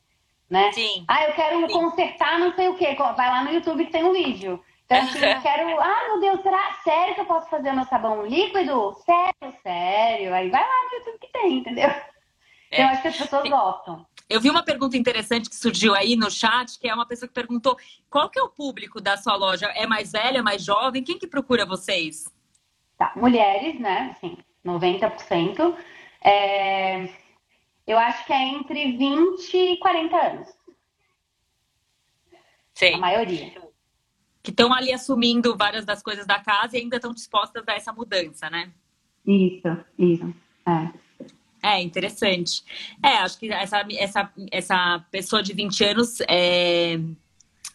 né? 0.49 0.73
Sim. 0.73 1.05
Ah, 1.07 1.23
eu 1.23 1.33
quero 1.33 1.67
Sim. 1.67 1.73
consertar 1.73 2.37
não 2.37 2.53
sei 2.53 2.67
o 2.67 2.75
quê. 2.75 2.93
Vai 2.95 3.29
lá 3.29 3.45
no 3.45 3.53
YouTube 3.53 3.85
que 3.85 3.91
tem 3.91 4.03
um 4.03 4.11
vídeo. 4.11 4.61
Então, 4.91 5.07
assim, 5.07 5.25
eu 5.25 5.41
quero. 5.41 5.81
Ah, 5.81 6.07
meu 6.07 6.19
Deus, 6.19 6.41
será 6.41 6.73
sério 6.83 7.15
que 7.15 7.21
eu 7.21 7.25
posso 7.25 7.49
fazer 7.49 7.71
meu 7.71 7.85
sabão 7.85 8.25
líquido? 8.25 8.93
Sério, 9.05 9.57
sério. 9.63 10.33
Aí 10.33 10.49
vai 10.49 10.61
lá 10.61 10.83
no 10.83 10.97
YouTube 10.97 11.19
que 11.19 11.31
tem, 11.31 11.57
entendeu? 11.59 11.89
É. 12.69 12.83
Eu 12.83 12.87
acho 12.87 13.01
que 13.01 13.07
as 13.07 13.17
pessoas 13.17 13.49
gostam. 13.49 14.05
Eu 14.29 14.41
vi 14.41 14.49
uma 14.49 14.63
pergunta 14.63 14.97
interessante 14.97 15.49
que 15.49 15.55
surgiu 15.55 15.95
aí 15.95 16.15
no 16.15 16.29
chat, 16.29 16.77
que 16.77 16.87
é 16.87 16.93
uma 16.93 17.05
pessoa 17.05 17.27
que 17.27 17.33
perguntou 17.33 17.77
qual 18.09 18.29
que 18.29 18.39
é 18.39 18.43
o 18.43 18.49
público 18.49 18.99
da 18.99 19.17
sua 19.17 19.35
loja? 19.35 19.67
É 19.75 19.87
mais 19.87 20.11
velha, 20.11 20.39
é 20.39 20.41
mais 20.41 20.63
jovem? 20.63 21.03
Quem 21.03 21.17
que 21.17 21.27
procura 21.27 21.65
vocês? 21.65 22.25
Tá, 22.97 23.13
mulheres, 23.15 23.79
né? 23.79 24.11
Assim, 24.11 24.37
90%. 24.65 25.75
É... 26.21 27.09
Eu 27.87 27.97
acho 27.97 28.25
que 28.25 28.33
é 28.33 28.41
entre 28.41 28.97
20 28.97 29.53
e 29.53 29.77
40 29.77 30.17
anos. 30.17 30.49
Sim. 32.73 32.95
A 32.95 32.97
maioria 32.99 33.70
que 34.43 34.51
estão 34.51 34.73
ali 34.73 34.91
assumindo 34.91 35.55
várias 35.55 35.85
das 35.85 36.01
coisas 36.01 36.25
da 36.25 36.39
casa 36.39 36.75
e 36.77 36.81
ainda 36.81 36.95
estão 36.95 37.13
dispostas 37.13 37.63
a 37.67 37.73
essa 37.73 37.93
mudança, 37.93 38.49
né? 38.49 38.71
Isso, 39.25 39.77
isso. 39.97 40.33
É. 40.65 41.01
É, 41.63 41.81
interessante. 41.81 42.63
É, 43.03 43.17
acho 43.17 43.37
que 43.37 43.51
essa, 43.51 43.85
essa, 43.99 44.31
essa 44.51 45.05
pessoa 45.11 45.43
de 45.43 45.53
20 45.53 45.83
anos 45.83 46.19
é... 46.27 46.99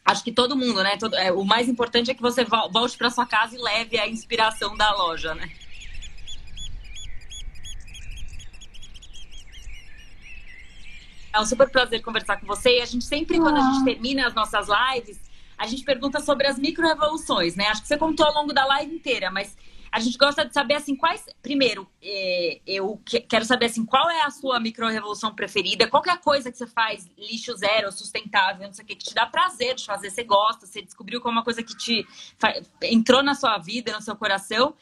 Acho 0.04 0.22
que 0.22 0.30
todo 0.30 0.56
mundo, 0.56 0.82
né? 0.84 0.96
Todo, 0.96 1.16
é, 1.16 1.32
o 1.32 1.44
mais 1.44 1.68
importante 1.68 2.10
é 2.10 2.14
que 2.14 2.22
você 2.22 2.44
volte 2.44 2.96
para 2.96 3.10
sua 3.10 3.26
casa 3.26 3.56
e 3.56 3.58
leve 3.58 3.98
a 3.98 4.08
inspiração 4.08 4.76
da 4.76 4.92
loja, 4.94 5.34
né? 5.34 5.50
É 11.32 11.40
um 11.40 11.44
super 11.44 11.68
prazer 11.68 12.02
conversar 12.02 12.38
com 12.40 12.46
você. 12.46 12.78
E 12.78 12.80
a 12.80 12.86
gente 12.86 13.04
sempre, 13.04 13.36
ah. 13.36 13.40
quando 13.40 13.56
a 13.56 13.60
gente 13.60 13.82
ah. 13.82 13.84
termina 13.84 14.26
as 14.26 14.34
nossas 14.34 14.68
lives, 14.68 15.20
a 15.56 15.66
gente 15.66 15.84
pergunta 15.84 16.20
sobre 16.20 16.46
as 16.46 16.58
micro-revoluções, 16.58 17.56
né? 17.56 17.66
Acho 17.68 17.82
que 17.82 17.88
você 17.88 17.96
contou 17.96 18.26
ao 18.26 18.34
longo 18.34 18.52
da 18.52 18.64
live 18.66 18.94
inteira, 18.94 19.30
mas 19.30 19.56
a 19.90 20.00
gente 20.00 20.18
gosta 20.18 20.44
de 20.44 20.52
saber 20.52 20.74
assim 20.74 20.94
quais. 20.94 21.24
Primeiro, 21.40 21.88
é, 22.02 22.60
eu 22.66 23.00
quero 23.28 23.44
saber 23.44 23.66
assim 23.66 23.84
qual 23.84 24.10
é 24.10 24.22
a 24.22 24.30
sua 24.30 24.60
micro-revolução 24.60 25.34
preferida, 25.34 25.88
qual 25.88 26.02
é 26.06 26.16
coisa 26.16 26.50
que 26.50 26.58
você 26.58 26.66
faz 26.66 27.08
lixo 27.16 27.56
zero, 27.56 27.90
sustentável, 27.92 28.66
não 28.66 28.74
sei 28.74 28.84
o 28.84 28.86
que, 28.86 28.96
que 28.96 29.06
te 29.06 29.14
dá 29.14 29.24
prazer 29.24 29.74
de 29.74 29.86
fazer, 29.86 30.10
você 30.10 30.24
gosta, 30.24 30.66
você 30.66 30.82
descobriu 30.82 31.20
como 31.20 31.38
uma 31.38 31.44
coisa 31.44 31.62
que 31.62 31.76
te 31.76 32.06
entrou 32.82 33.22
na 33.22 33.34
sua 33.34 33.58
vida, 33.58 33.92
no 33.92 34.02
seu 34.02 34.16
coração. 34.16 34.74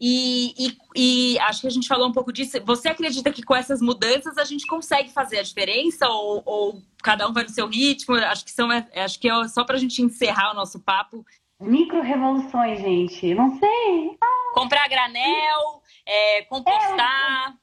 E, 0.00 0.54
e, 0.56 0.78
e, 0.94 1.38
acho 1.40 1.60
que 1.60 1.66
a 1.66 1.70
gente 1.70 1.88
falou 1.88 2.08
um 2.08 2.12
pouco 2.12 2.32
disso. 2.32 2.58
Você 2.64 2.88
acredita 2.88 3.32
que 3.32 3.42
com 3.42 3.54
essas 3.54 3.82
mudanças 3.82 4.38
a 4.38 4.44
gente 4.44 4.66
consegue 4.66 5.10
fazer 5.10 5.40
a 5.40 5.42
diferença? 5.42 6.08
Ou, 6.08 6.42
ou 6.46 6.82
cada 7.02 7.28
um 7.28 7.32
vai 7.32 7.42
no 7.42 7.48
seu 7.48 7.66
ritmo? 7.66 8.14
Acho 8.14 8.44
que 8.44 8.52
são 8.52 8.68
acho 8.70 9.18
que 9.18 9.28
é 9.28 9.48
só 9.48 9.64
para 9.64 9.76
a 9.76 9.78
gente 9.78 10.00
encerrar 10.00 10.52
o 10.52 10.54
nosso 10.54 10.78
papo. 10.80 11.24
Micro 11.60 12.00
revoluções, 12.00 12.80
gente. 12.80 13.34
Não 13.34 13.58
sei. 13.58 14.16
Ah. 14.22 14.52
Comprar 14.54 14.88
granel, 14.88 15.82
é, 16.06 16.42
compostar. 16.42 17.56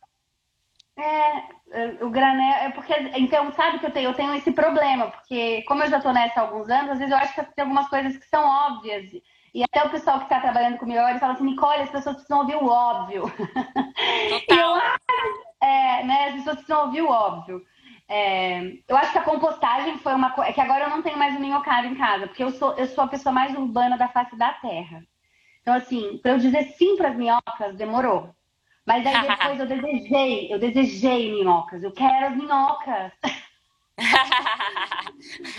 É, 0.98 1.38
é, 1.72 2.04
o 2.04 2.10
granel 2.10 2.56
é 2.56 2.72
porque 2.72 2.94
então 3.18 3.52
sabe 3.54 3.80
que 3.80 3.86
eu 3.86 3.92
tenho 3.92 4.10
eu 4.10 4.14
tenho 4.14 4.34
esse 4.34 4.50
problema 4.54 5.12
porque 5.12 5.62
como 5.64 5.84
eu 5.84 5.90
já 5.90 5.98
estou 5.98 6.14
nessa 6.14 6.40
há 6.40 6.44
alguns 6.44 6.70
anos 6.70 6.92
às 6.92 7.00
vezes 7.00 7.12
eu 7.12 7.18
acho 7.18 7.36
que 7.36 7.44
tem 7.54 7.64
algumas 7.64 7.90
coisas 7.90 8.16
que 8.16 8.26
são 8.30 8.46
óbvias 8.46 9.12
e 9.56 9.64
até 9.64 9.82
o 9.86 9.89
pessoal 9.89 10.18
que 10.18 10.26
está 10.26 10.41
trabalhando 10.41 10.78
comigo 10.78 10.99
agora 10.99 11.18
fala 11.18 11.32
assim, 11.32 11.45
Nicole, 11.45 11.84
as 11.84 11.89
pessoas 11.89 12.18
precisam 12.18 12.39
ouvir 12.39 12.58
o 12.58 12.68
óbvio. 12.68 13.22
Total. 14.30 14.76
eu, 15.62 15.68
é, 15.68 16.03
né, 16.03 16.26
as 16.28 16.34
pessoas 16.36 16.58
precisam 16.58 16.86
ouvir 16.88 17.01
o 17.01 17.10
óbvio. 17.10 17.66
É, 18.10 18.74
eu 18.86 18.97
acho 18.97 19.14
que 19.14 19.18
a 19.18 19.24
compostagem 19.24 19.97
foi 19.99 20.14
uma 20.14 20.32
coisa. 20.32 20.49
É 20.49 20.53
que 20.53 20.60
agora 20.60 20.84
eu 20.84 20.89
não 20.89 21.01
tenho 21.01 21.18
mais 21.18 21.38
o 21.38 21.39
minhocário 21.39 21.89
em 21.89 21.95
casa, 21.95 22.28
porque 22.28 22.43
eu 22.43 22.51
sou, 22.51 22.74
eu 22.74 22.86
sou 22.88 23.06
a 23.06 23.08
pessoa 23.08 23.32
mais 23.32 23.56
urbana 23.56 23.97
da 23.97 24.10
face 24.10 24.36
da 24.36 24.51
terra. 24.56 25.01
Então, 25.62 25.74
assim, 25.74 26.18
para 26.18 26.32
eu 26.32 26.38
dizer 26.38 26.74
sim 26.78 26.97
para 26.97 27.10
as 27.10 27.16
minhocas, 27.16 27.78
demorou. 27.78 28.36
Mas 28.86 29.08
aí 29.08 29.14
depois 29.26 29.58
eu 29.58 29.68
desejei, 29.68 30.53
eu 30.53 30.60
desejei 30.60 31.32
minhocas. 31.32 31.82
Eu 31.82 31.93
quero 31.93 32.28
as 32.28 32.36
minhocas. 32.36 33.14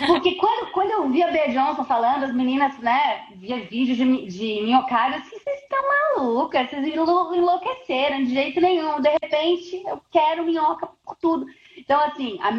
Porque 0.05 0.35
quando, 0.35 0.71
quando 0.71 0.91
eu 0.91 1.09
via 1.09 1.27
a 1.27 1.31
Bea 1.31 1.49
Johnson 1.49 1.83
falando, 1.83 2.23
as 2.23 2.33
meninas, 2.33 2.77
né, 2.79 3.27
via 3.35 3.65
vídeos 3.65 3.97
de, 3.97 4.27
de 4.27 4.61
minhocário, 4.63 5.17
assim, 5.17 5.37
vocês 5.39 5.59
estão 5.61 5.79
malucas, 6.15 6.69
vocês 6.69 6.87
enlouqueceram 6.87 8.23
de 8.23 8.33
jeito 8.33 8.61
nenhum. 8.61 9.01
De 9.01 9.09
repente, 9.09 9.83
eu 9.85 10.01
quero 10.11 10.45
minhoca 10.45 10.87
por 11.03 11.15
tudo. 11.15 11.47
Então, 11.75 11.99
assim, 12.01 12.39
a 12.41 12.49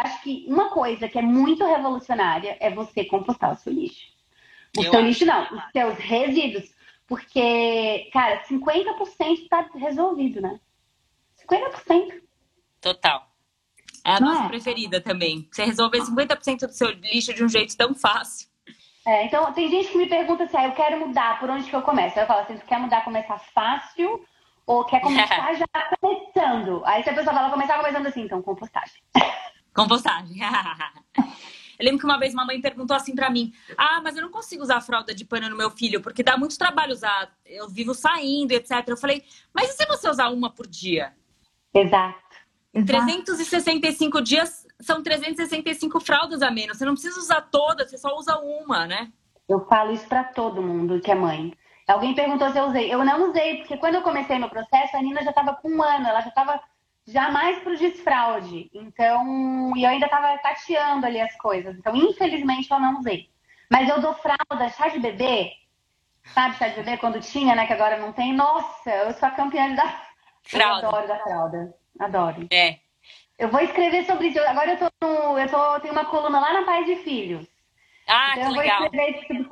acho 0.00 0.22
que 0.22 0.44
uma 0.48 0.70
coisa 0.70 1.08
que 1.08 1.18
é 1.18 1.22
muito 1.22 1.64
revolucionária 1.64 2.56
é 2.60 2.70
você 2.70 3.04
compostar 3.04 3.52
o 3.52 3.56
seu 3.56 3.72
lixo. 3.72 4.08
O 4.76 4.82
eu 4.82 4.90
seu 4.90 5.00
lixo 5.00 5.24
não, 5.24 5.42
os 5.42 5.62
seus 5.72 5.98
resíduos. 5.98 6.76
Porque, 7.06 8.10
cara, 8.12 8.44
50% 8.44 9.42
está 9.42 9.68
resolvido, 9.74 10.42
né? 10.42 10.60
50%. 11.48 12.22
Total. 12.80 13.27
É 14.08 14.12
a 14.12 14.20
nossa 14.20 14.44
é? 14.44 14.48
preferida 14.48 15.02
também. 15.02 15.46
Você 15.52 15.64
resolver 15.64 15.98
50% 15.98 16.60
do 16.60 16.72
seu 16.72 16.88
lixo 16.90 17.34
de 17.34 17.44
um 17.44 17.48
jeito 17.48 17.76
tão 17.76 17.94
fácil. 17.94 18.48
É, 19.06 19.26
então, 19.26 19.52
tem 19.52 19.68
gente 19.68 19.88
que 19.88 19.98
me 19.98 20.06
pergunta 20.06 20.44
assim, 20.44 20.56
ah, 20.56 20.64
eu 20.64 20.72
quero 20.72 20.98
mudar, 20.98 21.38
por 21.38 21.50
onde 21.50 21.68
que 21.68 21.76
eu 21.76 21.82
começo? 21.82 22.18
Eu 22.18 22.26
falo 22.26 22.40
assim, 22.40 22.56
tu 22.56 22.64
quer 22.64 22.78
mudar, 22.78 23.04
começar 23.04 23.38
fácil 23.54 24.24
ou 24.66 24.82
quer 24.84 25.00
começar 25.00 25.52
já 25.56 25.66
começando? 26.00 26.82
Aí 26.86 27.02
se 27.02 27.10
a 27.10 27.14
pessoa 27.14 27.34
fala, 27.34 27.50
começar 27.50 27.76
começando 27.76 28.06
assim, 28.06 28.22
então, 28.22 28.40
compostagem. 28.40 28.96
Compostagem. 29.74 30.38
Eu 31.78 31.84
lembro 31.84 32.00
que 32.00 32.06
uma 32.06 32.18
vez 32.18 32.34
uma 32.34 32.44
mãe 32.44 32.60
perguntou 32.60 32.96
assim 32.96 33.14
para 33.14 33.30
mim: 33.30 33.52
Ah, 33.76 34.00
mas 34.02 34.16
eu 34.16 34.22
não 34.22 34.32
consigo 34.32 34.60
usar 34.64 34.80
fralda 34.80 35.14
de 35.14 35.24
pano 35.24 35.48
no 35.48 35.56
meu 35.56 35.70
filho, 35.70 36.00
porque 36.00 36.24
dá 36.24 36.36
muito 36.36 36.58
trabalho 36.58 36.92
usar. 36.92 37.30
Eu 37.46 37.68
vivo 37.68 37.94
saindo, 37.94 38.50
etc. 38.50 38.82
Eu 38.88 38.96
falei: 38.96 39.22
Mas 39.54 39.70
e 39.70 39.74
se 39.74 39.86
você 39.86 40.10
usar 40.10 40.30
uma 40.30 40.50
por 40.50 40.66
dia? 40.66 41.14
Exato. 41.72 42.27
Em 42.74 42.84
365 42.84 44.20
dias 44.20 44.66
são 44.80 45.02
365 45.02 46.00
fraldas 46.00 46.42
a 46.42 46.50
menos. 46.50 46.78
Você 46.78 46.84
não 46.84 46.92
precisa 46.92 47.18
usar 47.18 47.42
todas, 47.42 47.90
você 47.90 47.98
só 47.98 48.16
usa 48.16 48.38
uma, 48.38 48.86
né? 48.86 49.10
Eu 49.48 49.66
falo 49.66 49.92
isso 49.92 50.06
para 50.06 50.24
todo 50.24 50.62
mundo 50.62 51.00
que 51.00 51.10
é 51.10 51.14
mãe. 51.14 51.52
Alguém 51.86 52.14
perguntou 52.14 52.50
se 52.50 52.58
eu 52.58 52.66
usei. 52.66 52.92
Eu 52.92 53.02
não 53.02 53.30
usei, 53.30 53.58
porque 53.58 53.78
quando 53.78 53.94
eu 53.94 54.02
comecei 54.02 54.38
meu 54.38 54.50
processo, 54.50 54.94
a 54.94 55.02
Nina 55.02 55.22
já 55.22 55.30
estava 55.30 55.54
com 55.54 55.70
um 55.70 55.82
ano, 55.82 56.06
ela 56.06 56.20
já 56.20 56.28
estava 56.28 56.60
já 57.06 57.30
mais 57.30 57.58
pro 57.60 57.78
desfraude. 57.78 58.70
Então, 58.74 59.72
e 59.74 59.82
eu 59.82 59.88
ainda 59.88 60.04
estava 60.04 60.36
tateando 60.38 61.06
ali 61.06 61.18
as 61.18 61.34
coisas. 61.36 61.74
Então, 61.78 61.96
infelizmente, 61.96 62.70
eu 62.70 62.78
não 62.78 62.98
usei. 62.98 63.30
Mas 63.70 63.88
eu 63.88 64.00
dou 64.02 64.12
fralda, 64.14 64.68
chá 64.68 64.88
de 64.88 64.98
bebê. 64.98 65.50
Sabe, 66.34 66.56
chá 66.56 66.68
de 66.68 66.76
bebê 66.76 66.98
quando 66.98 67.20
tinha, 67.20 67.54
né? 67.54 67.66
Que 67.66 67.72
agora 67.72 67.98
não 67.98 68.12
tem. 68.12 68.34
Nossa, 68.34 68.90
eu 68.90 69.14
sou 69.14 69.26
a 69.26 69.32
campeã 69.32 69.74
da 69.74 70.02
fralda. 70.42 70.82
Eu 70.82 70.88
adoro 70.90 71.08
da 71.08 71.18
fralda. 71.20 71.74
Adoro. 71.98 72.46
É. 72.50 72.78
Eu 73.38 73.48
vou 73.48 73.60
escrever 73.60 74.04
sobre 74.04 74.28
isso. 74.28 74.40
Agora 74.40 74.72
eu 74.72 74.78
tô, 74.78 75.06
no, 75.06 75.38
eu 75.38 75.48
tô 75.48 75.80
tenho 75.80 75.92
uma 75.92 76.04
coluna 76.06 76.40
lá 76.40 76.52
na 76.52 76.62
Paz 76.62 76.86
de 76.86 76.96
Filhos. 76.96 77.46
Ah, 78.08 78.32
então 78.32 78.52
que 78.52 78.58
eu 78.58 78.62
legal. 78.62 78.78
vou 78.78 78.86
escrever 78.86 79.48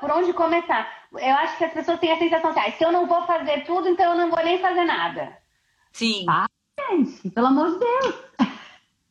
por 0.00 0.10
onde 0.12 0.32
começar. 0.32 0.88
Eu 1.12 1.34
acho 1.34 1.58
que 1.58 1.64
as 1.64 1.72
pessoas 1.72 1.98
têm 1.98 2.12
a 2.12 2.18
sensação 2.18 2.50
assim, 2.50 2.60
ah, 2.60 2.72
se 2.72 2.84
eu 2.84 2.92
não 2.92 3.06
vou 3.06 3.26
fazer 3.26 3.64
tudo, 3.64 3.88
então 3.88 4.12
eu 4.12 4.16
não 4.16 4.30
vou 4.30 4.42
nem 4.44 4.58
fazer 4.60 4.84
nada. 4.84 5.36
Sim. 5.92 6.24
Ah, 6.28 6.46
gente, 6.88 7.30
pelo 7.30 7.48
amor 7.48 7.72
de 7.72 7.78
Deus. 7.78 8.14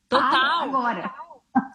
Total. 0.08 0.64
agora. 0.64 1.14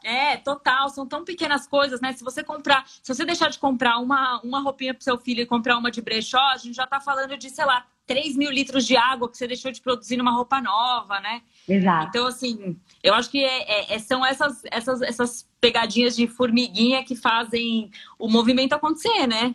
É, 0.03 0.37
total. 0.39 0.89
São 0.89 1.07
tão 1.07 1.25
pequenas 1.25 1.67
coisas, 1.67 2.01
né? 2.01 2.13
Se 2.13 2.25
você 2.25 2.43
comprar, 2.43 2.87
se 2.87 3.15
você 3.15 3.25
deixar 3.25 3.51
de 3.51 3.59
comprar 3.59 3.99
uma, 3.99 4.41
uma 4.43 4.61
roupinha 4.61 4.95
pro 4.95 5.05
seu 5.05 5.19
filho 5.19 5.43
e 5.43 5.47
comprar 5.47 5.77
uma 5.77 5.91
de 5.91 6.01
brechó, 6.01 6.41
a 6.53 6.57
gente 6.57 6.75
já 6.75 6.87
tá 6.87 7.01
falando 7.01 7.37
de, 7.37 7.51
sei 7.51 7.65
lá, 7.65 7.87
3 8.11 8.37
mil 8.37 8.51
litros 8.51 8.85
de 8.85 8.97
água 8.97 9.31
que 9.31 9.39
você 9.39 9.47
deixou 9.47 9.71
de 9.71 9.81
produzir 9.81 10.17
numa 10.17 10.33
roupa 10.33 10.61
nova, 10.61 11.21
né? 11.21 11.43
Exato. 11.69 12.09
Então, 12.09 12.27
assim, 12.27 12.77
eu 13.05 13.15
acho 13.15 13.31
que 13.31 13.45
é, 13.45 13.95
é, 13.95 13.99
são 14.01 14.27
essas, 14.27 14.65
essas, 14.69 15.01
essas 15.01 15.49
pegadinhas 15.61 16.17
de 16.17 16.27
formiguinha 16.27 17.05
que 17.05 17.15
fazem 17.15 17.89
o 18.19 18.29
movimento 18.29 18.73
acontecer, 18.73 19.29
né? 19.29 19.55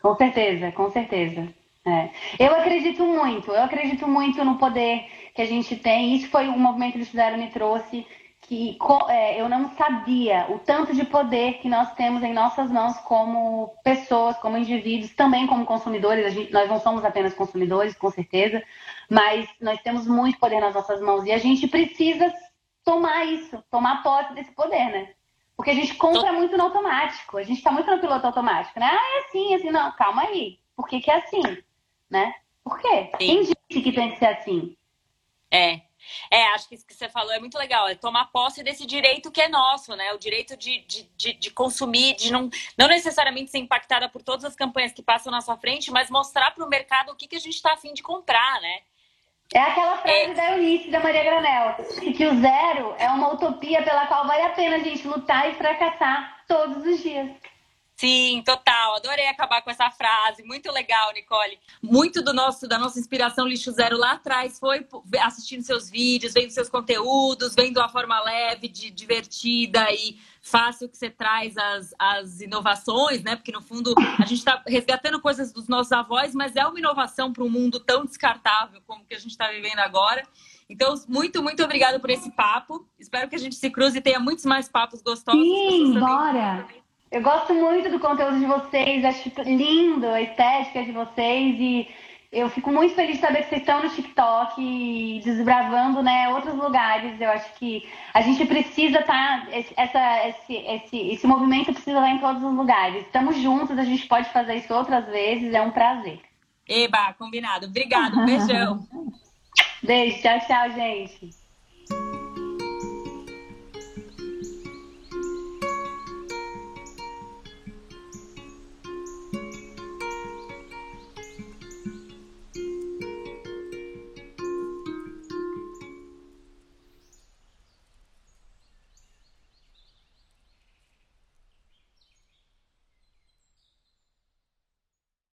Com 0.00 0.14
certeza, 0.14 0.70
com 0.70 0.88
certeza. 0.88 1.52
É. 1.84 2.10
Eu 2.38 2.54
acredito 2.54 3.04
muito, 3.04 3.50
eu 3.50 3.64
acredito 3.64 4.06
muito 4.06 4.44
no 4.44 4.56
poder 4.56 5.06
que 5.34 5.42
a 5.42 5.46
gente 5.46 5.74
tem. 5.74 6.14
Isso 6.14 6.28
foi 6.28 6.46
o 6.46 6.56
movimento 6.56 6.92
que 6.92 7.04
fizeram 7.04 7.38
me 7.38 7.50
trouxe 7.50 8.06
que 8.42 8.76
é, 9.08 9.40
eu 9.40 9.48
não 9.48 9.70
sabia 9.76 10.46
o 10.48 10.58
tanto 10.58 10.94
de 10.94 11.04
poder 11.04 11.58
que 11.58 11.68
nós 11.68 11.92
temos 11.94 12.22
em 12.22 12.32
nossas 12.32 12.70
mãos 12.70 12.96
como 13.00 13.74
pessoas, 13.84 14.36
como 14.38 14.56
indivíduos, 14.56 15.14
também 15.14 15.46
como 15.46 15.64
consumidores. 15.64 16.32
Gente, 16.34 16.52
nós 16.52 16.68
não 16.68 16.80
somos 16.80 17.04
apenas 17.04 17.34
consumidores, 17.34 17.96
com 17.96 18.10
certeza, 18.10 18.62
mas 19.08 19.48
nós 19.60 19.80
temos 19.82 20.06
muito 20.06 20.38
poder 20.38 20.60
nas 20.60 20.74
nossas 20.74 21.00
mãos 21.00 21.24
e 21.24 21.32
a 21.32 21.38
gente 21.38 21.68
precisa 21.68 22.32
tomar 22.84 23.24
isso, 23.24 23.62
tomar 23.70 24.02
posse 24.02 24.34
desse 24.34 24.50
poder, 24.52 24.90
né? 24.90 25.14
Porque 25.56 25.70
a 25.70 25.74
gente 25.74 25.94
compra 25.94 26.32
muito 26.32 26.56
no 26.56 26.64
automático, 26.64 27.36
a 27.36 27.42
gente 27.42 27.58
está 27.58 27.70
muito 27.70 27.90
no 27.90 28.00
piloto 28.00 28.26
automático, 28.26 28.80
né? 28.80 28.86
Ah, 28.90 29.16
é 29.16 29.28
assim, 29.28 29.54
assim, 29.54 29.70
não, 29.70 29.92
calma 29.92 30.22
aí. 30.22 30.58
Por 30.74 30.88
que, 30.88 31.00
que 31.00 31.10
é 31.10 31.16
assim? 31.16 31.42
Né? 32.08 32.34
Por 32.64 32.78
quê? 32.78 33.10
Sim. 33.10 33.16
Quem 33.18 33.40
disse 33.42 33.82
que 33.82 33.92
tem 33.92 34.10
que 34.10 34.18
ser 34.18 34.26
assim? 34.26 34.76
É, 35.50 35.82
é, 36.30 36.42
acho 36.48 36.68
que 36.68 36.74
isso 36.74 36.86
que 36.86 36.94
você 36.94 37.08
falou 37.08 37.32
é 37.32 37.38
muito 37.38 37.58
legal, 37.58 37.88
é 37.88 37.94
tomar 37.94 38.26
posse 38.26 38.62
desse 38.62 38.86
direito 38.86 39.30
que 39.30 39.40
é 39.40 39.48
nosso, 39.48 39.94
né? 39.96 40.12
O 40.12 40.18
direito 40.18 40.56
de, 40.56 40.80
de, 40.86 41.10
de, 41.16 41.32
de 41.34 41.50
consumir, 41.50 42.14
de 42.16 42.32
não, 42.32 42.48
não 42.76 42.88
necessariamente 42.88 43.50
ser 43.50 43.58
impactada 43.58 44.08
por 44.08 44.22
todas 44.22 44.44
as 44.44 44.56
campanhas 44.56 44.92
que 44.92 45.02
passam 45.02 45.32
na 45.32 45.40
sua 45.40 45.56
frente, 45.56 45.90
mas 45.90 46.10
mostrar 46.10 46.50
para 46.52 46.64
o 46.64 46.68
mercado 46.68 47.12
o 47.12 47.16
que, 47.16 47.28
que 47.28 47.36
a 47.36 47.40
gente 47.40 47.54
está 47.54 47.72
afim 47.72 47.92
de 47.92 48.02
comprar, 48.02 48.60
né? 48.60 48.80
É 49.52 49.58
aquela 49.58 49.98
frase 49.98 50.30
é... 50.30 50.34
da 50.34 50.52
Eunice, 50.52 50.90
da 50.90 51.00
Maria 51.00 51.24
Granel, 51.24 51.74
que 52.16 52.26
o 52.26 52.40
zero 52.40 52.94
é 52.98 53.08
uma 53.08 53.32
utopia 53.32 53.82
pela 53.82 54.06
qual 54.06 54.26
vale 54.26 54.42
a 54.42 54.50
pena 54.50 54.76
a 54.76 54.78
gente 54.78 55.06
lutar 55.08 55.50
e 55.50 55.54
fracassar 55.54 56.44
todos 56.46 56.86
os 56.86 57.02
dias. 57.02 57.30
Sim, 58.00 58.42
total. 58.46 58.96
Adorei 58.96 59.26
acabar 59.26 59.60
com 59.60 59.70
essa 59.70 59.90
frase. 59.90 60.42
Muito 60.42 60.72
legal, 60.72 61.12
Nicole. 61.12 61.58
Muito 61.82 62.22
do 62.22 62.32
nosso 62.32 62.66
da 62.66 62.78
nossa 62.78 62.98
inspiração 62.98 63.46
lixo 63.46 63.70
zero 63.72 63.98
lá 63.98 64.12
atrás 64.12 64.58
foi 64.58 64.86
assistindo 65.20 65.62
seus 65.62 65.90
vídeos, 65.90 66.32
vendo 66.32 66.48
seus 66.48 66.70
conteúdos, 66.70 67.54
vendo 67.54 67.78
a 67.78 67.90
forma 67.90 68.18
leve, 68.22 68.68
de, 68.68 68.90
divertida 68.90 69.92
e 69.92 70.18
fácil 70.40 70.88
que 70.88 70.96
você 70.96 71.10
traz 71.10 71.54
as, 71.58 71.94
as 71.98 72.40
inovações, 72.40 73.22
né? 73.22 73.36
Porque 73.36 73.52
no 73.52 73.60
fundo 73.60 73.94
a 74.18 74.24
gente 74.24 74.38
está 74.38 74.62
resgatando 74.66 75.20
coisas 75.20 75.52
dos 75.52 75.68
nossos 75.68 75.92
avós, 75.92 76.34
mas 76.34 76.56
é 76.56 76.66
uma 76.66 76.78
inovação 76.78 77.30
para 77.30 77.44
um 77.44 77.50
mundo 77.50 77.78
tão 77.78 78.06
descartável 78.06 78.80
como 78.86 79.04
que 79.04 79.14
a 79.14 79.18
gente 79.18 79.32
está 79.32 79.48
vivendo 79.48 79.80
agora. 79.80 80.22
Então, 80.70 80.94
muito, 81.06 81.42
muito 81.42 81.62
obrigada 81.62 82.00
por 82.00 82.08
esse 82.08 82.30
papo. 82.30 82.88
Espero 82.98 83.28
que 83.28 83.36
a 83.36 83.38
gente 83.38 83.56
se 83.56 83.68
cruze 83.68 83.98
e 83.98 84.00
tenha 84.00 84.18
muitos 84.18 84.46
mais 84.46 84.70
papos 84.70 85.02
gostosos. 85.02 85.42
Sim, 85.42 86.00
bora! 86.00 86.79
Eu 87.10 87.22
gosto 87.22 87.52
muito 87.52 87.90
do 87.90 87.98
conteúdo 87.98 88.38
de 88.38 88.46
vocês, 88.46 89.04
acho 89.04 89.30
lindo 89.42 90.06
a 90.06 90.20
estética 90.20 90.84
de 90.84 90.92
vocês 90.92 91.56
e 91.58 91.88
eu 92.30 92.48
fico 92.48 92.70
muito 92.70 92.94
feliz 92.94 93.16
de 93.16 93.20
saber 93.20 93.42
que 93.42 93.48
vocês 93.48 93.62
estão 93.62 93.82
no 93.82 93.90
TikTok 93.90 94.62
e 94.62 95.20
desbravando 95.24 96.04
né, 96.04 96.28
outros 96.28 96.54
lugares. 96.54 97.20
Eu 97.20 97.30
acho 97.32 97.52
que 97.54 97.88
a 98.14 98.20
gente 98.20 98.46
precisa 98.46 99.00
estar, 99.00 99.44
tá, 99.44 99.48
essa, 99.76 100.28
esse, 100.28 100.54
esse, 100.54 100.96
esse 101.10 101.26
movimento 101.26 101.72
precisa 101.72 101.98
estar 101.98 102.10
em 102.10 102.18
todos 102.18 102.44
os 102.44 102.54
lugares. 102.54 103.04
Estamos 103.04 103.36
juntos, 103.38 103.76
a 103.76 103.84
gente 103.84 104.06
pode 104.06 104.28
fazer 104.30 104.54
isso 104.54 104.72
outras 104.72 105.04
vezes, 105.06 105.52
é 105.52 105.60
um 105.60 105.72
prazer. 105.72 106.20
Eba, 106.68 107.12
combinado. 107.14 107.66
Obrigado, 107.66 108.24
beijão. 108.24 108.86
Beijo, 109.82 110.22
tchau, 110.22 110.38
tchau, 110.46 110.70
gente. 110.70 111.39